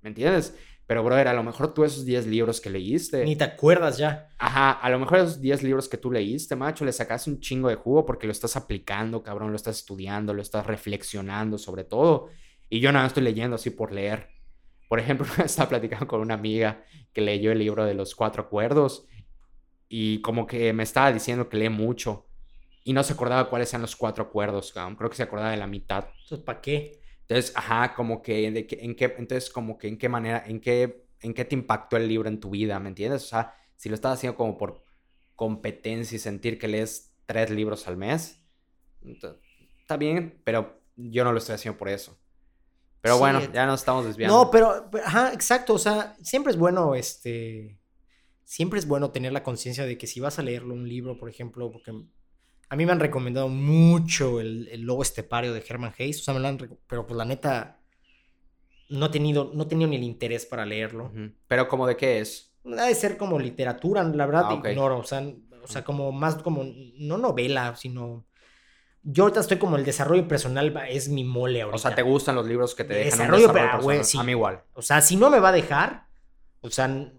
¿Me 0.00 0.08
entiendes? 0.10 0.54
Pero, 0.88 1.04
brother, 1.04 1.28
a 1.28 1.34
lo 1.34 1.42
mejor 1.42 1.74
tú 1.74 1.84
esos 1.84 2.06
10 2.06 2.26
libros 2.28 2.62
que 2.62 2.70
leíste. 2.70 3.22
Ni 3.22 3.36
te 3.36 3.44
acuerdas 3.44 3.98
ya. 3.98 4.30
Ajá, 4.38 4.72
a 4.72 4.88
lo 4.88 4.98
mejor 4.98 5.18
esos 5.18 5.38
10 5.38 5.62
libros 5.62 5.86
que 5.86 5.98
tú 5.98 6.10
leíste, 6.10 6.56
macho, 6.56 6.82
le 6.86 6.94
sacaste 6.94 7.28
un 7.28 7.40
chingo 7.40 7.68
de 7.68 7.74
jugo 7.74 8.06
porque 8.06 8.26
lo 8.26 8.32
estás 8.32 8.56
aplicando, 8.56 9.22
cabrón, 9.22 9.50
lo 9.50 9.56
estás 9.56 9.76
estudiando, 9.76 10.32
lo 10.32 10.40
estás 10.40 10.66
reflexionando 10.66 11.58
sobre 11.58 11.84
todo. 11.84 12.30
Y 12.70 12.80
yo 12.80 12.90
nada 12.90 13.04
más 13.04 13.10
estoy 13.10 13.22
leyendo 13.22 13.56
así 13.56 13.68
por 13.68 13.92
leer. 13.92 14.30
Por 14.88 14.98
ejemplo, 14.98 15.26
estaba 15.44 15.68
platicando 15.68 16.08
con 16.08 16.22
una 16.22 16.32
amiga 16.32 16.82
que 17.12 17.20
leyó 17.20 17.52
el 17.52 17.58
libro 17.58 17.84
de 17.84 17.92
los 17.92 18.14
cuatro 18.14 18.44
acuerdos 18.44 19.04
y 19.90 20.22
como 20.22 20.46
que 20.46 20.72
me 20.72 20.84
estaba 20.84 21.12
diciendo 21.12 21.50
que 21.50 21.58
lee 21.58 21.68
mucho 21.68 22.28
y 22.82 22.94
no 22.94 23.02
se 23.02 23.12
acordaba 23.12 23.50
cuáles 23.50 23.70
eran 23.74 23.82
los 23.82 23.94
cuatro 23.94 24.24
acuerdos, 24.24 24.72
cabrón. 24.72 24.96
Creo 24.96 25.10
que 25.10 25.16
se 25.16 25.22
acordaba 25.22 25.50
de 25.50 25.58
la 25.58 25.66
mitad. 25.66 26.06
Entonces, 26.22 26.38
¿para 26.38 26.62
qué? 26.62 26.98
Entonces, 27.28 27.52
ajá, 27.54 27.94
como 27.94 28.22
que, 28.22 28.50
de 28.50 28.66
que- 28.66 28.78
en 28.80 28.94
qué, 28.96 29.14
entonces, 29.18 29.50
como 29.50 29.76
que 29.76 29.88
en 29.88 29.98
qué 29.98 30.08
manera, 30.08 30.42
en 30.46 30.60
qué, 30.60 31.06
en 31.20 31.34
qué 31.34 31.44
te 31.44 31.54
impactó 31.54 31.96
el 31.98 32.08
libro 32.08 32.28
en 32.28 32.40
tu 32.40 32.50
vida, 32.50 32.78
¿me 32.80 32.88
entiendes? 32.88 33.24
O 33.24 33.26
sea, 33.26 33.54
si 33.76 33.88
lo 33.88 33.94
estás 33.94 34.14
haciendo 34.14 34.36
como 34.36 34.56
por 34.56 34.84
competencia 35.34 36.16
y 36.16 36.18
sentir 36.18 36.58
que 36.58 36.68
lees 36.68 37.14
tres 37.26 37.50
libros 37.50 37.86
al 37.86 37.96
mes, 37.96 38.40
está 39.80 39.96
bien, 39.96 40.40
pero 40.44 40.80
yo 40.96 41.22
no 41.24 41.32
lo 41.32 41.38
estoy 41.38 41.54
haciendo 41.56 41.78
por 41.78 41.88
eso. 41.90 42.18
Pero 43.00 43.14
Sí, 43.14 43.20
bueno, 43.20 43.40
eh, 43.40 43.50
ya 43.52 43.66
nos 43.66 43.80
estamos 43.80 44.04
desviando. 44.06 44.36
No, 44.44 44.50
pero, 44.50 44.88
pero- 44.90 45.04
ajá, 45.06 45.32
exacto. 45.32 45.74
O 45.74 45.78
sea, 45.78 46.16
siempre 46.22 46.50
es 46.52 46.58
bueno, 46.58 46.94
este. 46.94 47.78
Siempre 48.44 48.78
es 48.78 48.88
bueno 48.88 49.10
tener 49.12 49.32
la 49.32 49.42
conciencia 49.42 49.84
de 49.84 49.98
que 49.98 50.06
si 50.06 50.20
vas 50.20 50.38
a 50.38 50.42
leerlo 50.42 50.72
un 50.74 50.88
libro, 50.88 51.18
por 51.18 51.28
ejemplo, 51.28 51.70
porque 51.70 51.92
a 52.70 52.76
mí 52.76 52.84
me 52.86 52.92
han 52.92 53.00
recomendado 53.00 53.48
mucho 53.48 54.40
el, 54.40 54.68
el 54.70 54.82
Lobo 54.82 55.02
Estepario 55.02 55.52
de 55.52 55.64
Herman 55.66 55.94
Hayes. 55.98 56.20
O 56.20 56.24
sea, 56.24 56.34
me 56.34 56.40
lo 56.40 56.48
han. 56.48 56.58
Pero 56.86 57.06
pues 57.06 57.16
la 57.16 57.24
neta. 57.24 57.78
No 58.90 59.06
he 59.06 59.08
tenido, 59.10 59.50
no 59.54 59.64
he 59.64 59.66
tenido 59.66 59.88
ni 59.90 59.96
el 59.96 60.02
interés 60.02 60.46
para 60.46 60.64
leerlo. 60.64 61.12
Pero 61.46 61.68
como 61.68 61.86
de 61.86 61.96
qué 61.96 62.20
es. 62.20 62.54
Ha 62.64 62.84
de 62.86 62.94
ser 62.94 63.16
como 63.16 63.38
literatura, 63.38 64.02
la 64.04 64.26
verdad 64.26 64.46
Ah, 64.48 64.68
ignoro. 64.70 64.98
O 64.98 65.04
sea, 65.04 65.22
o 65.62 65.66
sea, 65.66 65.84
como 65.84 66.12
más 66.12 66.36
como. 66.36 66.64
No 66.98 67.18
novela, 67.18 67.74
sino. 67.76 68.24
Yo 69.02 69.22
ahorita 69.24 69.40
estoy 69.40 69.56
como 69.58 69.76
el 69.76 69.84
desarrollo 69.84 70.26
personal 70.28 70.74
es 70.90 71.08
mi 71.08 71.24
mole 71.24 71.62
ahorita. 71.62 71.76
O 71.76 71.78
sea, 71.78 71.94
¿te 71.94 72.02
gustan 72.02 72.34
los 72.34 72.46
libros 72.46 72.74
que 72.74 72.84
te 72.84 72.92
De 72.94 73.04
dejan 73.04 73.12
un 73.12 73.18
desarrollo, 73.26 73.46
desarrollo 73.48 73.70
pero, 73.72 73.82
güey, 73.82 73.98
personal? 73.98 74.04
sí. 74.10 74.18
A 74.18 74.22
mí 74.24 74.32
igual. 74.32 74.62
O 74.74 74.82
sea, 74.82 75.00
si 75.00 75.16
no 75.16 75.30
me 75.30 75.38
va 75.38 75.48
a 75.50 75.52
dejar, 75.52 76.06
o 76.60 76.68
sea, 76.68 77.12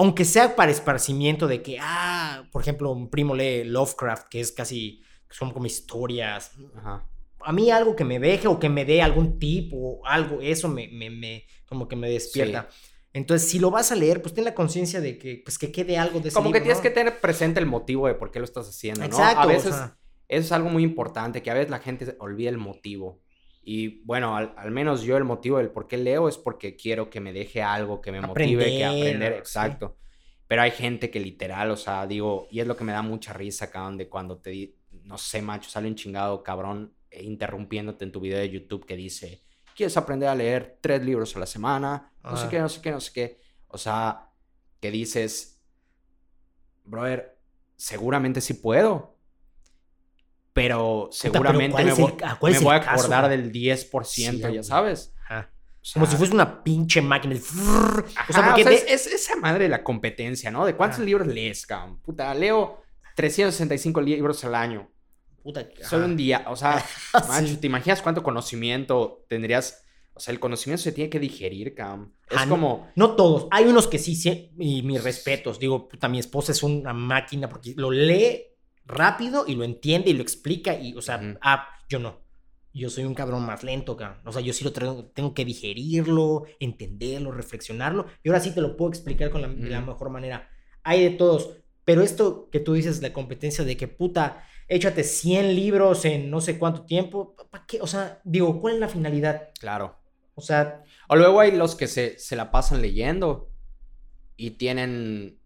aunque 0.00 0.24
sea 0.24 0.56
para 0.56 0.70
esparcimiento 0.72 1.46
de 1.46 1.60
que, 1.62 1.76
ah, 1.80 2.44
por 2.52 2.62
ejemplo, 2.62 2.90
un 2.90 3.10
primo 3.10 3.34
lee 3.34 3.64
Lovecraft, 3.64 4.28
que 4.28 4.40
es 4.40 4.50
casi, 4.52 5.02
son 5.28 5.50
como 5.52 5.66
historias. 5.66 6.52
Ajá. 6.76 7.06
A 7.40 7.52
mí 7.52 7.70
algo 7.70 7.94
que 7.96 8.04
me 8.04 8.18
deje 8.18 8.48
o 8.48 8.58
que 8.58 8.68
me 8.68 8.84
dé 8.84 9.02
algún 9.02 9.38
tip 9.38 9.72
o 9.74 10.00
algo, 10.06 10.40
eso 10.40 10.68
me, 10.68 10.88
me, 10.88 11.10
me- 11.10 11.44
como 11.66 11.86
que 11.88 11.96
me 11.96 12.08
despierta. 12.10 12.68
Entonces, 13.12 13.48
si 13.50 13.58
lo 13.58 13.70
vas 13.70 13.92
a 13.92 13.96
leer, 13.96 14.22
pues 14.22 14.34
ten 14.34 14.44
la 14.44 14.54
conciencia 14.54 15.00
de 15.00 15.18
que, 15.18 15.42
pues 15.44 15.58
que 15.58 15.70
quede 15.72 15.98
algo 15.98 16.20
de 16.20 16.28
ese 16.28 16.34
Como 16.36 16.50
que 16.52 16.60
tienes 16.60 16.78
¿no? 16.78 16.82
que 16.82 16.90
tener 16.90 17.20
presente 17.20 17.60
el 17.60 17.66
motivo 17.66 18.06
de 18.06 18.14
por 18.14 18.30
qué 18.30 18.38
lo 18.38 18.44
estás 18.46 18.68
haciendo, 18.68 19.00
¿no? 19.00 19.06
Exacto, 19.06 19.40
a 19.40 19.44
o 19.46 19.48
veces 19.48 19.74
sea. 19.74 19.98
eso 20.28 20.46
es 20.46 20.52
algo 20.52 20.70
muy 20.70 20.82
importante, 20.84 21.42
que 21.42 21.50
a 21.50 21.54
veces 21.54 21.70
la 21.70 21.80
gente 21.80 22.16
olvida 22.20 22.50
el 22.50 22.58
motivo. 22.58 23.20
Y 23.62 24.02
bueno, 24.04 24.36
al, 24.36 24.54
al 24.56 24.70
menos 24.70 25.02
yo 25.02 25.16
el 25.16 25.24
motivo 25.24 25.58
del 25.58 25.70
por 25.70 25.86
qué 25.86 25.96
leo 25.98 26.28
es 26.28 26.38
porque 26.38 26.76
quiero 26.76 27.10
que 27.10 27.20
me 27.20 27.32
deje 27.32 27.62
algo, 27.62 28.00
que 28.00 28.12
me 28.12 28.20
motive, 28.20 28.64
que 28.64 28.84
Aprender, 28.84 29.32
sí. 29.32 29.38
exacto. 29.38 29.96
Pero 30.46 30.62
hay 30.62 30.70
gente 30.70 31.10
que 31.10 31.20
literal, 31.20 31.70
o 31.70 31.76
sea, 31.76 32.06
digo, 32.06 32.48
y 32.50 32.60
es 32.60 32.66
lo 32.66 32.76
que 32.76 32.84
me 32.84 32.92
da 32.92 33.02
mucha 33.02 33.32
risa, 33.32 33.70
cabrón, 33.70 33.98
de 33.98 34.08
cuando 34.08 34.38
te, 34.38 34.74
no 35.04 35.16
sé, 35.18 35.42
macho, 35.42 35.70
sale 35.70 35.86
un 35.86 35.94
chingado 35.94 36.42
cabrón 36.42 36.92
eh, 37.10 37.22
interrumpiéndote 37.22 38.04
en 38.04 38.12
tu 38.12 38.20
video 38.20 38.38
de 38.38 38.50
YouTube 38.50 38.84
que 38.84 38.96
dice, 38.96 39.42
¿quieres 39.76 39.96
aprender 39.96 40.28
a 40.28 40.34
leer 40.34 40.78
tres 40.80 41.04
libros 41.04 41.36
a 41.36 41.40
la 41.40 41.46
semana? 41.46 42.12
No 42.24 42.36
sé 42.36 42.48
qué, 42.48 42.58
no 42.58 42.68
sé 42.68 42.80
qué, 42.80 42.90
no 42.90 43.00
sé 43.00 43.12
qué. 43.12 43.40
O 43.68 43.78
sea, 43.78 44.30
que 44.80 44.90
dices, 44.90 45.60
brother, 46.84 47.38
seguramente 47.76 48.40
sí 48.40 48.54
puedo. 48.54 49.09
Pero 50.62 51.08
seguramente 51.12 51.70
¿cuál 51.72 51.84
me 51.86 51.90
el- 51.92 51.96
voy, 51.98 52.12
ah, 52.22 52.38
me 52.40 52.70
a 52.70 52.92
acordar 52.92 53.28
del 53.28 53.50
10%, 53.52 54.48
Sí, 54.48 54.54
ya 54.54 54.62
sabes. 54.62 55.14
Ajá. 55.24 55.50
O 55.82 55.92
Como 55.94 56.06
si 56.06 56.16
fuese 56.16 56.34
una 56.34 56.62
pinche 56.62 57.00
máquina. 57.00 57.34
el 57.34 57.40
frrrr. 57.40 58.04
Ajá, 58.14 58.26
o 58.28 58.32
sea, 58.32 58.44
porque 58.46 58.60
o 58.62 58.64
sea, 58.64 58.72
de- 58.72 58.92
es, 58.92 59.06
es 59.06 59.14
esa 59.14 59.36
madre 59.36 59.64
de 59.64 59.70
la 59.70 59.82
competencia, 59.82 60.50
¿no? 60.50 60.66
De 60.66 60.74
cuántos 60.76 60.98
Ajá. 60.98 61.06
libros 61.06 61.26
lees, 61.28 61.66
cabrón. 61.66 62.00
Puta, 62.00 62.34
leo 62.34 62.82
365 63.16 64.00
libros 64.00 64.44
al 64.44 64.54
año. 64.54 64.90
puta, 65.42 65.66
ajá. 65.82 65.96
un 65.96 66.16
día, 66.18 66.44
o 66.48 66.56
sea, 66.56 66.78
Sí. 67.12 67.18
macho, 67.28 67.58
¿te 67.58 67.66
imaginas 67.66 68.02
cuánto 68.02 68.22
conocimiento 68.22 69.24
tendrías? 69.28 69.84
O 70.12 70.20
sea, 70.20 70.32
el 70.34 70.40
conocimiento 70.40 70.82
se 70.82 70.92
tiene 70.92 71.08
que 71.08 71.18
digerir, 71.18 71.74
cabrón. 71.74 72.12
Es 72.28 72.36
Ah, 72.36 72.44
no. 72.44 72.50
como, 72.50 72.88
No 72.94 73.16
todos. 73.16 73.46
Hay 73.50 73.64
unos 73.64 73.86
que 73.86 73.98
sí, 73.98 74.14
sí, 74.16 74.50
y 74.58 74.82
mis 74.82 75.02
respetos. 75.02 75.58
Digo, 75.58 75.88
puta, 75.88 76.08
mi 76.08 76.18
esposa 76.18 76.52
es 76.52 76.62
una 76.62 76.92
máquina 76.92 77.48
porque 77.48 77.72
lo 77.76 77.90
lee 77.90 78.48
rápido 78.86 79.44
y 79.46 79.54
lo 79.54 79.64
entiende 79.64 80.10
y 80.10 80.14
lo 80.14 80.22
explica. 80.22 80.74
Y, 80.78 80.94
o 80.94 81.02
sea, 81.02 81.20
ah, 81.42 81.68
yo 81.88 81.98
no. 81.98 82.20
Yo 82.72 82.88
soy 82.88 83.04
un 83.04 83.14
cabrón 83.14 83.44
más 83.44 83.64
lento, 83.64 83.96
cabrón. 83.96 84.20
O 84.26 84.32
sea, 84.32 84.42
yo 84.42 84.52
sí 84.52 84.64
lo 84.64 84.72
tengo 84.72 85.34
que 85.34 85.44
digerirlo, 85.44 86.44
entenderlo, 86.60 87.32
reflexionarlo. 87.32 88.06
Y 88.22 88.28
ahora 88.28 88.40
sí 88.40 88.54
te 88.54 88.60
lo 88.60 88.76
puedo 88.76 88.90
explicar 88.90 89.30
con 89.30 89.42
la, 89.42 89.48
de 89.48 89.70
la 89.70 89.80
mejor 89.80 90.10
manera. 90.10 90.48
Hay 90.84 91.02
de 91.02 91.10
todos. 91.10 91.50
Pero 91.84 92.02
esto 92.02 92.48
que 92.50 92.60
tú 92.60 92.74
dices, 92.74 93.02
la 93.02 93.12
competencia 93.12 93.64
de 93.64 93.76
que, 93.76 93.88
puta, 93.88 94.44
échate 94.68 95.02
100 95.02 95.54
libros 95.56 96.04
en 96.04 96.30
no 96.30 96.40
sé 96.40 96.58
cuánto 96.58 96.86
tiempo. 96.86 97.34
¿Para 97.50 97.66
qué? 97.66 97.80
O 97.80 97.86
sea, 97.88 98.20
digo, 98.24 98.60
¿cuál 98.60 98.74
es 98.74 98.80
la 98.80 98.88
finalidad? 98.88 99.48
claro. 99.58 99.98
O 100.34 100.42
sea, 100.42 100.84
O 101.08 101.16
luego 101.16 101.40
hay 101.40 101.50
los 101.52 101.74
que 101.74 101.86
se, 101.86 102.18
se 102.18 102.36
la 102.36 102.50
pasan 102.50 102.80
leyendo. 102.80 103.50
y 104.36 104.52
tienen 104.52 105.39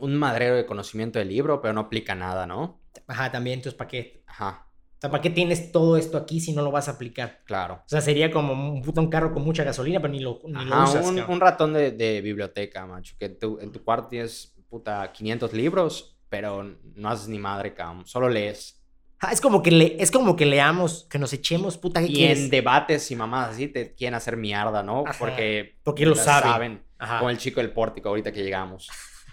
un 0.00 0.16
madrero 0.16 0.56
de 0.56 0.66
conocimiento 0.66 1.18
del 1.18 1.28
libro, 1.28 1.60
pero 1.60 1.74
no 1.74 1.80
aplica 1.82 2.14
nada, 2.14 2.46
¿no? 2.46 2.80
Ajá, 3.06 3.30
también, 3.30 3.58
entonces, 3.58 3.76
¿para 3.76 3.88
qué? 3.88 4.22
Ajá, 4.26 4.66
O 4.96 5.00
sea, 5.00 5.10
¿para 5.10 5.22
qué 5.22 5.30
tienes 5.30 5.72
todo 5.72 5.96
esto 5.96 6.18
aquí 6.18 6.40
si 6.40 6.52
no 6.52 6.62
lo 6.62 6.70
vas 6.70 6.88
a 6.88 6.92
aplicar? 6.92 7.40
claro. 7.44 7.74
O 7.86 7.88
sea, 7.88 8.00
sería 8.00 8.30
como 8.30 8.52
un 8.52 8.82
puto 8.82 9.08
carro 9.08 9.32
con 9.32 9.42
mucha 9.44 9.64
gasolina, 9.64 10.00
pero 10.00 10.12
ni 10.12 10.20
lo, 10.20 10.40
ni 10.44 10.64
lo 10.64 10.74
Ajá, 10.74 10.84
usas. 10.84 11.06
un, 11.06 11.40
ratón 11.40 11.72
de, 11.72 11.92
de 11.92 12.20
biblioteca, 12.20 12.84
macho, 12.86 13.14
que 13.18 13.36
en 13.60 13.72
tu 13.72 13.84
cuarto 13.84 14.08
tienes, 14.08 14.54
puta, 14.68 15.10
500 15.12 15.52
libros, 15.52 16.16
pero 16.28 16.62
no 16.94 17.08
haces 17.08 17.28
ni 17.28 17.38
madre, 17.38 17.74
cabrón, 17.74 18.06
solo 18.06 18.28
lees. 18.28 18.76
Ah, 19.22 19.32
es 19.32 19.40
como 19.42 19.62
que 19.62 19.70
le, 19.70 20.02
es 20.02 20.10
como 20.10 20.34
que 20.34 20.46
leamos, 20.46 21.06
que 21.10 21.18
nos 21.18 21.32
echemos, 21.34 21.76
puta, 21.76 22.00
¿qué 22.00 22.06
Y 22.06 22.14
quieres? 22.14 22.38
en 22.38 22.50
debates 22.50 23.10
y 23.10 23.16
mamadas 23.16 23.50
así 23.50 23.68
te 23.68 23.94
quieren 23.94 24.14
hacer 24.14 24.36
mierda, 24.36 24.82
¿no? 24.82 25.04
Ajá. 25.06 25.16
Porque 25.18 25.76
Porque 25.82 26.06
lo 26.06 26.14
saben. 26.14 26.82
Ajá. 26.98 27.18
Como 27.18 27.30
el 27.30 27.36
chico 27.38 27.60
del 27.60 27.70
pórtico 27.72 28.08
ahorita 28.10 28.32
que 28.32 28.42
llegamos. 28.42 28.88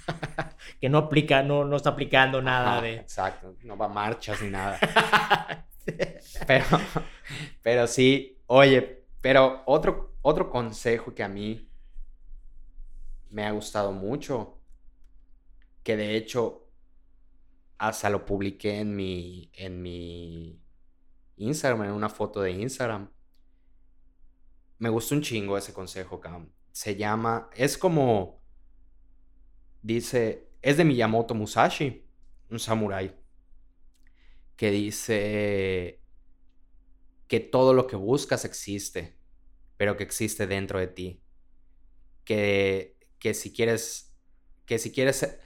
Que 0.82 0.90
no 0.90 0.98
aplica, 1.00 1.44
no, 1.44 1.66
no 1.66 1.76
está 1.76 1.92
aplicando 1.92 2.42
nada 2.42 2.74
Ajá, 2.74 2.82
de. 2.82 2.96
Exacto, 2.96 3.56
no 3.64 3.78
va 3.78 3.86
a 3.86 3.90
marchas 3.90 4.42
ni 4.42 4.50
nada. 4.50 4.80
Pero, 6.46 6.66
pero 7.62 7.88
sí, 7.88 8.42
oye, 8.48 9.06
pero 9.22 9.64
otro, 9.66 10.18
otro 10.22 10.50
consejo 10.50 11.16
que 11.16 11.24
a 11.24 11.30
mí 11.30 11.72
me 13.30 13.46
ha 13.46 13.52
gustado 13.52 13.94
mucho, 13.94 14.60
que 15.84 15.96
de 15.96 16.18
hecho 16.18 16.68
hasta 17.78 18.10
lo 18.10 18.26
publiqué 18.26 18.80
en 18.80 18.96
mi, 18.96 19.50
en 19.54 19.82
mi 19.82 20.62
Instagram, 21.38 21.84
en 21.84 21.92
una 21.92 22.10
foto 22.10 22.42
de 22.42 22.52
Instagram. 22.52 23.10
Me 24.80 24.90
gustó 24.90 25.16
un 25.16 25.22
chingo 25.22 25.58
ese 25.58 25.74
consejo, 25.74 26.20
Cam. 26.20 26.52
Se 26.72 26.96
llama, 26.96 27.50
es 27.56 27.78
como, 27.78 28.42
dice, 29.88 30.50
es 30.62 30.78
de 30.78 30.86
Miyamoto 30.86 31.34
Musashi, 31.36 32.06
un 32.50 32.60
samurái, 32.60 33.14
que 34.56 34.72
dice 34.72 36.02
que 37.28 37.40
todo 37.40 37.74
lo 37.74 37.88
que 37.88 37.96
buscas 37.96 38.46
existe, 38.46 39.18
pero 39.78 39.98
que 39.98 40.04
existe 40.04 40.48
dentro 40.48 40.80
de 40.80 40.88
ti. 40.88 41.24
Que, 42.24 42.98
que 43.20 43.34
si 43.34 43.54
quieres, 43.54 44.16
que 44.66 44.80
si 44.80 44.92
quieres, 44.92 45.18
ser- 45.18 45.40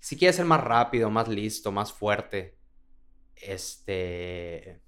si 0.00 0.16
quieres 0.18 0.36
ser 0.36 0.46
más 0.46 0.62
rápido, 0.64 1.10
más 1.10 1.28
listo, 1.28 1.72
más 1.72 1.92
fuerte, 1.92 2.58
este, 3.36 4.82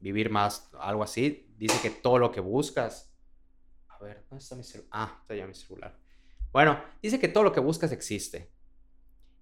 vivir 0.00 0.30
más, 0.30 0.70
algo 0.80 1.04
así, 1.04 1.54
dice 1.58 1.80
que 1.82 1.90
todo 1.90 2.18
lo 2.18 2.32
que 2.32 2.40
buscas, 2.40 3.14
a 3.88 3.98
ver, 4.04 4.26
¿dónde 4.30 4.42
está 4.44 4.56
mi 4.56 4.64
celular? 4.64 4.90
Ah, 4.92 5.18
está 5.22 5.34
ya 5.36 5.46
mi 5.48 5.54
celular. 5.54 5.99
Bueno, 6.52 6.82
dice 7.02 7.18
que 7.18 7.28
todo 7.28 7.44
lo 7.44 7.52
que 7.52 7.60
buscas 7.60 7.92
existe. 7.92 8.50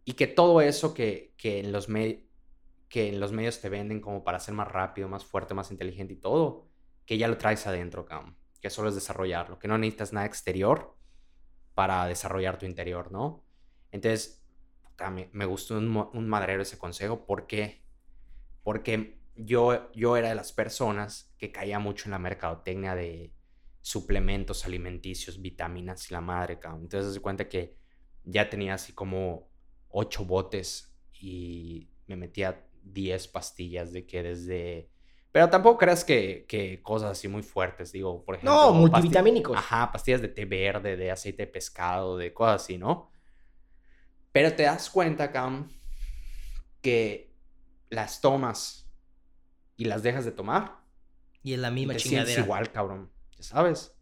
Y 0.05 0.15
que 0.15 0.27
todo 0.27 0.61
eso 0.61 0.95
que, 0.95 1.35
que, 1.37 1.61
en 1.61 1.73
los 1.73 1.87
que 2.89 3.09
en 3.09 3.21
los 3.21 3.33
medios 3.33 3.61
te 3.61 3.69
venden 3.69 4.01
como 4.01 4.25
para 4.25 4.41
ser 4.41 4.55
más 4.55 4.69
rápido, 4.69 5.09
más 5.09 5.25
fuerte, 5.25 5.55
más 5.55 5.71
inteligente 5.71 6.15
y 6.15 6.17
todo, 6.17 6.67
que 7.05 7.19
ya 7.19 7.29
lo 7.29 7.39
traes 7.39 7.67
adentro, 7.67 8.07
cabrón. 8.07 8.37
Que 8.61 8.71
solo 8.71 8.89
es 8.89 8.95
desarrollarlo. 8.95 9.59
Que 9.59 9.69
no 9.69 9.79
necesitas 9.79 10.13
nada 10.13 10.27
exterior 10.27 10.97
para 11.75 12.07
desarrollar 12.07 12.59
tu 12.59 12.67
interior, 12.67 13.13
¿no? 13.13 13.45
Entonces, 13.93 14.43
me, 15.13 15.29
me 15.33 15.45
gustó 15.45 15.79
un, 15.79 15.97
un 16.13 16.29
madrero 16.29 16.63
ese 16.63 16.79
consejo. 16.79 17.25
¿Por 17.25 17.47
qué? 17.47 17.83
Porque 18.63 19.19
yo, 19.37 19.91
yo 19.93 20.17
era 20.17 20.31
de 20.31 20.35
las 20.35 20.53
personas 20.53 21.33
que 21.39 21.53
caía 21.53 21.79
mucho 21.79 22.07
en 22.07 22.11
la 22.11 22.19
mercadotecnia 22.19 22.95
de 22.95 23.33
suplementos 23.81 24.65
alimenticios, 24.65 25.41
vitaminas 25.41 26.11
y 26.11 26.15
la 26.15 26.21
madre, 26.21 26.59
cabrón. 26.59 26.83
Entonces, 26.83 27.15
se 27.15 27.21
cuenta 27.21 27.49
que 27.49 27.77
ya 28.25 28.49
tenía 28.49 28.75
así 28.75 28.93
como 28.93 29.51
ocho 29.89 30.25
botes 30.25 30.95
y 31.21 31.89
me 32.07 32.17
metía 32.17 32.67
10 32.83 33.29
pastillas 33.29 33.93
de 33.93 34.07
que 34.07 34.23
desde... 34.23 34.91
Pero 35.31 35.51
tampoco 35.51 35.79
creas 35.79 36.05
que, 36.05 36.47
que 36.49 36.83
cosas 36.83 37.13
así 37.13 37.29
muy 37.29 37.43
fuertes, 37.43 37.93
digo, 37.93 38.25
por 38.25 38.37
ejemplo... 38.37 38.55
No, 38.55 38.73
multivitamínicos. 38.73 39.57
Ajá, 39.57 39.93
pastillas 39.93 40.23
de 40.23 40.29
té 40.29 40.45
verde, 40.47 40.97
de 40.97 41.11
aceite 41.11 41.45
de 41.45 41.53
pescado, 41.53 42.17
de 42.17 42.33
cosas 42.33 42.63
así, 42.63 42.79
¿no? 42.79 43.11
Pero 44.33 44.55
te 44.55 44.65
das 44.65 44.89
cuenta, 44.91 45.31
Cam, 45.31 45.71
que 46.81 47.35
las 47.91 48.21
tomas 48.21 48.91
y 49.77 49.85
las 49.85 50.03
dejas 50.03 50.25
de 50.25 50.33
tomar 50.33 50.79
Y 51.43 51.55
es 51.55 51.59
la 51.59 51.69
y 51.69 51.73
misma 51.73 51.93
te 51.95 52.01
chingadera. 52.01 52.43
igual, 52.43 52.73
cabrón. 52.73 53.11
Ya 53.39 53.45
sabes. 53.45 53.95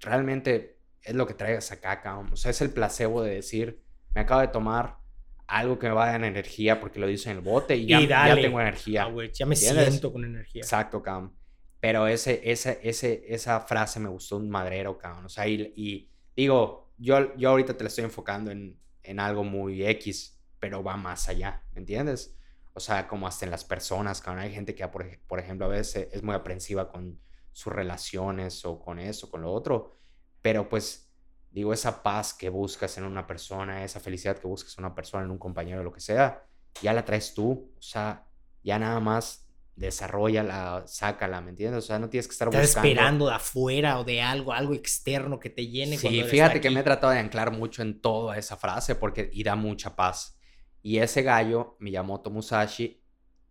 Realmente 0.00 0.78
es 1.02 1.14
lo 1.14 1.26
que 1.26 1.34
traigas 1.34 1.70
acá, 1.72 2.00
cabrón. 2.00 2.32
O 2.32 2.36
sea, 2.36 2.50
es 2.50 2.60
el 2.60 2.70
placebo 2.70 3.22
de 3.22 3.34
decir, 3.36 3.82
me 4.14 4.22
acabo 4.22 4.40
de 4.40 4.48
tomar 4.48 4.98
algo 5.46 5.78
que 5.78 5.88
me 5.88 5.94
va 5.94 6.08
a 6.08 6.12
dar 6.12 6.24
energía 6.24 6.80
porque 6.80 7.00
lo 7.00 7.06
dice 7.06 7.30
en 7.30 7.38
el 7.38 7.42
bote 7.42 7.76
y 7.76 7.86
ya, 7.86 8.00
Y 8.00 8.06
ya 8.06 8.34
tengo 8.34 8.60
energía. 8.60 9.04
Ah, 9.04 9.08
ya 9.32 9.46
me 9.46 9.54
¿Entiendes? 9.54 9.88
siento 9.88 10.12
con 10.12 10.24
energía. 10.24 10.62
Exacto, 10.62 11.02
cabrón. 11.02 11.34
Pero 11.80 12.06
ese, 12.06 12.40
ese, 12.44 12.78
ese, 12.82 13.24
esa 13.28 13.60
frase 13.60 14.00
me 14.00 14.08
gustó 14.08 14.36
un 14.36 14.50
madrero, 14.50 14.98
cabrón. 14.98 15.24
O 15.24 15.28
sea, 15.28 15.48
y, 15.48 15.72
y 15.76 16.10
digo, 16.36 16.92
yo, 16.98 17.34
yo 17.36 17.50
ahorita 17.50 17.76
te 17.76 17.84
la 17.84 17.88
estoy 17.88 18.04
enfocando 18.04 18.50
en, 18.50 18.78
en 19.02 19.18
algo 19.18 19.44
muy 19.44 19.84
X, 19.86 20.38
pero 20.58 20.82
va 20.82 20.96
más 20.96 21.28
allá, 21.28 21.62
¿me 21.72 21.80
entiendes? 21.80 22.36
O 22.74 22.80
sea, 22.80 23.08
como 23.08 23.26
hasta 23.26 23.46
en 23.46 23.50
las 23.50 23.64
personas, 23.64 24.20
cabrón. 24.20 24.44
Hay 24.44 24.52
gente 24.52 24.74
que, 24.74 24.86
por, 24.88 25.06
por 25.26 25.40
ejemplo, 25.40 25.66
a 25.66 25.70
veces 25.70 26.08
es 26.12 26.22
muy 26.22 26.34
aprensiva 26.34 26.90
con 26.92 27.18
sus 27.52 27.72
relaciones 27.72 28.64
o 28.64 28.80
con 28.80 28.98
eso, 28.98 29.30
con 29.30 29.42
lo 29.42 29.52
otro. 29.52 29.98
Pero 30.42 30.68
pues, 30.68 31.12
digo, 31.50 31.72
esa 31.72 32.02
paz 32.02 32.34
que 32.34 32.48
buscas 32.48 32.96
en 32.98 33.04
una 33.04 33.26
persona, 33.26 33.84
esa 33.84 34.00
felicidad 34.00 34.38
que 34.38 34.46
buscas 34.46 34.76
en 34.78 34.84
una 34.84 34.94
persona, 34.94 35.24
en 35.24 35.30
un 35.30 35.38
compañero, 35.38 35.82
lo 35.82 35.92
que 35.92 36.00
sea, 36.00 36.44
ya 36.82 36.92
la 36.92 37.04
traes 37.04 37.34
tú. 37.34 37.72
O 37.76 37.82
sea, 37.82 38.26
ya 38.62 38.78
nada 38.78 39.00
más 39.00 39.46
desarrollala, 39.76 40.82
sácala, 40.86 41.40
¿me 41.40 41.50
entiendes? 41.50 41.84
O 41.84 41.86
sea, 41.86 41.98
no 41.98 42.10
tienes 42.10 42.28
que 42.28 42.32
estar 42.32 42.48
Estás 42.48 42.66
buscando. 42.66 42.88
esperando 42.88 43.26
de 43.28 43.34
afuera 43.34 43.98
o 43.98 44.04
de 44.04 44.20
algo, 44.20 44.52
algo 44.52 44.74
externo 44.74 45.40
que 45.40 45.48
te 45.48 45.66
llene. 45.66 45.96
cuando 45.96 46.10
Sí, 46.10 46.18
eres 46.20 46.30
fíjate 46.30 46.60
que 46.60 46.70
me 46.70 46.80
he 46.80 46.82
tratado 46.82 47.12
de 47.14 47.18
anclar 47.18 47.50
mucho 47.50 47.80
en 47.80 48.00
toda 48.00 48.36
esa 48.36 48.56
frase 48.56 48.94
porque 48.94 49.30
y 49.32 49.42
da 49.42 49.56
mucha 49.56 49.96
paz. 49.96 50.38
Y 50.82 50.98
ese 50.98 51.22
gallo, 51.22 51.76
Miyamoto 51.80 52.30
Musashi, 52.30 53.02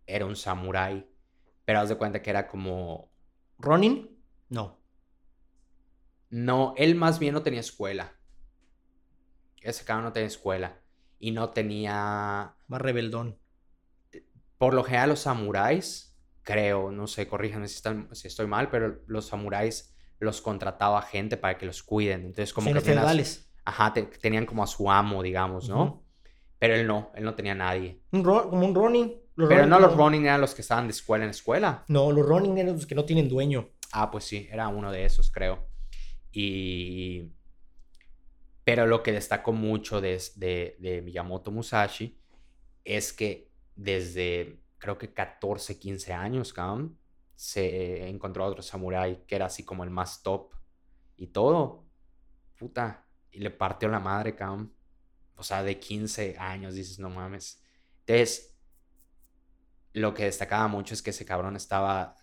era 0.06 0.24
un 0.24 0.36
samurái, 0.36 1.04
pero 1.64 1.80
haz 1.80 1.88
de 1.88 1.96
cuenta 1.96 2.22
que 2.22 2.30
era 2.30 2.46
como 2.46 3.09
¿Ronin? 3.60 4.18
No. 4.48 4.78
no, 6.30 6.74
él 6.76 6.94
más 6.94 7.18
bien 7.18 7.34
no 7.34 7.42
tenía 7.42 7.60
escuela. 7.60 8.12
Ese 9.62 9.84
cabrón 9.84 10.04
no 10.06 10.12
tenía 10.12 10.28
escuela 10.28 10.80
y 11.18 11.32
no 11.32 11.50
tenía 11.50 12.54
Más 12.68 12.80
rebeldón. 12.80 13.38
por 14.58 14.74
lo 14.74 14.84
general 14.84 15.10
los 15.10 15.20
samuráis, 15.20 16.18
creo, 16.42 16.90
no 16.90 17.06
sé, 17.06 17.28
corríjanme 17.28 17.68
si, 17.68 17.76
están- 17.76 18.08
si 18.14 18.28
estoy 18.28 18.46
mal, 18.46 18.70
pero 18.70 19.02
los 19.06 19.26
samuráis 19.26 19.94
los 20.18 20.40
contrataba 20.42 21.00
gente 21.02 21.36
para 21.36 21.56
que 21.58 21.66
los 21.66 21.82
cuiden. 21.82 22.20
Entonces, 22.26 22.52
como 22.52 22.68
Sí, 22.68 22.74
que 22.74 22.80
feudales. 22.80 23.50
Ajá, 23.64 23.92
te- 23.92 24.02
tenían 24.02 24.46
como 24.46 24.62
a 24.62 24.66
su 24.66 24.90
amo, 24.90 25.22
digamos, 25.22 25.68
¿no? 25.68 26.04
Pero 26.58 26.74
él 26.74 26.86
no, 26.86 27.10
él 27.14 27.24
no 27.24 27.34
tenía 27.34 27.52
a 27.52 27.56
nadie. 27.56 28.02
Un 28.12 28.22
como 28.22 28.66
un 28.66 28.74
Ronin. 28.74 29.19
Los 29.40 29.48
Pero 29.48 29.62
Ronin 29.62 29.70
no 29.70 29.80
los 29.80 29.96
Ronin 29.96 30.26
eran 30.26 30.40
los 30.40 30.54
que 30.54 30.62
estaban 30.62 30.86
de 30.86 30.92
escuela 30.92 31.24
en 31.24 31.30
escuela. 31.30 31.84
No, 31.88 32.12
los 32.12 32.24
Ronin 32.24 32.56
eran 32.58 32.74
los 32.74 32.86
que 32.86 32.94
no 32.94 33.04
tienen 33.04 33.28
dueño. 33.28 33.70
Ah, 33.92 34.10
pues 34.10 34.24
sí, 34.24 34.48
era 34.50 34.68
uno 34.68 34.92
de 34.92 35.04
esos, 35.04 35.30
creo. 35.30 35.66
Y... 36.32 37.32
Pero 38.64 38.86
lo 38.86 39.02
que 39.02 39.12
destacó 39.12 39.52
mucho 39.52 40.00
de, 40.00 40.22
de, 40.36 40.76
de 40.78 41.02
Miyamoto 41.02 41.50
Musashi 41.50 42.20
es 42.84 43.12
que 43.12 43.50
desde, 43.74 44.60
creo 44.78 44.98
que 44.98 45.12
14, 45.12 45.78
15 45.78 46.12
años, 46.12 46.52
cabrón, 46.52 46.98
se 47.34 48.06
encontró 48.06 48.44
a 48.44 48.48
otro 48.48 48.62
samurái 48.62 49.24
que 49.26 49.34
era 49.34 49.46
así 49.46 49.64
como 49.64 49.82
el 49.82 49.90
más 49.90 50.22
top 50.22 50.52
y 51.16 51.28
todo. 51.28 51.86
Puta. 52.58 53.06
Y 53.32 53.38
le 53.40 53.50
partió 53.50 53.88
la 53.88 53.98
madre, 53.98 54.36
cabrón. 54.36 54.74
O 55.36 55.42
sea, 55.42 55.62
de 55.62 55.78
15 55.78 56.36
años, 56.38 56.74
dices, 56.74 56.98
no 56.98 57.08
mames. 57.08 57.62
Entonces, 58.00 58.58
lo 59.92 60.14
que 60.14 60.24
destacaba 60.24 60.68
mucho 60.68 60.94
es 60.94 61.02
que 61.02 61.10
ese 61.10 61.24
cabrón 61.24 61.56
estaba 61.56 62.16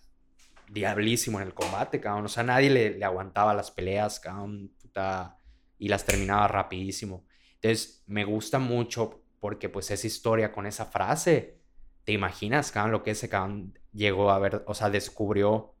diablísimo 0.70 1.40
en 1.40 1.46
el 1.46 1.54
combate, 1.54 2.00
cabrón. 2.00 2.26
O 2.26 2.28
sea, 2.28 2.42
nadie 2.42 2.70
le, 2.70 2.90
le 2.98 3.04
aguantaba 3.04 3.54
las 3.54 3.70
peleas, 3.70 4.20
cabrón, 4.20 4.72
puta, 4.80 5.38
y 5.78 5.88
las 5.88 6.04
terminaba 6.04 6.48
rapidísimo. 6.48 7.24
Entonces, 7.54 8.02
me 8.06 8.24
gusta 8.24 8.58
mucho 8.58 9.22
porque, 9.40 9.68
pues, 9.68 9.90
esa 9.90 10.06
historia 10.06 10.52
con 10.52 10.66
esa 10.66 10.86
frase, 10.86 11.58
¿te 12.04 12.12
imaginas, 12.12 12.72
cabrón, 12.72 12.92
lo 12.92 13.02
que 13.02 13.12
ese 13.12 13.28
cabrón 13.28 13.78
llegó 13.92 14.30
a 14.30 14.38
ver, 14.38 14.62
o 14.66 14.74
sea, 14.74 14.90
descubrió 14.90 15.74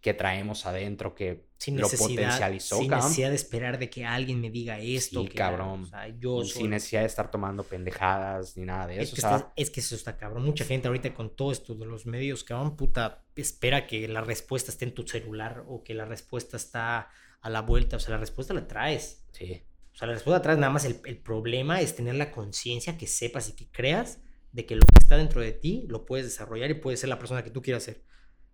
que 0.00 0.14
traemos 0.14 0.66
adentro, 0.66 1.14
que 1.14 1.47
Sin 1.58 1.76
lo 1.76 1.82
necesidad, 1.82 2.08
potencializó, 2.08 2.78
sin 2.78 2.88
cabrón? 2.88 3.06
necesidad 3.08 3.28
de 3.30 3.34
esperar 3.34 3.78
de 3.80 3.90
que 3.90 4.04
alguien 4.04 4.40
me 4.40 4.48
diga 4.50 4.78
esto. 4.78 5.22
Sí, 5.22 5.28
que 5.28 5.38
la- 5.38 5.50
cabrón. 5.50 5.82
o 5.82 5.86
sea, 5.86 6.06
yo 6.18 6.42
soy- 6.44 6.62
sin 6.62 6.70
necesidad 6.70 7.00
de 7.00 7.06
estar 7.08 7.30
tomando 7.32 7.64
pendejadas 7.64 8.56
ni 8.56 8.64
nada 8.64 8.86
de 8.86 8.96
Es 9.02 9.08
eso. 9.08 9.14
que, 9.16 9.20
o 9.20 9.28
sea, 9.28 9.36
está- 9.38 9.52
es 9.56 9.70
que 9.70 9.80
eso 9.80 9.94
está 9.96 10.16
cabrón. 10.16 10.44
Mucha 10.44 10.64
gente 10.64 10.86
ahorita 10.86 11.12
con 11.14 11.34
todo 11.34 11.50
esto 11.50 11.74
de 11.74 11.84
los 11.84 12.06
medios, 12.06 12.44
cabrón, 12.44 12.76
puta, 12.76 13.24
espera 13.34 13.86
que 13.88 14.06
la 14.06 14.20
respuesta 14.20 14.70
esté 14.70 14.84
en 14.84 14.94
tu 14.94 15.06
celular 15.06 15.64
o 15.66 15.82
que 15.82 15.94
la 15.94 16.04
respuesta 16.04 16.56
está 16.56 17.10
a 17.40 17.50
la 17.50 17.60
vuelta. 17.62 17.96
O 17.96 18.00
sea, 18.00 18.12
la 18.14 18.18
respuesta 18.20 18.54
la 18.54 18.66
traes. 18.68 19.24
sí. 19.32 19.62
O 19.92 19.98
sea, 19.98 20.06
la 20.06 20.14
respuesta 20.14 20.38
atrás, 20.38 20.58
nada 20.58 20.72
más 20.72 20.84
el, 20.84 21.00
el 21.06 21.18
problema 21.18 21.80
es 21.80 21.96
tener 21.96 22.14
la 22.14 22.30
conciencia 22.30 22.96
que 22.96 23.08
sepas 23.08 23.48
y 23.48 23.54
que 23.56 23.68
creas 23.68 24.20
de 24.52 24.64
que 24.64 24.76
lo 24.76 24.82
que 24.82 24.94
está 25.02 25.16
dentro 25.16 25.40
de 25.40 25.50
ti 25.50 25.86
lo 25.88 26.04
puedes 26.04 26.24
desarrollar 26.24 26.70
y 26.70 26.74
puedes 26.74 27.00
ser 27.00 27.08
la 27.08 27.18
persona 27.18 27.42
que 27.42 27.50
tú 27.50 27.62
quieras 27.62 27.82
ser. 27.82 28.04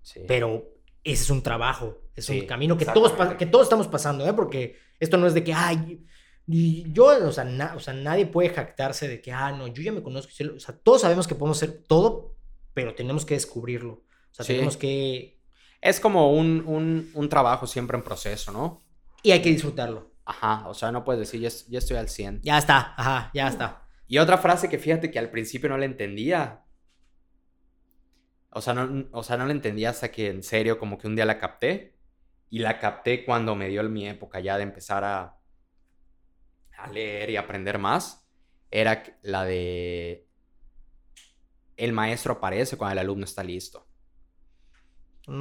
Sí. 0.01 0.21
Pero 0.27 0.73
ese 1.05 1.23
es 1.25 1.31
un 1.31 1.43
trabajo, 1.43 1.99
es 2.17 2.27
Sí, 2.27 2.41
un 2.41 2.47
camino 2.47 2.77
que 2.79 2.87
todos, 2.87 3.13
que 3.37 3.47
todos 3.47 3.67
estamos 3.67 3.87
pasando, 3.89 4.27
¿eh? 4.27 4.33
Porque 4.33 4.79
esto 4.99 5.17
no 5.19 5.27
es 5.27 5.35
de 5.35 5.45
que, 5.45 5.53
ay, 5.55 6.05
y 6.47 6.91
yo, 6.93 7.07
o 7.27 7.33
sea, 7.33 7.45
na- 7.45 7.75
o 7.77 7.81
sea, 7.81 7.95
nadie 7.95 8.27
puede 8.27 8.49
jactarse 8.51 9.07
de 9.09 9.21
que, 9.23 9.31
ah, 9.33 9.53
no, 9.53 9.67
yo 9.67 9.83
ya 9.83 9.93
me 9.93 10.03
conozco. 10.03 10.31
y 10.33 10.35
sé 10.35 10.45
lo-". 10.45 10.57
O 10.57 10.61
sea, 10.61 10.77
todos 10.77 11.03
sabemos 11.03 11.27
que 11.27 11.35
podemos 11.35 11.59
ser 11.59 11.85
todo, 11.87 12.37
pero 12.75 12.95
tenemos 12.95 13.25
que 13.25 13.35
descubrirlo. 13.35 13.93
O 13.95 14.35
sea, 14.35 14.45
Sí. 14.45 14.53
tenemos 14.55 14.77
que... 14.77 15.41
Es 15.81 16.01
como 16.01 16.33
un, 16.33 16.65
un, 16.67 17.11
un 17.15 17.29
trabajo 17.29 17.67
siempre 17.67 17.97
en 17.97 18.03
proceso, 18.03 18.51
¿no? 18.53 18.83
Y 19.23 19.31
hay 19.33 19.43
que 19.43 19.51
disfrutarlo. 19.51 20.11
Ajá, 20.25 20.67
o 20.69 20.75
sea, 20.75 20.91
no 20.91 21.05
puedes 21.05 21.21
decir, 21.21 21.41
ya, 21.41 21.51
ya 21.69 21.79
estoy 21.79 21.99
al 21.99 22.09
100. 22.09 22.41
Ya 22.43 22.57
está, 22.59 22.95
ajá, 22.97 23.31
ya 23.35 23.47
está. 23.49 23.83
Y 24.07 24.17
otra 24.19 24.39
frase 24.39 24.69
que 24.71 24.79
fíjate 24.79 25.11
que 25.11 25.19
al 25.19 25.31
principio 25.31 25.69
no 25.69 25.77
la 25.79 25.85
entendía. 25.85 26.64
O 28.55 28.61
sea, 28.63 28.75
no, 28.75 29.07
o 29.13 29.23
sea, 29.23 29.37
no 29.37 29.47
la 29.47 29.53
entendía 29.53 29.91
hasta 29.91 30.11
que 30.11 30.29
en 30.29 30.43
serio 30.43 30.79
como 30.79 30.99
que 30.99 31.07
un 31.07 31.17
día 31.17 31.25
la 31.27 31.39
capté. 31.39 31.95
Y 32.51 32.61
la 32.61 32.79
capté 32.79 33.25
cuando 33.25 33.55
me 33.57 33.69
dio 33.69 33.83
mi 33.85 34.07
época 34.09 34.41
ya 34.41 34.57
de 34.57 34.63
empezar 34.65 35.03
a, 35.05 35.39
a 36.79 36.89
leer 36.91 37.31
y 37.31 37.37
aprender 37.37 37.79
más. 37.79 38.27
Era 38.71 39.03
la 39.23 39.45
de... 39.45 40.27
El 41.77 41.93
maestro 41.93 42.35
aparece 42.35 42.77
cuando 42.77 42.93
el 42.93 42.99
alumno 43.01 43.25
está 43.25 43.43
listo. 43.43 43.87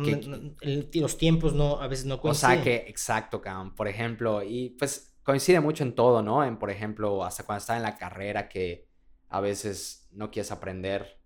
¿Qué- 0.03 0.15
No- 0.27 0.37
no- 0.37 0.55
el- 0.61 0.89
los 0.95 1.17
tiempos 1.17 1.53
no, 1.53 1.79
a 1.81 1.87
veces 1.87 2.05
no 2.05 2.15
O 2.15 2.21
coinciden. 2.21 2.55
sea 2.55 2.63
que, 2.63 2.75
exacto, 2.89 3.41
cabrón. 3.41 3.75
Por 3.75 3.87
ejemplo, 3.87 4.41
y 4.43 4.69
pues 4.79 5.15
coincide 5.23 5.59
mucho 5.59 5.83
en 5.83 5.93
todo, 5.95 6.21
¿no? 6.23 6.43
En, 6.43 6.57
por 6.57 6.71
ejemplo, 6.71 7.23
hasta 7.23 7.43
cuando 7.45 7.59
estás 7.59 7.77
en 7.77 7.83
la 7.83 7.97
carrera 7.97 8.49
que 8.49 8.87
a 9.29 9.41
veces 9.41 10.07
no 10.11 10.31
quieres 10.31 10.51
aprender. 10.51 11.19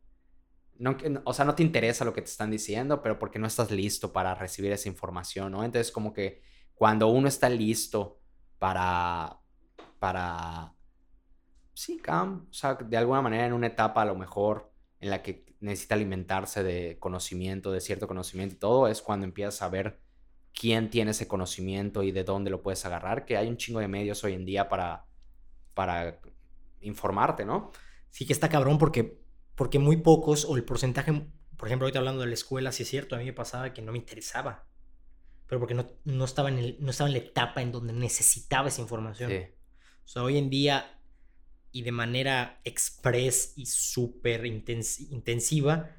No, 0.79 0.95
o 1.23 1.33
sea, 1.33 1.45
no 1.45 1.55
te 1.55 1.63
interesa 1.63 2.05
lo 2.05 2.13
que 2.13 2.21
te 2.21 2.29
están 2.29 2.51
diciendo, 2.51 3.01
pero 3.01 3.17
porque 3.17 3.39
no 3.39 3.47
estás 3.47 3.71
listo 3.71 4.13
para 4.13 4.35
recibir 4.35 4.71
esa 4.71 4.89
información, 4.89 5.51
¿no? 5.51 5.63
Entonces, 5.63 5.91
como 5.91 6.13
que 6.13 6.41
cuando 6.75 7.07
uno 7.07 7.27
está 7.27 7.49
listo 7.49 8.19
para, 8.59 9.39
para, 9.99 10.73
sí, 11.73 11.97
cabrón, 11.97 12.47
o 12.49 12.53
sea, 12.53 12.75
de 12.75 12.97
alguna 12.97 13.21
manera 13.21 13.45
en 13.47 13.53
una 13.53 13.67
etapa 13.67 14.03
a 14.03 14.05
lo 14.05 14.15
mejor 14.15 14.71
en 14.99 15.09
la 15.09 15.23
que 15.23 15.47
necesita 15.59 15.95
alimentarse 15.95 16.63
de 16.63 16.97
conocimiento, 16.99 17.71
de 17.71 17.81
cierto 17.81 18.07
conocimiento 18.07 18.55
y 18.55 18.59
todo, 18.59 18.87
es 18.87 19.01
cuando 19.01 19.25
empiezas 19.25 19.61
a 19.61 19.69
ver 19.69 19.99
quién 20.53 20.89
tiene 20.89 21.11
ese 21.11 21.27
conocimiento 21.27 22.03
y 22.03 22.11
de 22.11 22.23
dónde 22.23 22.49
lo 22.49 22.61
puedes 22.61 22.85
agarrar, 22.85 23.25
que 23.25 23.37
hay 23.37 23.47
un 23.47 23.57
chingo 23.57 23.79
de 23.79 23.87
medios 23.87 24.23
hoy 24.23 24.33
en 24.33 24.45
día 24.45 24.69
para, 24.69 25.05
para 25.73 26.19
informarte, 26.81 27.45
¿no? 27.45 27.71
Sí 28.09 28.25
que 28.25 28.33
está 28.33 28.49
cabrón 28.49 28.77
porque, 28.77 29.19
porque 29.57 29.79
muy 29.79 29.97
pocos, 29.97 30.45
o 30.45 30.55
el 30.55 30.63
porcentaje, 30.63 31.11
por 31.57 31.67
ejemplo, 31.67 31.85
ahorita 31.85 31.97
hablando 31.99 32.21
de 32.21 32.27
la 32.27 32.35
escuela, 32.35 32.71
sí 32.71 32.83
es 32.83 32.89
cierto, 32.89 33.15
a 33.15 33.19
mí 33.19 33.25
me 33.25 33.33
pasaba 33.33 33.73
que 33.73 33.81
no 33.81 33.91
me 33.91 33.97
interesaba. 33.97 34.67
Pero 35.47 35.59
porque 35.59 35.73
no, 35.73 35.89
no, 36.05 36.25
estaba, 36.25 36.49
en 36.49 36.59
el, 36.59 36.77
no 36.79 36.91
estaba 36.91 37.09
en 37.09 37.13
la 37.13 37.19
etapa 37.19 37.61
en 37.63 37.71
donde 37.71 37.91
necesitaba 37.91 38.67
esa 38.67 38.81
información. 38.81 39.31
Sí. 39.31 39.37
O 40.05 40.07
sea, 40.07 40.23
hoy 40.23 40.37
en 40.37 40.51
día, 40.51 41.01
y 41.71 41.81
de 41.81 41.91
manera 41.91 42.61
express 42.65 43.53
y 43.55 43.65
súper 43.65 44.43
intens- 44.45 45.09
intensiva, 45.09 45.89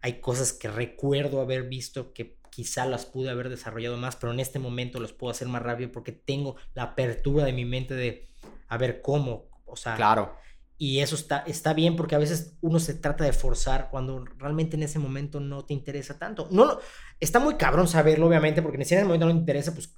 hay 0.00 0.20
cosas 0.20 0.52
que 0.52 0.68
recuerdo 0.68 1.40
haber 1.40 1.64
visto 1.64 2.12
que 2.12 2.38
quizá 2.50 2.86
las 2.86 3.04
pude 3.04 3.30
haber 3.30 3.48
desarrollado 3.48 3.96
más, 3.96 4.14
pero 4.14 4.32
en 4.32 4.38
este 4.38 4.60
momento 4.60 5.00
los 5.00 5.12
puedo 5.12 5.32
hacer 5.32 5.48
más 5.48 5.62
rápido 5.62 5.90
porque 5.90 6.12
tengo 6.12 6.54
la 6.74 6.84
apertura 6.84 7.44
de 7.44 7.52
mi 7.52 7.64
mente 7.64 7.94
de 7.94 8.28
a 8.68 8.78
ver 8.78 9.02
cómo. 9.02 9.48
O 9.64 9.74
sea, 9.74 9.96
Claro. 9.96 10.36
Y 10.80 11.00
eso 11.00 11.16
está, 11.16 11.38
está 11.46 11.74
bien 11.74 11.96
porque 11.96 12.14
a 12.14 12.18
veces 12.18 12.56
uno 12.60 12.78
se 12.78 12.94
trata 12.94 13.24
de 13.24 13.32
forzar 13.32 13.88
cuando 13.90 14.24
realmente 14.38 14.76
en 14.76 14.84
ese 14.84 14.98
momento 15.00 15.40
no 15.40 15.64
te 15.64 15.74
interesa 15.74 16.18
tanto. 16.18 16.48
No, 16.52 16.78
está 17.18 17.40
muy 17.40 17.56
cabrón 17.56 17.88
saberlo, 17.88 18.28
obviamente, 18.28 18.62
porque 18.62 18.84
si 18.84 18.94
en 18.94 19.00
ese 19.00 19.06
momento 19.06 19.26
no 19.26 19.32
te 19.32 19.38
interesa, 19.40 19.74
pues 19.74 19.96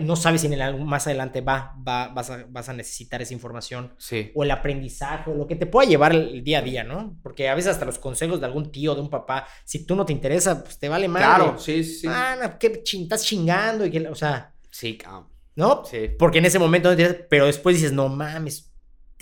no 0.00 0.16
sabes 0.16 0.40
si 0.40 0.48
en 0.48 0.54
el, 0.54 0.84
más 0.84 1.06
adelante 1.06 1.40
va, 1.40 1.76
va, 1.86 2.08
vas, 2.08 2.30
a, 2.30 2.44
vas 2.48 2.68
a 2.68 2.72
necesitar 2.72 3.22
esa 3.22 3.32
información 3.32 3.94
Sí. 3.96 4.32
o 4.34 4.42
el 4.42 4.50
aprendizaje 4.50 5.30
o 5.30 5.34
lo 5.34 5.46
que 5.46 5.54
te 5.54 5.66
pueda 5.66 5.88
llevar 5.88 6.12
el, 6.12 6.42
día 6.42 6.58
a 6.58 6.62
día, 6.62 6.82
¿no? 6.82 7.16
Porque 7.22 7.48
a 7.48 7.54
veces 7.54 7.70
hasta 7.72 7.84
los 7.84 8.00
consejos 8.00 8.40
de 8.40 8.46
algún 8.46 8.72
tío, 8.72 8.96
de 8.96 9.00
un 9.02 9.08
papá, 9.10 9.46
si 9.64 9.86
tú 9.86 9.94
no 9.94 10.04
te 10.04 10.12
interesa, 10.12 10.64
pues 10.64 10.78
te 10.80 10.88
vale 10.88 11.06
madre. 11.06 11.26
Claro, 11.26 11.58
sí, 11.60 11.84
sí. 11.84 12.08
Ah, 12.10 12.36
no, 12.42 12.58
¿qué 12.58 12.82
chin- 12.82 13.04
estás 13.04 13.24
chingando? 13.24 13.86
Y 13.86 13.90
que, 13.92 14.08
o 14.08 14.14
sea, 14.16 14.52
Sí, 14.70 14.96
cabrón. 14.96 15.28
¿no? 15.54 15.84
Sí. 15.84 16.08
Porque 16.18 16.38
en 16.38 16.46
ese 16.46 16.58
momento 16.58 16.88
no 16.90 16.96
te 16.96 17.02
interesa, 17.02 17.26
pero 17.30 17.46
después 17.46 17.76
dices, 17.76 17.92
no 17.92 18.08
mames, 18.08 18.71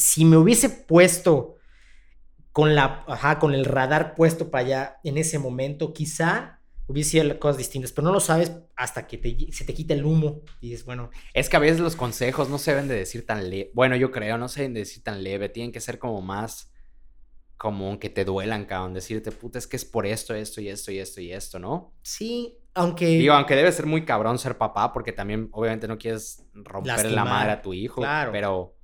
si 0.00 0.24
me 0.24 0.36
hubiese 0.36 0.68
puesto 0.70 1.56
con 2.52 2.74
la, 2.74 3.04
ajá, 3.06 3.38
con 3.38 3.54
el 3.54 3.64
radar 3.64 4.14
puesto 4.14 4.50
para 4.50 4.64
allá 4.64 5.00
en 5.04 5.18
ese 5.18 5.38
momento, 5.38 5.92
quizá 5.92 6.58
hubiese 6.86 7.10
sido 7.22 7.38
cosas 7.38 7.58
distintas, 7.58 7.92
pero 7.92 8.08
no 8.08 8.12
lo 8.12 8.18
sabes 8.18 8.50
hasta 8.74 9.06
que 9.06 9.16
te- 9.18 9.52
se 9.52 9.64
te 9.64 9.74
quita 9.74 9.94
el 9.94 10.04
humo 10.04 10.40
y 10.60 10.70
dices, 10.70 10.84
bueno, 10.84 11.10
Es 11.34 11.48
que 11.48 11.56
a 11.56 11.60
veces 11.60 11.78
los 11.78 11.94
consejos 11.94 12.48
no 12.48 12.58
se 12.58 12.72
deben 12.72 12.88
de 12.88 12.96
decir 12.96 13.24
tan 13.24 13.48
leve. 13.48 13.70
Bueno, 13.74 13.94
yo 13.94 14.10
creo, 14.10 14.36
no 14.38 14.48
se 14.48 14.62
deben 14.62 14.74
de 14.74 14.80
decir 14.80 15.04
tan 15.04 15.22
leve. 15.22 15.48
Tienen 15.48 15.70
que 15.70 15.80
ser 15.80 15.98
como 16.00 16.20
más. 16.20 16.72
Como 17.56 17.98
que 18.00 18.08
te 18.08 18.24
duelan, 18.24 18.64
cabrón. 18.64 18.94
Decirte, 18.94 19.30
puta, 19.32 19.58
es 19.58 19.66
que 19.66 19.76
es 19.76 19.84
por 19.84 20.06
esto, 20.06 20.34
esto 20.34 20.60
y 20.60 20.68
esto 20.68 20.90
y 20.90 20.98
esto 20.98 21.20
y 21.20 21.30
esto, 21.32 21.58
¿no? 21.58 21.94
sí, 22.02 22.56
aunque... 22.74 23.06
Digo, 23.06 23.34
aunque 23.34 23.54
debe 23.54 23.70
ser 23.70 23.84
muy 23.86 24.04
cabrón 24.04 24.38
ser 24.38 24.56
papá, 24.56 24.92
porque 24.92 25.12
también, 25.12 25.48
obviamente, 25.52 25.86
no 25.86 25.98
quieres 25.98 26.44
romper 26.54 27.10
la 27.10 27.24
madre 27.24 27.52
a 27.52 27.62
tu 27.62 27.74
hijo. 27.74 28.00
claro. 28.00 28.32
Pero. 28.32 28.76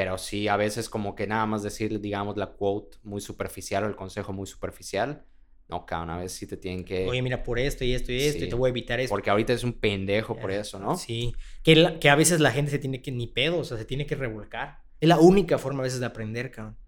Pero 0.00 0.16
sí, 0.16 0.48
a 0.48 0.56
veces 0.56 0.88
como 0.88 1.14
que 1.14 1.26
nada 1.26 1.44
más 1.44 1.62
decir, 1.62 2.00
digamos, 2.00 2.38
la 2.38 2.52
quote 2.54 2.96
muy 3.02 3.20
superficial 3.20 3.84
o 3.84 3.86
el 3.86 3.96
consejo 3.96 4.32
muy 4.32 4.46
superficial. 4.46 5.26
No, 5.68 5.84
cabrón, 5.84 6.08
a 6.08 6.16
veces 6.16 6.38
sí 6.38 6.46
te 6.46 6.56
tienen 6.56 6.84
que. 6.86 7.06
Oye, 7.06 7.20
mira, 7.20 7.42
por 7.42 7.58
esto 7.58 7.84
y 7.84 7.92
esto 7.92 8.10
y 8.10 8.16
esto, 8.22 8.38
y 8.38 8.42
Sí. 8.44 8.48
te 8.48 8.54
voy 8.54 8.68
a 8.68 8.70
evitar 8.70 8.98
esto. 8.98 9.12
porque 9.12 9.28
ahorita 9.28 9.52
es 9.52 9.62
un 9.62 9.74
pendejo 9.74 10.38
por 10.38 10.52
eso, 10.52 10.78
¿no? 10.78 10.96
Sí, 10.96 11.34
que, 11.62 11.76
la- 11.76 11.98
que 12.00 12.08
a 12.08 12.14
veces 12.14 12.40
la 12.40 12.50
gente 12.50 12.70
se 12.70 12.78
tiene 12.78 13.02
que, 13.02 13.12
ni 13.12 13.26
pedo, 13.26 13.58
o 13.58 13.64
sea, 13.64 13.76
se 13.76 13.84
tiene 13.84 14.06
que 14.06 14.14
revolcar. 14.14 14.78
Es 15.00 15.06
la 15.10 15.18
única 15.18 15.58
forma 15.58 15.80
a 15.80 15.84
veces 15.84 16.00
de 16.00 16.06
aprender, 16.06 16.50
cabrón. 16.50 16.78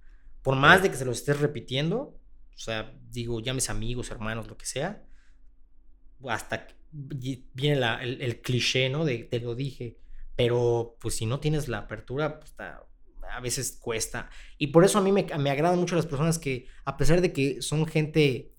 Por 0.40 0.56
más 0.56 0.82
de 0.82 0.88
que 0.90 0.96
se 0.96 1.04
lo 1.04 1.12
estés 1.12 1.38
repitiendo, 1.38 2.18
o 2.54 2.58
sea, 2.58 2.98
digo, 3.10 3.40
llames 3.40 3.68
amigos, 3.68 4.10
hermanos, 4.10 4.48
lo 4.48 4.56
que 4.56 4.64
sea, 4.64 5.04
hasta 6.26 6.66
viene 6.90 7.76
la- 7.76 8.02
el, 8.02 8.22
el 8.22 8.40
cliché, 8.40 8.88
¿no? 8.88 9.04
De 9.04 9.18
te 9.24 9.38
lo 9.38 9.54
dije. 9.54 9.98
Pero, 10.34 10.96
pues, 10.98 11.16
si 11.16 11.26
no 11.26 11.40
tienes 11.40 11.68
la 11.68 11.78
apertura, 11.78 12.38
pues, 12.38 12.52
está- 12.52 12.84
a 13.30 13.40
veces 13.40 13.78
cuesta. 13.80 14.30
Y 14.58 14.68
por 14.68 14.84
eso 14.84 14.98
a 14.98 15.02
mí 15.02 15.12
me, 15.12 15.26
me 15.38 15.50
agradan 15.50 15.78
mucho 15.78 15.96
las 15.96 16.06
personas 16.06 16.38
que, 16.38 16.66
a 16.84 16.96
pesar 16.96 17.20
de 17.20 17.32
que 17.32 17.62
son 17.62 17.86
gente 17.86 18.52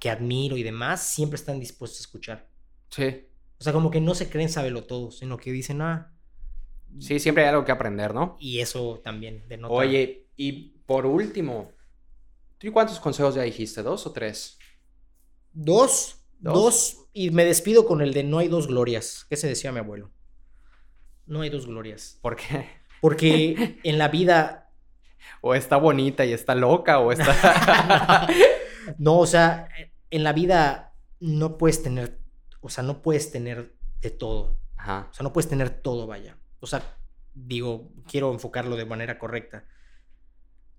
que 0.00 0.10
admiro 0.10 0.56
y 0.56 0.62
demás, 0.62 1.02
siempre 1.02 1.36
están 1.36 1.58
dispuestos 1.58 2.00
a 2.00 2.02
escuchar. 2.02 2.48
Sí. 2.90 3.26
O 3.58 3.64
sea, 3.64 3.72
como 3.72 3.90
que 3.90 4.00
no 4.00 4.14
se 4.14 4.30
creen 4.30 4.48
saberlo 4.48 4.84
todo, 4.84 5.10
sino 5.10 5.36
que 5.36 5.50
dicen, 5.52 5.82
ah. 5.82 6.14
Sí, 7.00 7.18
siempre 7.18 7.42
hay 7.44 7.50
algo 7.50 7.64
que 7.64 7.72
aprender, 7.72 8.14
¿no? 8.14 8.36
Y 8.40 8.60
eso 8.60 9.00
también 9.04 9.44
denota. 9.48 9.74
Oye, 9.74 10.28
y 10.36 10.78
por 10.86 11.04
último, 11.04 11.72
¿tú 12.58 12.72
cuántos 12.72 13.00
consejos 13.00 13.34
ya 13.34 13.42
dijiste? 13.42 13.82
¿Dos 13.82 14.06
o 14.06 14.12
tres? 14.12 14.58
Dos, 15.52 16.16
Dos. 16.38 16.54
dos, 16.54 17.08
y 17.12 17.30
me 17.30 17.44
despido 17.44 17.84
con 17.84 18.00
el 18.00 18.14
de 18.14 18.22
no 18.22 18.38
hay 18.38 18.48
dos 18.48 18.68
glorias. 18.68 19.26
¿Qué 19.28 19.36
se 19.36 19.48
decía 19.48 19.72
mi 19.72 19.80
abuelo? 19.80 20.12
No 21.26 21.42
hay 21.42 21.50
dos 21.50 21.66
glorias. 21.66 22.18
¿Por 22.22 22.36
qué? 22.36 22.77
Porque 23.00 23.78
en 23.82 23.98
la 23.98 24.08
vida, 24.08 24.70
O 25.40 25.54
está 25.54 25.76
bonita 25.76 26.24
y 26.24 26.32
está 26.32 26.54
loca, 26.54 26.98
o 26.98 27.12
está. 27.12 28.26
no, 28.98 29.18
o 29.18 29.26
sea, 29.26 29.68
en 30.10 30.24
la 30.24 30.32
vida 30.32 30.94
no 31.20 31.58
puedes 31.58 31.82
tener, 31.82 32.18
o 32.60 32.68
sea, 32.68 32.82
no 32.84 33.02
puedes 33.02 33.30
tener 33.30 33.74
de 34.00 34.10
todo. 34.10 34.58
Ajá. 34.76 35.08
O 35.10 35.14
sea, 35.14 35.24
no 35.24 35.32
puedes 35.32 35.48
tener 35.48 35.70
todo, 35.70 36.06
vaya. 36.06 36.38
O 36.60 36.66
sea, 36.66 36.82
digo, 37.34 37.92
quiero 38.08 38.32
enfocarlo 38.32 38.76
de 38.76 38.84
manera 38.84 39.18
correcta. 39.18 39.64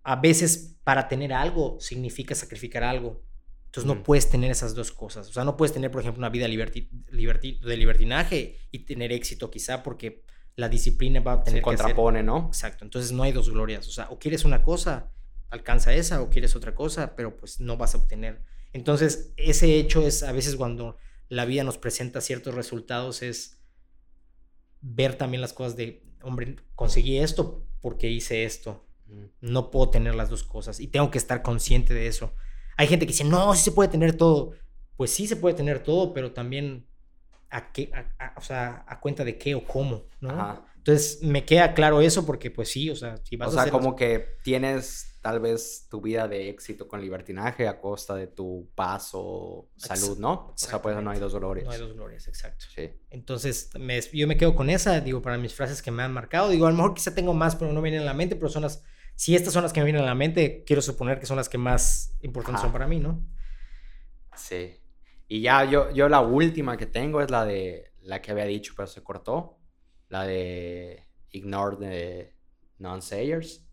A 0.03 0.15
veces 0.15 0.77
para 0.83 1.07
tener 1.07 1.33
algo 1.33 1.77
significa 1.79 2.33
sacrificar 2.35 2.83
algo. 2.83 3.21
Entonces 3.65 3.85
no 3.85 4.01
puedes 4.01 4.29
tener 4.29 4.49
esas 4.49 4.73
dos 4.73 4.91
cosas. 4.91 5.29
O 5.29 5.33
sea, 5.33 5.43
no 5.43 5.55
puedes 5.55 5.73
tener, 5.73 5.91
por 5.91 6.01
ejemplo, 6.01 6.19
una 6.19 6.29
vida 6.29 6.47
liberti- 6.47 6.89
liberti- 7.11 7.59
de 7.59 7.77
libertinaje 7.77 8.57
y 8.71 8.79
tener 8.79 9.11
éxito 9.11 9.51
quizá 9.51 9.83
porque 9.83 10.23
la 10.55 10.69
disciplina 10.69 11.19
va 11.21 11.33
a 11.33 11.37
Se 11.39 11.43
tener 11.45 11.63
que 11.63 11.69
hacer- 11.69 11.77
contrapone, 11.79 12.23
¿no? 12.23 12.47
Exacto. 12.47 12.83
Entonces 12.83 13.11
no 13.11 13.23
hay 13.23 13.31
dos 13.31 13.49
glorias. 13.49 13.87
O 13.87 13.91
sea, 13.91 14.07
o 14.09 14.19
quieres 14.19 14.43
una 14.45 14.61
cosa, 14.63 15.11
alcanza 15.49 15.93
esa, 15.93 16.21
o 16.21 16.29
quieres 16.29 16.55
otra 16.55 16.75
cosa, 16.75 17.15
pero 17.15 17.35
pues 17.37 17.59
no 17.59 17.77
vas 17.77 17.95
a 17.95 17.99
obtener. 17.99 18.43
Entonces, 18.73 19.33
ese 19.37 19.77
hecho 19.77 20.05
es 20.05 20.21
a 20.23 20.31
veces 20.31 20.55
cuando 20.55 20.97
la 21.27 21.45
vida 21.45 21.63
nos 21.63 21.77
presenta 21.77 22.21
ciertos 22.21 22.53
resultados, 22.55 23.21
es 23.21 23.57
ver 24.81 25.15
también 25.15 25.41
las 25.41 25.53
cosas 25.53 25.75
de, 25.75 26.03
hombre, 26.21 26.55
conseguí 26.75 27.17
esto 27.17 27.65
porque 27.81 28.09
hice 28.09 28.43
esto. 28.43 28.85
Mm. 29.07 29.23
No 29.41 29.71
puedo 29.71 29.89
tener 29.89 30.15
las 30.15 30.29
dos 30.29 30.43
cosas 30.43 30.79
y 30.79 30.87
tengo 30.87 31.09
que 31.11 31.17
estar 31.17 31.41
consciente 31.41 31.93
de 31.93 32.07
eso. 32.07 32.33
Hay 32.77 32.87
gente 32.87 33.05
que 33.05 33.11
dice, 33.13 33.23
no, 33.23 33.53
sí 33.55 33.63
se 33.63 33.71
puede 33.71 33.89
tener 33.89 34.13
todo. 34.15 34.53
Pues 34.95 35.11
sí 35.11 35.27
se 35.27 35.35
puede 35.35 35.55
tener 35.55 35.81
todo, 35.81 36.13
pero 36.13 36.31
también 36.33 36.85
a 37.49 37.71
qué, 37.71 37.91
a- 37.93 38.25
a- 38.25 38.33
o 38.37 38.41
sea, 38.41 38.85
a 38.87 38.99
cuenta 38.99 39.23
de 39.23 39.37
qué 39.37 39.55
o 39.55 39.63
cómo, 39.65 40.05
¿no? 40.21 40.29
Ajá. 40.31 40.65
Entonces 40.77 41.21
me 41.23 41.45
queda 41.45 41.73
claro 41.73 42.01
eso 42.01 42.25
porque 42.25 42.49
pues 42.51 42.69
sí, 42.71 42.89
o 42.89 42.95
sea, 42.95 43.17
si 43.17 43.35
vas 43.35 43.47
O 43.47 43.51
a 43.51 43.53
sea, 43.53 43.61
hacer 43.63 43.73
las- 43.73 43.81
como 43.81 43.95
que 43.95 44.37
tienes 44.43 45.05
tal 45.21 45.41
vez 45.41 45.87
tu 45.89 45.99
vida 45.99 46.27
de 46.29 46.49
éxito 46.49 46.87
con 46.87 47.01
libertinaje 47.01 47.67
a 47.67 47.81
costa 47.81 48.15
de 48.15 48.27
tu 48.27 48.69
paz 48.73 49.09
o 49.13 49.67
salud, 49.75 50.17
¿no? 50.17 50.31
O 50.31 50.53
sea, 50.55 50.81
por 50.81 50.93
eso 50.93 51.01
no 51.01 51.11
hay 51.11 51.19
dos 51.19 51.35
glorias. 51.35 51.65
No 51.65 51.71
hay 51.73 51.79
dos 51.79 51.93
glorias, 51.93 52.27
exacto. 52.29 52.65
Sí. 52.73 52.89
Entonces, 53.09 53.69
me- 53.77 53.99
yo 54.13 54.27
me 54.27 54.37
quedo 54.37 54.55
con 54.55 54.69
esa, 54.69 55.01
digo, 55.01 55.21
para 55.21 55.37
mis 55.37 55.53
frases 55.53 55.81
que 55.81 55.91
me 55.91 56.03
han 56.03 56.13
marcado. 56.13 56.47
Digo, 56.49 56.67
a 56.67 56.71
lo 56.71 56.77
mejor 56.77 56.93
quizá 56.93 57.13
tengo 57.13 57.33
más, 57.33 57.57
pero 57.57 57.73
no 57.73 57.81
vienen 57.81 58.01
a 58.01 58.05
la 58.05 58.13
mente, 58.13 58.37
pero 58.37 58.47
son 58.47 58.61
las, 58.63 58.81
si 59.15 59.35
estas 59.35 59.51
son 59.51 59.63
las 59.63 59.73
que 59.73 59.81
me 59.81 59.85
vienen 59.85 60.03
a 60.03 60.05
la 60.05 60.15
mente, 60.15 60.63
quiero 60.65 60.81
suponer 60.81 61.19
que 61.19 61.25
son 61.25 61.35
las 61.35 61.49
que 61.49 61.57
más 61.57 62.15
importantes 62.21 62.59
Ajá. 62.59 62.67
son 62.67 62.71
para 62.71 62.87
mí, 62.87 62.99
¿no? 62.99 63.21
Sí. 64.37 64.78
Y 65.29 65.41
ya 65.41 65.63
yo, 65.63 65.91
yo 65.91 66.09
la 66.09 66.19
última 66.21 66.75
que 66.75 66.87
tengo 66.87 67.21
es 67.21 67.31
la 67.31 67.45
de 67.45 67.93
la 68.01 68.21
que 68.21 68.31
había 68.31 68.45
dicho, 68.45 68.73
pero 68.75 68.87
se 68.87 69.01
cortó. 69.03 69.57
La 70.09 70.25
de 70.25 71.05
ignore 71.31 71.77
the 71.77 72.35
non-sayers, 72.79 73.63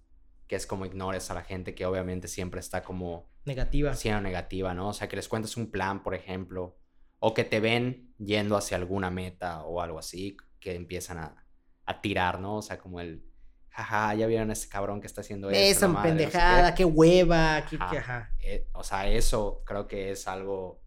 que 0.46 0.56
es 0.56 0.66
como 0.66 0.84
ignores 0.86 1.30
a 1.30 1.34
la 1.34 1.42
gente 1.42 1.74
que 1.74 1.86
obviamente 1.86 2.28
siempre 2.28 2.60
está 2.60 2.82
como 2.84 3.30
Negativa. 3.46 3.94
siendo 3.94 4.20
negativa, 4.20 4.74
¿no? 4.74 4.88
O 4.88 4.92
sea, 4.92 5.08
que 5.08 5.16
les 5.16 5.28
cuentes 5.28 5.56
un 5.56 5.70
plan, 5.70 6.02
por 6.02 6.14
ejemplo, 6.14 6.76
o 7.20 7.32
que 7.32 7.44
te 7.44 7.58
ven 7.60 8.14
yendo 8.18 8.56
hacia 8.56 8.76
alguna 8.76 9.10
meta 9.10 9.62
o 9.64 9.80
algo 9.80 9.98
así, 9.98 10.36
que 10.60 10.74
empiezan 10.74 11.18
a, 11.18 11.46
a 11.86 12.00
tirar, 12.02 12.38
¿no? 12.38 12.56
O 12.56 12.62
sea, 12.62 12.78
como 12.78 13.00
el, 13.00 13.24
jaja, 13.70 14.14
ya 14.14 14.26
vieron 14.26 14.50
a 14.50 14.52
ese 14.52 14.68
cabrón 14.68 15.00
que 15.00 15.06
está 15.06 15.22
haciendo 15.22 15.48
esto. 15.50 15.62
Esa 15.62 15.88
madre, 15.88 16.10
no 16.12 16.18
sé 16.18 16.24
qué". 16.24 16.30
pendejada, 16.32 16.74
qué 16.74 16.84
hueva, 16.84 17.64
qué, 17.70 17.76
Ajá. 17.76 17.90
qué- 17.90 17.98
ajá. 17.98 18.30
Eh, 18.40 18.68
o 18.74 18.84
sea, 18.84 19.08
eso 19.08 19.62
creo 19.64 19.86
que 19.86 20.10
es 20.10 20.28
algo, 20.28 20.82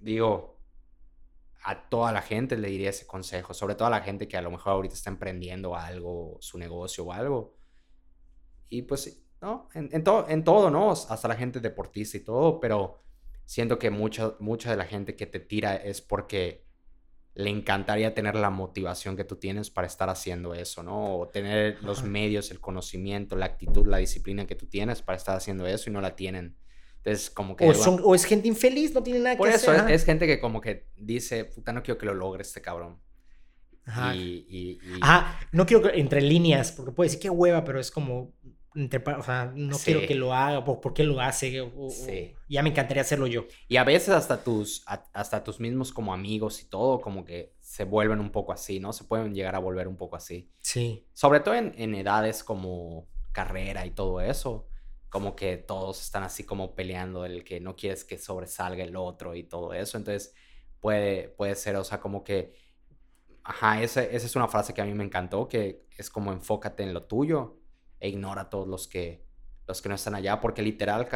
digo, 0.00 0.60
a 1.64 1.88
toda 1.88 2.12
la 2.12 2.22
gente 2.22 2.56
le 2.56 2.68
diría 2.68 2.90
ese 2.90 3.06
consejo, 3.06 3.54
sobre 3.54 3.74
todo 3.74 3.88
a 3.88 3.90
la 3.90 4.02
gente 4.02 4.28
que 4.28 4.36
a 4.36 4.42
lo 4.42 4.50
mejor 4.50 4.74
ahorita 4.74 4.94
está 4.94 5.10
emprendiendo 5.10 5.74
algo, 5.74 6.36
su 6.40 6.58
negocio 6.58 7.04
o 7.04 7.12
algo. 7.12 7.56
Y 8.68 8.82
pues, 8.82 9.24
¿no? 9.40 9.68
En, 9.74 9.88
en, 9.92 10.04
todo, 10.04 10.28
en 10.28 10.44
todo, 10.44 10.70
¿no? 10.70 10.92
Hasta 10.92 11.28
la 11.28 11.36
gente 11.36 11.60
deportista 11.60 12.16
y 12.16 12.20
todo, 12.20 12.60
pero 12.60 13.02
siento 13.44 13.78
que 13.78 13.90
mucha, 13.90 14.34
mucha 14.38 14.70
de 14.70 14.76
la 14.76 14.84
gente 14.84 15.16
que 15.16 15.26
te 15.26 15.40
tira 15.40 15.76
es 15.76 16.00
porque 16.00 16.66
le 17.34 17.50
encantaría 17.50 18.14
tener 18.14 18.34
la 18.34 18.48
motivación 18.48 19.14
que 19.14 19.24
tú 19.24 19.36
tienes 19.36 19.70
para 19.70 19.86
estar 19.86 20.08
haciendo 20.08 20.54
eso, 20.54 20.82
¿no? 20.82 21.18
O 21.18 21.28
tener 21.28 21.82
los 21.82 22.02
medios, 22.02 22.50
el 22.50 22.60
conocimiento, 22.60 23.36
la 23.36 23.44
actitud, 23.46 23.86
la 23.86 23.98
disciplina 23.98 24.46
que 24.46 24.54
tú 24.54 24.66
tienes 24.66 25.02
para 25.02 25.16
estar 25.16 25.36
haciendo 25.36 25.66
eso 25.66 25.90
y 25.90 25.92
no 25.92 26.00
la 26.00 26.16
tienen. 26.16 26.56
Entonces, 27.06 27.30
como 27.30 27.54
que... 27.54 27.68
O, 27.68 27.72
son- 27.74 28.00
o 28.02 28.14
es 28.16 28.24
gente 28.24 28.48
infeliz, 28.48 28.92
no 28.92 29.00
tiene 29.02 29.20
nada 29.20 29.36
por 29.36 29.48
que 29.48 29.54
eso 29.54 29.70
hacer. 29.70 29.74
es, 29.76 29.80
ajá. 29.82 29.92
es 29.94 30.04
gente 30.04 30.26
que 30.26 30.40
como 30.40 30.60
que 30.60 30.88
dice, 30.96 31.44
puta, 31.44 31.72
no 31.72 31.82
quiero 31.82 31.98
que 31.98 32.06
lo 32.06 32.14
logre 32.14 32.42
este 32.42 32.60
cabrón. 32.60 32.98
Ajá. 33.84 34.16
Y, 34.16 34.44
y- 34.48 34.70
y- 34.82 34.98
Ajá, 35.00 35.38
no 35.52 35.66
quiero 35.66 35.84
que 35.84 36.00
entre 36.00 36.20
líneas, 36.20 36.72
porque 36.72 36.90
puede 36.90 37.06
decir 37.08 37.20
qué 37.20 37.30
hueva, 37.30 37.62
pero 37.62 37.78
es 37.78 37.92
como, 37.92 38.32
entre 38.74 38.98
o 39.14 39.22
sea, 39.22 39.52
no 39.54 39.78
quiero 39.78 40.00
que 40.00 40.16
lo 40.16 40.34
haga, 40.34 40.64
por, 40.64 40.80
por 40.80 40.92
qué 40.94 41.04
lo 41.04 41.20
hace, 41.20 41.60
o- 41.60 41.72
o- 41.86 41.90
Sí. 41.90 42.34
ya 42.48 42.64
me 42.64 42.70
encantaría 42.70 43.02
hacerlo 43.02 43.28
yo. 43.28 43.46
y 43.68 43.76
a 43.76 43.84
veces 43.84 44.08
hasta 44.08 44.42
tus, 44.42 44.82
a- 44.88 45.06
hasta 45.12 45.44
tus 45.44 45.60
mismos 45.60 45.92
como 45.92 46.12
amigos 46.12 46.60
y 46.60 46.64
todo, 46.68 47.00
como 47.00 47.24
que 47.24 47.54
se 47.60 47.84
vuelven 47.84 48.18
un 48.18 48.30
poco 48.32 48.52
así, 48.52 48.80
¿no? 48.80 48.92
Se 48.92 49.04
pueden 49.04 49.32
llegar 49.32 49.54
a 49.54 49.60
volver 49.60 49.86
un 49.86 49.96
poco 49.96 50.16
así. 50.16 50.50
Sí. 50.60 51.06
Sobre 51.14 51.38
todo 51.38 51.54
en, 51.54 51.72
en 51.78 51.94
edades 51.94 52.42
como 52.42 53.06
carrera 53.30 53.86
y 53.86 53.92
todo 53.92 54.20
eso. 54.20 54.66
Como 55.08 55.36
que 55.36 55.56
todos 55.56 56.02
están 56.02 56.22
así 56.24 56.44
como 56.44 56.74
peleando 56.74 57.24
el 57.24 57.44
que 57.44 57.60
no 57.60 57.76
quieres 57.76 58.04
que 58.04 58.18
sobresalga 58.18 58.84
el 58.84 58.96
otro 58.96 59.34
y 59.34 59.44
todo 59.44 59.72
eso. 59.74 59.96
Entonces 59.98 60.34
puede, 60.80 61.28
puede 61.30 61.54
ser, 61.56 61.76
o 61.76 61.84
sea, 61.84 62.00
como 62.00 62.24
que... 62.24 62.54
Ajá, 63.44 63.80
esa, 63.82 64.02
esa 64.02 64.26
es 64.26 64.36
una 64.36 64.48
frase 64.48 64.74
que 64.74 64.82
a 64.82 64.84
mí 64.84 64.94
me 64.94 65.04
encantó, 65.04 65.46
que 65.48 65.86
es 65.96 66.10
como 66.10 66.32
enfócate 66.32 66.82
en 66.82 66.92
lo 66.94 67.04
tuyo 67.04 67.58
e 68.00 68.08
ignora 68.08 68.42
a 68.42 68.50
todos 68.50 68.66
los 68.68 68.88
que, 68.88 69.24
los 69.66 69.80
que 69.82 69.88
no 69.88 69.94
están 69.94 70.14
allá, 70.16 70.40
porque 70.40 70.62
literal, 70.62 71.08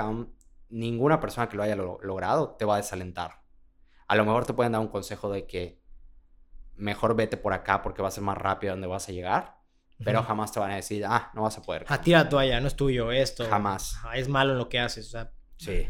ninguna 0.69 1.21
persona 1.21 1.49
que 1.49 1.57
lo 1.57 1.63
haya 1.65 1.77
lo- 1.77 1.99
logrado 2.03 2.57
te 2.57 2.65
va 2.65 2.75
a 2.75 2.77
desalentar. 2.79 3.43
A 4.09 4.17
lo 4.17 4.25
mejor 4.25 4.47
te 4.47 4.55
pueden 4.55 4.73
dar 4.73 4.81
un 4.83 4.89
consejo 4.89 5.31
de 5.31 5.47
que 5.47 5.83
mejor 6.77 7.17
vete 7.17 7.37
por 7.37 7.53
acá 7.53 7.83
porque 7.83 8.03
va 8.03 8.09
a 8.09 8.13
ser 8.13 8.25
más 8.25 8.39
rápido 8.39 8.73
donde 8.75 8.89
vas 8.89 9.09
a 9.09 9.13
llegar, 9.13 9.60
pero 10.05 10.23
jamás 10.23 10.53
te 10.53 10.61
van 10.61 10.71
a 10.71 10.77
decir, 10.77 11.05
ah, 11.07 11.31
no 11.35 11.43
vas 11.43 11.59
a 11.59 11.63
poder. 11.63 11.85
Ah, 11.89 12.01
tira 12.01 12.25
la 12.25 12.29
toalla, 12.29 12.61
no 12.61 12.69
es 12.69 12.77
tuyo 12.77 13.13
esto. 13.13 13.47
Jamás. 13.49 13.97
Es 14.15 14.29
malo 14.29 14.53
en 14.53 14.59
lo 14.59 14.69
que 14.69 14.79
haces, 14.79 15.07
o 15.07 15.11
sea. 15.11 15.33
Sí, 15.57 15.89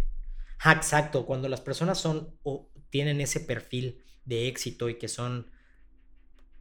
Ajá, 0.58 0.72
exacto. 0.72 1.24
Cuando 1.24 1.48
las 1.48 1.61
personas 1.61 1.98
son 1.98 2.36
o 2.42 2.70
tienen 2.90 3.20
ese 3.20 3.40
perfil 3.40 4.04
de 4.24 4.48
éxito 4.48 4.88
y 4.88 4.98
que 4.98 5.08
son, 5.08 5.50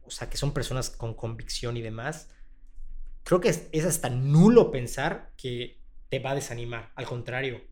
o 0.02 0.10
sea, 0.10 0.30
que 0.30 0.36
son 0.36 0.52
personas 0.52 0.90
con 0.90 1.14
convicción 1.14 1.76
y 1.76 1.82
demás, 1.82 2.30
creo 3.24 3.40
que 3.40 3.48
es, 3.48 3.68
es 3.72 3.84
hasta 3.84 4.08
nulo 4.08 4.70
pensar 4.70 5.32
que 5.36 5.82
te 6.08 6.18
va 6.18 6.30
a 6.30 6.34
desanimar. 6.34 6.92
Al 6.94 7.06
contrario. 7.06 7.62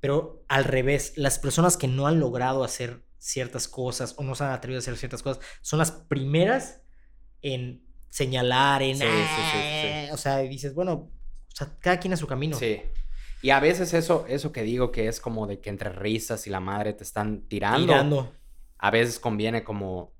Pero 0.00 0.44
al 0.48 0.64
revés, 0.64 1.12
las 1.16 1.38
personas 1.38 1.76
que 1.76 1.88
no 1.88 2.06
han 2.06 2.20
logrado 2.20 2.64
hacer 2.64 3.04
ciertas 3.18 3.68
cosas 3.68 4.14
o 4.16 4.24
no 4.24 4.34
se 4.34 4.44
han 4.44 4.52
atrevido 4.52 4.78
a 4.78 4.80
hacer 4.80 4.96
ciertas 4.96 5.22
cosas 5.22 5.44
son 5.60 5.78
las 5.78 5.92
primeras 5.92 6.82
en 7.42 7.86
señalar, 8.10 8.82
en... 8.82 8.96
Sí, 8.96 9.04
sí, 9.04 9.42
sí. 9.82 9.88
"Ah", 10.10 10.14
O 10.14 10.16
sea, 10.18 10.38
dices, 10.38 10.74
bueno, 10.74 10.92
o 10.92 11.10
sea, 11.54 11.68
cada 11.80 11.98
quien 11.98 12.12
a 12.12 12.16
su 12.16 12.26
camino. 12.26 12.56
sí. 12.56 12.82
Y 13.42 13.48
a 13.50 13.58
veces 13.60 13.94
eso, 13.94 14.26
eso 14.28 14.52
que 14.52 14.62
digo 14.62 14.92
que 14.92 15.08
es 15.08 15.18
como 15.18 15.46
de 15.46 15.60
que 15.60 15.70
entre 15.70 15.88
risas 15.88 16.46
y 16.46 16.50
la 16.50 16.60
madre 16.60 16.92
te 16.92 17.04
están 17.04 17.40
tirando, 17.48 17.86
Tirando. 17.86 18.32
a 18.76 18.90
veces 18.90 19.18
conviene 19.18 19.64
como 19.64 20.12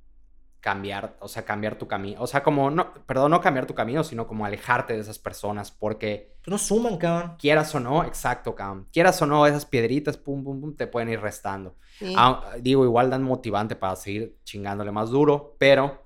cambiar, 0.61 1.17
o 1.21 1.29
sea, 1.29 1.45
cambiar 1.45 1.77
tu 1.77 1.87
camino, 1.87 2.21
o 2.23 2.27
sea, 2.27 2.43
como, 2.43 2.71
no, 2.71 2.93
perdón, 3.07 3.31
no 3.33 3.41
cambiar 3.43 3.67
tu 3.67 3.75
camino, 3.75 4.05
sino 4.05 4.27
como 4.27 4.45
alejarte 4.47 4.95
de 4.95 5.01
esas 5.01 5.19
personas, 5.19 5.71
porque 5.71 6.35
no 6.47 6.57
suman, 6.57 6.97
cabrón. 6.97 7.37
quieras 7.39 7.75
o 7.75 7.81
no, 7.81 8.05
exacto, 8.05 8.55
cabrón, 8.55 8.87
quieras 8.93 9.21
o 9.21 9.27
no, 9.27 9.47
esas 9.47 9.67
piedritas, 9.67 10.17
pum, 10.17 10.43
pum, 10.43 10.59
pum, 10.61 10.75
te 10.77 10.87
pueden 10.87 11.11
ir 11.11 11.21
restando. 11.21 11.77
Sí. 11.99 12.15
Ah, 12.17 12.55
digo, 12.61 12.85
igual 12.85 13.11
dan 13.11 13.23
motivante 13.23 13.77
para 13.77 13.97
seguir 13.97 14.39
chingándole 14.45 14.93
más 14.93 15.11
duro, 15.11 15.57
pero 15.59 16.00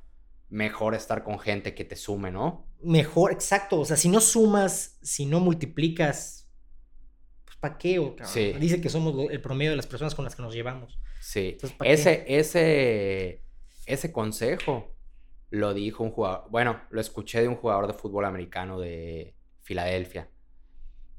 mejor 0.55 0.95
estar 0.95 1.25
con 1.25 1.41
gente 1.41 1.75
que 1.75 1.85
te 1.85 1.97
sume, 1.97 2.31
¿no? 2.31 2.69
Mejor, 2.81 3.33
exacto. 3.33 3.81
O 3.81 3.85
sea, 3.85 3.97
si 3.97 4.09
no 4.09 4.21
sumas, 4.21 5.01
si 5.03 5.27
no 5.27 5.41
multiplicas, 5.41 6.49
pues 7.45 7.57
¿para 7.57 7.77
qué? 7.77 7.99
o, 7.99 8.15
cabrón? 8.15 8.33
Sí. 8.33 8.53
Dice 8.61 8.81
que 8.81 8.89
somos 8.89 9.31
el 9.33 9.41
promedio 9.43 9.73
de 9.73 9.77
las 9.77 9.89
personas 9.89 10.15
con 10.15 10.25
las 10.25 10.37
que 10.37 10.43
nos 10.43 10.55
llevamos. 10.55 11.01
Sí. 11.21 11.51
Entonces, 11.55 11.77
¿pa' 11.77 11.85
qué? 11.85 11.93
Ese, 11.93 12.25
ese, 12.29 13.43
ese 13.87 14.13
consejo 14.13 14.95
lo 15.51 15.75
dijo 15.75 16.05
un 16.05 16.13
jugador, 16.13 16.49
bueno, 16.51 16.83
lo 16.91 17.01
escuché 17.01 17.43
de 17.43 17.49
un 17.49 17.57
jugador 17.57 17.89
de 17.89 17.95
fútbol 17.95 18.25
americano 18.25 18.79
de 18.79 19.35
Filadelfia, 19.63 20.31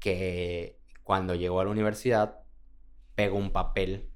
que 0.00 0.80
cuando 1.02 1.34
llegó 1.34 1.60
a 1.60 1.64
la 1.64 1.70
universidad 1.70 2.38
pegó 3.14 3.36
un 3.36 3.52
papel 3.52 4.08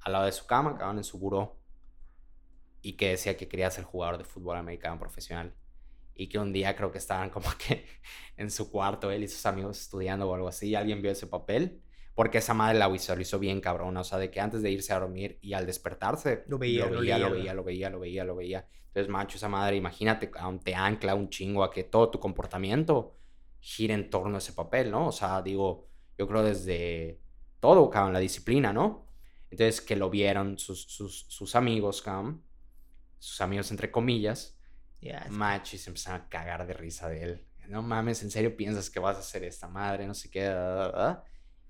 al 0.00 0.12
lado 0.12 0.24
de 0.24 0.32
su 0.32 0.44
cama, 0.46 0.76
cabrón, 0.76 0.98
en 0.98 1.04
su 1.04 1.18
buró, 1.18 1.57
y 2.82 2.94
que 2.94 3.10
decía 3.10 3.36
que 3.36 3.48
quería 3.48 3.70
ser 3.70 3.84
jugador 3.84 4.18
de 4.18 4.24
fútbol 4.24 4.56
americano 4.56 4.98
profesional. 4.98 5.54
Y 6.14 6.28
que 6.28 6.38
un 6.38 6.52
día 6.52 6.74
creo 6.74 6.90
que 6.90 6.98
estaban 6.98 7.30
como 7.30 7.48
que 7.58 7.86
en 8.36 8.50
su 8.50 8.70
cuarto, 8.70 9.10
él 9.10 9.24
y 9.24 9.28
sus 9.28 9.44
amigos 9.46 9.80
estudiando 9.80 10.28
o 10.28 10.34
algo 10.34 10.48
así, 10.48 10.68
y 10.68 10.74
alguien 10.74 11.02
vio 11.02 11.10
ese 11.10 11.26
papel, 11.26 11.80
porque 12.14 12.38
esa 12.38 12.54
madre 12.54 12.78
la 12.78 12.88
visualizó 12.88 13.38
bien 13.38 13.60
cabrón, 13.60 13.96
o 13.96 14.02
sea, 14.02 14.18
de 14.18 14.30
que 14.30 14.40
antes 14.40 14.62
de 14.62 14.70
irse 14.70 14.92
a 14.92 14.98
dormir 14.98 15.38
y 15.40 15.52
al 15.52 15.66
despertarse, 15.66 16.42
Lo 16.48 16.58
veía, 16.58 16.86
lo 16.86 17.00
veía, 17.00 17.18
lo 17.18 17.30
veía, 17.30 17.54
lo 17.54 17.64
veía, 17.64 17.90
lo 17.90 18.00
veía, 18.00 18.24
lo 18.24 18.34
veía. 18.34 18.68
Entonces, 18.88 19.08
macho, 19.08 19.36
esa 19.36 19.48
madre, 19.48 19.76
imagínate, 19.76 20.28
te 20.64 20.74
ancla 20.74 21.14
un 21.14 21.28
chingo 21.30 21.62
a 21.62 21.70
que 21.70 21.84
todo 21.84 22.10
tu 22.10 22.18
comportamiento 22.18 23.16
gira 23.60 23.94
en 23.94 24.10
torno 24.10 24.34
a 24.34 24.38
ese 24.38 24.52
papel, 24.52 24.90
¿no? 24.90 25.06
O 25.08 25.12
sea, 25.12 25.42
digo, 25.42 25.86
yo 26.18 26.26
creo 26.26 26.42
desde 26.42 27.20
todo, 27.60 27.88
cabrón, 27.90 28.12
la 28.12 28.18
disciplina, 28.18 28.72
¿no? 28.72 29.06
Entonces, 29.50 29.80
que 29.80 29.94
lo 29.94 30.10
vieron 30.10 30.58
sus, 30.58 30.82
sus, 30.82 31.26
sus 31.28 31.54
amigos, 31.54 32.02
cabrón, 32.02 32.42
sus 33.18 33.40
amigos 33.40 33.70
entre 33.70 33.90
comillas, 33.90 34.56
Ya, 35.00 35.18
es- 35.18 35.30
macho, 35.30 35.76
y 35.76 35.78
se 35.78 35.90
empezaron 35.90 36.22
a 36.22 36.28
cagar 36.28 36.66
de 36.66 36.74
risa 36.74 37.08
de 37.08 37.22
él. 37.22 37.46
No 37.68 37.82
mames, 37.82 38.22
¿en 38.22 38.30
serio 38.30 38.56
piensas 38.56 38.90
que 38.90 38.98
vas 39.00 39.16
a 39.16 39.20
hacer 39.20 39.44
esta 39.44 39.68
madre? 39.68 40.06
No 40.06 40.14
sé 40.14 40.30
qué. 40.30 40.44
da, 40.44 40.64
da, 40.74 40.88
da? 40.92 41.24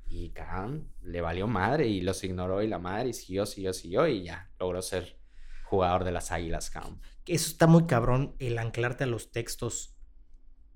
Y 0.07 0.31
cabrón, 0.31 0.93
le 1.03 1.21
valió 1.21 1.47
madre 1.47 1.87
y 1.89 2.01
los 2.01 2.23
ignoró 2.25 2.63
y 2.63 2.69
la 2.69 2.79
madre 2.79 3.11
y 3.11 3.13
siguió, 3.13 3.45
siguió, 3.47 3.73
siguió 3.73 4.07
y 4.09 4.25
ya 4.25 4.51
logró 4.59 4.81
ser 4.83 5.19
jugador 5.65 6.05
de 6.05 6.13
las 6.13 6.31
águilas, 6.33 6.71
cabrón. 6.71 7.01
Eso 7.27 7.51
está 7.51 7.67
muy 7.67 7.87
cabrón, 7.87 8.35
el 8.39 8.59
anclarte 8.59 9.05
a 9.05 9.07
los 9.07 9.31
textos. 9.33 9.97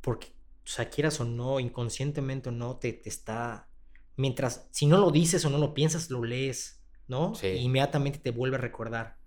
Porque, 0.01 0.29
o 0.65 0.69
sea, 0.69 0.91
quieras 0.91 1.21
o 1.21 1.25
no, 1.25 1.61
inconscientemente 1.61 2.49
o 2.51 2.53
no, 2.53 2.79
te, 2.79 2.93
te 2.93 3.09
está. 3.09 3.71
Mientras, 4.17 4.69
si 4.73 4.87
no 4.87 4.99
lo 4.99 5.11
dices 5.11 5.45
o 5.45 5.51
no 5.51 5.59
lo 5.59 5.75
piensas, 5.75 6.11
lo 6.11 6.25
lees, 6.25 6.83
¿no? 7.09 7.35
Sí. 7.35 7.49
Y 7.49 7.59
inmediatamente 7.63 8.19
te 8.19 8.31
vuelve 8.31 8.57
a 8.57 8.61
recordar. 8.61 9.19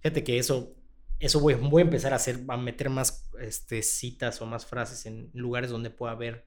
Fíjate 0.00 0.24
que 0.24 0.38
eso, 0.38 0.74
eso 1.22 1.40
voy, 1.40 1.54
voy 1.54 1.82
a 1.82 1.84
empezar 1.84 2.12
a 2.12 2.16
hacer, 2.16 2.40
a 2.48 2.56
meter 2.56 2.90
más 2.90 3.28
este, 3.40 3.82
citas 3.82 4.40
o 4.42 4.46
más 4.46 4.66
frases 4.66 5.06
en 5.06 5.30
lugares 5.32 5.70
donde 5.70 5.90
pueda 5.90 6.12
haber 6.12 6.44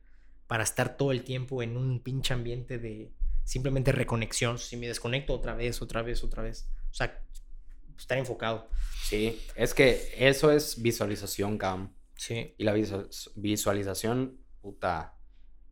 para 0.47 0.63
estar 0.63 0.97
todo 0.97 1.11
el 1.11 1.23
tiempo 1.23 1.63
en 1.63 1.77
un 1.77 1.99
pinche 2.01 2.33
ambiente 2.33 2.77
de 2.77 3.11
simplemente 3.43 3.91
reconexión. 3.91 4.59
Si 4.59 4.77
me 4.77 4.87
desconecto 4.87 5.33
otra 5.33 5.55
vez, 5.55 5.81
otra 5.81 6.01
vez, 6.01 6.23
otra 6.23 6.43
vez. 6.43 6.67
O 6.91 6.93
sea, 6.93 7.19
estar 7.97 8.17
enfocado. 8.17 8.69
Sí, 9.03 9.41
es 9.55 9.73
que 9.73 10.13
eso 10.17 10.51
es 10.51 10.81
visualización, 10.81 11.57
Cam. 11.57 11.93
Sí. 12.15 12.53
Y 12.57 12.63
la 12.63 12.75
visu- 12.75 13.31
visualización, 13.35 14.37
puta, 14.61 15.15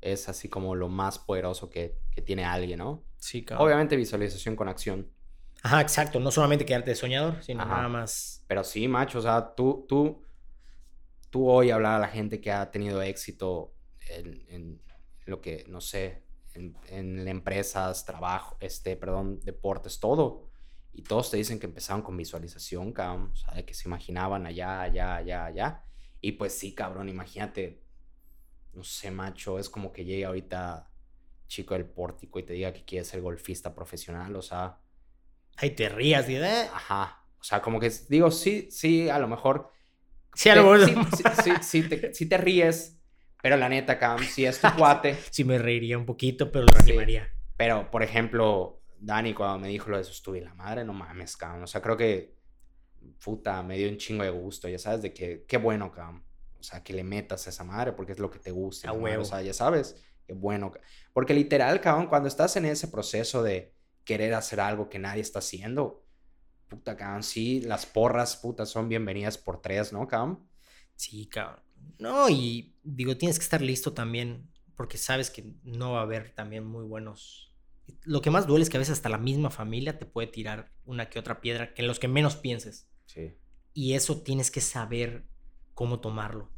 es 0.01 0.28
así 0.30 0.49
como 0.49 0.76
lo 0.76 0.89
más 0.89 1.20
poderoso 1.20 1.70
que, 1.70 1.97
que 2.12 2.22
tiene 2.22 2.45
alguien, 2.45 2.80
¿no? 2.80 3.04
Sí, 3.18 3.43
cabrón. 3.43 3.66
Obviamente 3.68 3.95
visualización 3.95 4.56
con 4.56 4.68
acción. 4.68 5.08
Ajá, 5.64 5.82
exacto. 5.82 6.20
No 6.20 6.30
solamente 6.30 6.66
quedarte 6.66 6.91
de 6.91 6.95
soñador, 6.95 7.41
sino 7.41 7.64
Ajá. 7.64 7.78
nada 7.78 7.89
más. 7.89 8.43
Pero 8.47 8.64
sí, 8.64 8.88
macho, 8.88 9.20
o 9.20 9.22
sea, 9.22 9.55
tú, 9.55 9.86
tú, 9.88 10.22
tú 11.30 11.49
hoy 11.49 11.72
hablar 11.72 11.95
a 11.95 11.99
la 11.99 12.09
gente 12.09 12.41
que 12.41 12.51
ha 12.51 12.70
tenido 12.70 13.01
éxito 13.01 13.74
en, 14.09 14.45
en 14.49 14.82
lo 15.26 15.39
que, 15.41 15.66
no 15.70 15.80
sé, 15.80 16.24
en, 16.53 16.76
en 16.89 17.28
empresas, 17.28 18.05
trabajo, 18.05 18.57
este, 18.59 18.97
perdón, 18.97 19.39
deportes, 19.39 19.99
todo. 20.01 20.49
Y 20.91 21.03
todos 21.03 21.32
te 21.32 21.38
dicen 21.38 21.59
que 21.59 21.66
empezaron 21.66 22.01
con 22.01 22.18
visualización, 22.18 22.91
cabrón. 22.91 23.32
O 23.32 23.36
sea, 23.36 23.53
de 23.53 23.66
que 23.66 23.74
se 23.74 23.88
imaginaban 23.88 24.45
allá, 24.45 24.82
allá, 24.82 25.16
allá, 25.16 25.45
allá. 25.45 25.86
Y 26.20 26.34
pues 26.34 26.53
sí, 26.57 26.76
cabrón, 26.76 27.07
imagínate, 27.07 27.82
no 28.74 28.84
sé, 28.84 29.11
macho, 29.11 29.59
es 29.59 29.70
como 29.70 29.93
que 29.93 30.03
llegue 30.03 30.26
ahorita 30.26 30.89
chico 31.47 31.74
del 31.74 31.86
pórtico 31.86 32.38
y 32.39 32.43
te 32.43 32.53
diga 32.53 32.74
que 32.74 32.84
quiere 32.84 33.05
ser 33.05 33.22
golfista 33.22 33.74
profesional, 33.74 34.36
o 34.36 34.41
sea, 34.41 34.80
Ahí 35.58 35.72
te 35.72 35.89
rías. 35.89 36.28
Y, 36.30 36.36
eh, 36.36 36.68
ajá. 36.74 37.24
O 37.39 37.43
sea, 37.43 37.62
como 37.62 37.80
que 37.80 37.91
digo, 38.10 38.32
sí, 38.32 38.68
sí, 38.72 39.10
a 39.10 39.20
lo 39.20 39.28
mejor 39.28 39.70
Sí, 40.36 40.49
a 40.49 40.56
lo 40.56 40.64
mejor. 40.64 40.86
sí, 40.86 40.95
sí, 41.18 41.24
sí, 41.43 41.51
sí 41.62 41.84
te, 41.89 42.14
sí 42.14 42.26
te 42.28 42.38
ríes, 42.38 42.97
pero 43.41 43.56
la 43.58 43.70
neta, 43.70 43.99
Cam, 43.99 44.20
si 44.24 44.45
es 44.45 44.60
tu 44.60 44.68
cuate. 44.78 45.16
Sí 45.30 45.43
me 45.43 45.58
reiría 45.60 45.97
un 45.97 46.06
poquito, 46.06 46.51
pero 46.51 46.66
lo 46.66 46.80
Sí. 46.82 46.91
animaría. 46.91 47.30
Pero, 47.56 47.91
por 47.91 48.01
ejemplo, 48.01 48.82
Dani, 48.97 49.34
cuando 49.34 49.60
me 49.60 49.68
dijo 49.68 49.89
lo 49.91 49.97
de 49.97 50.01
eso, 50.04 50.12
estuve 50.12 50.41
la 50.41 50.56
madre, 50.56 50.84
no 50.84 50.93
mames, 50.93 51.38
Cam. 51.38 51.62
O 51.64 51.68
sea, 51.68 51.82
creo 51.82 51.95
que, 51.97 52.34
puta, 53.24 53.62
me 53.64 53.78
dio 53.78 53.89
un 53.89 53.97
chingo 53.97 54.24
de 54.24 54.30
gusto, 54.32 54.68
ya 54.68 54.80
sabes, 54.80 55.01
de 55.01 55.14
que, 55.14 55.45
qué 55.47 55.58
bueno, 55.58 55.91
Cam. 55.91 56.24
O 56.60 56.64
sea, 56.64 56.82
que 56.84 56.93
le 56.93 57.04
metas 57.04 57.45
a 57.45 57.49
esa 57.49 57.64
madre 57.66 57.91
porque 57.91 58.14
es 58.14 58.20
lo 58.20 58.32
que 58.32 58.39
te 58.39 58.51
gusta. 58.51 58.89
A 58.89 58.93
huevo. 58.93 59.24
O 59.24 59.26
sea, 59.26 59.41
ya 59.41 59.54
sabes, 59.54 60.01
qué 60.26 60.34
bueno. 60.34 60.72
Porque 61.12 61.34
literal, 61.34 61.82
cabrón, 61.82 62.08
cuando 62.08 62.28
estás 62.30 62.56
en 62.56 62.66
ese 62.66 62.88
proceso 62.88 63.43
de 63.43 63.72
querer 64.04 64.34
hacer 64.34 64.60
algo 64.60 64.89
que 64.89 64.99
nadie 64.99 65.22
está 65.22 65.39
haciendo, 65.39 66.04
puta, 66.68 66.97
cabrón, 66.97 67.24
sí, 67.24 67.62
las 67.62 67.86
porras, 67.86 68.36
puta, 68.38 68.66
son 68.66 68.89
bienvenidas 68.89 69.38
por 69.38 69.62
tres, 69.62 69.93
¿no, 69.93 70.08
cabrón? 70.08 70.39
Sí, 70.95 71.28
cabrón. 71.28 71.62
No, 71.99 72.30
y 72.30 72.76
digo, 72.84 73.18
tienes 73.18 73.38
que 73.38 73.43
estar 73.43 73.62
listo 73.62 73.93
también, 73.93 74.49
porque 74.76 74.97
sabes 74.97 75.30
que 75.30 75.54
no 75.64 75.93
va 75.93 75.99
a 75.99 76.04
haber 76.04 76.32
también 76.32 76.66
muy 76.66 76.86
buenos. 76.86 77.54
Lo 78.04 78.22
que 78.22 78.32
más 78.32 78.47
duele 78.47 78.64
es 78.64 78.70
que 78.70 78.78
a 78.78 78.80
veces 78.80 78.93
hasta 78.93 79.10
la 79.10 79.18
misma 79.18 79.49
familia 79.49 79.99
te 79.99 80.06
puede 80.06 80.28
tirar 80.28 80.72
una 80.86 81.10
que 81.10 81.20
otra 81.20 81.41
piedra, 81.41 81.74
que 81.74 81.82
en 81.82 81.88
los 81.88 81.99
que 81.99 82.08
menos 82.08 82.36
pienses. 82.36 82.88
Sí. 83.06 83.34
Y 83.74 83.93
eso 83.93 84.22
tienes 84.22 84.49
que 84.49 84.62
saber 84.62 85.28
cómo 85.74 85.99
tomarlo. 85.99 86.49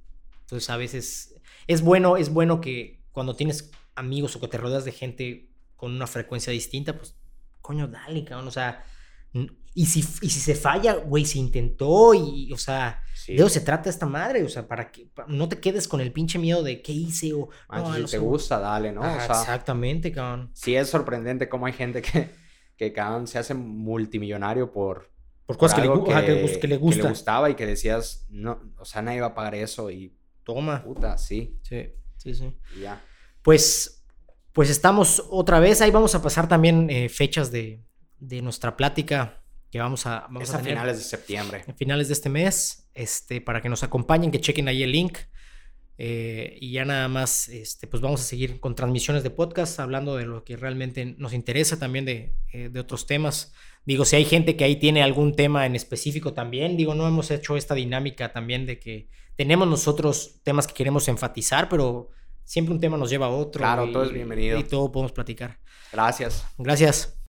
Entonces, 0.42 0.70
a 0.70 0.78
veces 0.78 1.36
es 1.68 1.82
bueno, 1.82 2.18
es 2.18 2.32
bueno 2.32 2.62
que 2.62 3.04
cuando 3.12 3.36
tienes 3.36 3.72
amigos 3.96 4.36
o 4.36 4.42
que 4.42 4.48
te 4.48 4.58
rodeas 4.58 4.86
de 4.86 4.92
gente 4.92 5.50
con 5.76 5.94
una 5.94 6.08
frecuencia 6.08 6.54
distinta, 6.54 6.98
pues, 6.98 7.18
coño, 7.66 7.88
dale, 7.88 8.24
cabrón. 8.24 8.48
O 8.48 8.52
sea, 8.52 8.84
y 9.74 9.86
si, 9.88 10.00
y 10.00 10.30
si 10.30 10.40
se 10.40 10.56
falla, 10.56 10.94
güey, 10.96 11.26
se 11.26 11.40
intentó 11.40 12.14
y, 12.14 12.52
o 12.54 12.58
sea, 12.58 13.02
sí. 13.14 13.34
de 13.34 13.40
eso 13.40 13.50
se 13.50 13.60
trata 13.62 13.90
esta 13.90 14.06
madre, 14.06 14.44
o 14.44 14.50
sea, 14.50 14.68
para 14.68 14.92
que 14.92 15.10
no 15.28 15.50
te 15.50 15.60
quedes 15.60 15.88
con 15.88 16.00
el 16.00 16.14
pinche 16.14 16.40
miedo 16.40 16.64
de 16.64 16.82
qué 16.82 16.94
hice 16.94 17.34
o 17.34 17.50
Mancho, 17.68 17.90
no, 17.90 17.96
si 17.96 18.02
no 18.02 18.08
te 18.08 18.12
sé. 18.12 18.18
gusta, 18.20 18.60
dale, 18.60 18.92
¿no? 18.94 19.04
Ajá, 19.04 19.18
o 19.18 19.20
sea, 19.28 19.42
exactamente, 19.42 20.12
cabrón. 20.12 20.52
sí 20.54 20.76
es 20.76 20.90
sorprendente 20.90 21.50
cómo 21.50 21.66
hay 21.66 21.74
gente 21.74 22.02
que, 22.02 22.30
que 22.78 22.94
cabrón, 22.94 23.28
se 23.28 23.38
hace 23.40 23.54
multimillonario 23.54 24.72
por, 24.72 25.12
Por 25.46 25.58
por 25.58 25.58
cosas 25.58 25.76
que 25.76 25.82
le, 25.82 25.90
que 26.04 26.60
que 26.62 26.68
le 26.68 26.78
gusta. 26.78 27.10
gustaba 27.10 27.50
y 27.50 27.56
que 27.56 27.66
decías, 27.66 28.26
no, 28.30 28.62
o 28.78 28.86
sea, 28.86 29.02
nadie 29.02 29.20
va 29.22 29.28
a 29.28 29.36
pagar 29.36 29.56
eso 29.56 29.92
y 29.92 30.16
Toma. 30.44 30.84
puta, 30.84 31.18
sí, 31.18 31.60
Sí, 31.64 31.90
sí, 32.18 32.34
sí. 32.34 32.56
y 32.78 32.82
ya. 32.82 33.04
Pues, 33.42 33.95
pues 34.56 34.70
estamos 34.70 35.22
otra 35.30 35.60
vez. 35.60 35.82
Ahí 35.82 35.92
vamos 35.92 36.16
a 36.16 36.22
pasar 36.22 36.48
también 36.48 36.90
eh, 36.90 37.10
fechas 37.10 37.52
de, 37.52 37.84
de 38.20 38.42
nuestra 38.42 38.78
plática 38.78 39.44
que 39.70 39.80
vamos 39.80 40.06
a, 40.06 40.22
vamos 40.30 40.44
es 40.44 40.52
a 40.52 40.56
a 40.56 40.58
tener 40.60 40.76
finales 40.76 40.98
de 40.98 41.04
septiembre. 41.04 41.66
a 41.68 41.74
finales 41.74 42.08
de 42.08 42.14
este 42.14 42.30
mes. 42.30 42.90
Este, 42.94 43.42
para 43.42 43.62
que 43.62 43.68
nos 43.68 43.84
acompañen, 43.84 44.32
que 44.32 44.40
chequen 44.40 44.70
ahí 44.70 44.82
el 44.82 44.94
link. 44.94 45.18
Eh, 45.98 46.58
y 46.62 46.72
ya 46.72 46.86
nada 46.86 47.10
más, 47.10 47.50
este, 47.50 47.86
pues 47.86 48.02
vamos 48.02 48.22
a 48.22 48.24
seguir 48.24 48.62
con 48.62 48.76
transmisiones 48.76 49.24
de 49.24 49.30
podcast, 49.30 49.78
hablando 49.82 50.16
de 50.16 50.26
lo 50.26 50.46
que 50.46 50.56
realmente 50.56 51.04
nos 51.18 51.34
interesa, 51.34 51.78
también 51.78 52.06
de, 52.06 52.38
eh, 52.54 52.70
de 52.70 52.80
otros 52.80 53.08
temas. 53.08 53.54
Digo, 53.86 54.06
si 54.06 54.16
hay 54.16 54.24
gente 54.24 54.56
que 54.56 54.64
ahí 54.64 54.78
tiene 54.78 55.04
algún 55.04 55.36
tema 55.36 55.66
en 55.66 55.76
específico 55.76 56.32
también, 56.34 56.78
digo, 56.78 56.96
no 56.96 57.06
hemos 57.06 57.30
hecho 57.30 57.58
esta 57.58 57.76
dinámica 57.76 58.32
también 58.32 58.66
de 58.66 58.80
que 58.80 59.10
tenemos 59.36 59.68
nosotros 59.68 60.40
temas 60.44 60.66
que 60.66 60.74
queremos 60.74 61.10
enfatizar, 61.10 61.68
pero 61.68 62.12
siempre 62.46 62.74
un 62.74 62.80
tema 62.80 62.96
nos 62.98 63.10
lleva 63.10 63.26
a 63.26 63.30
otro. 63.30 63.60
Claro, 63.60 63.86
y- 63.86 63.92
todo 63.92 64.04
es 64.04 64.14
bienvenido. 64.14 64.58
Y 64.60 64.64
todo 64.64 64.92
podemos 64.92 65.12
platicar. 65.12 65.60
Gracias. 65.92 66.46
Gracias. 66.58 67.18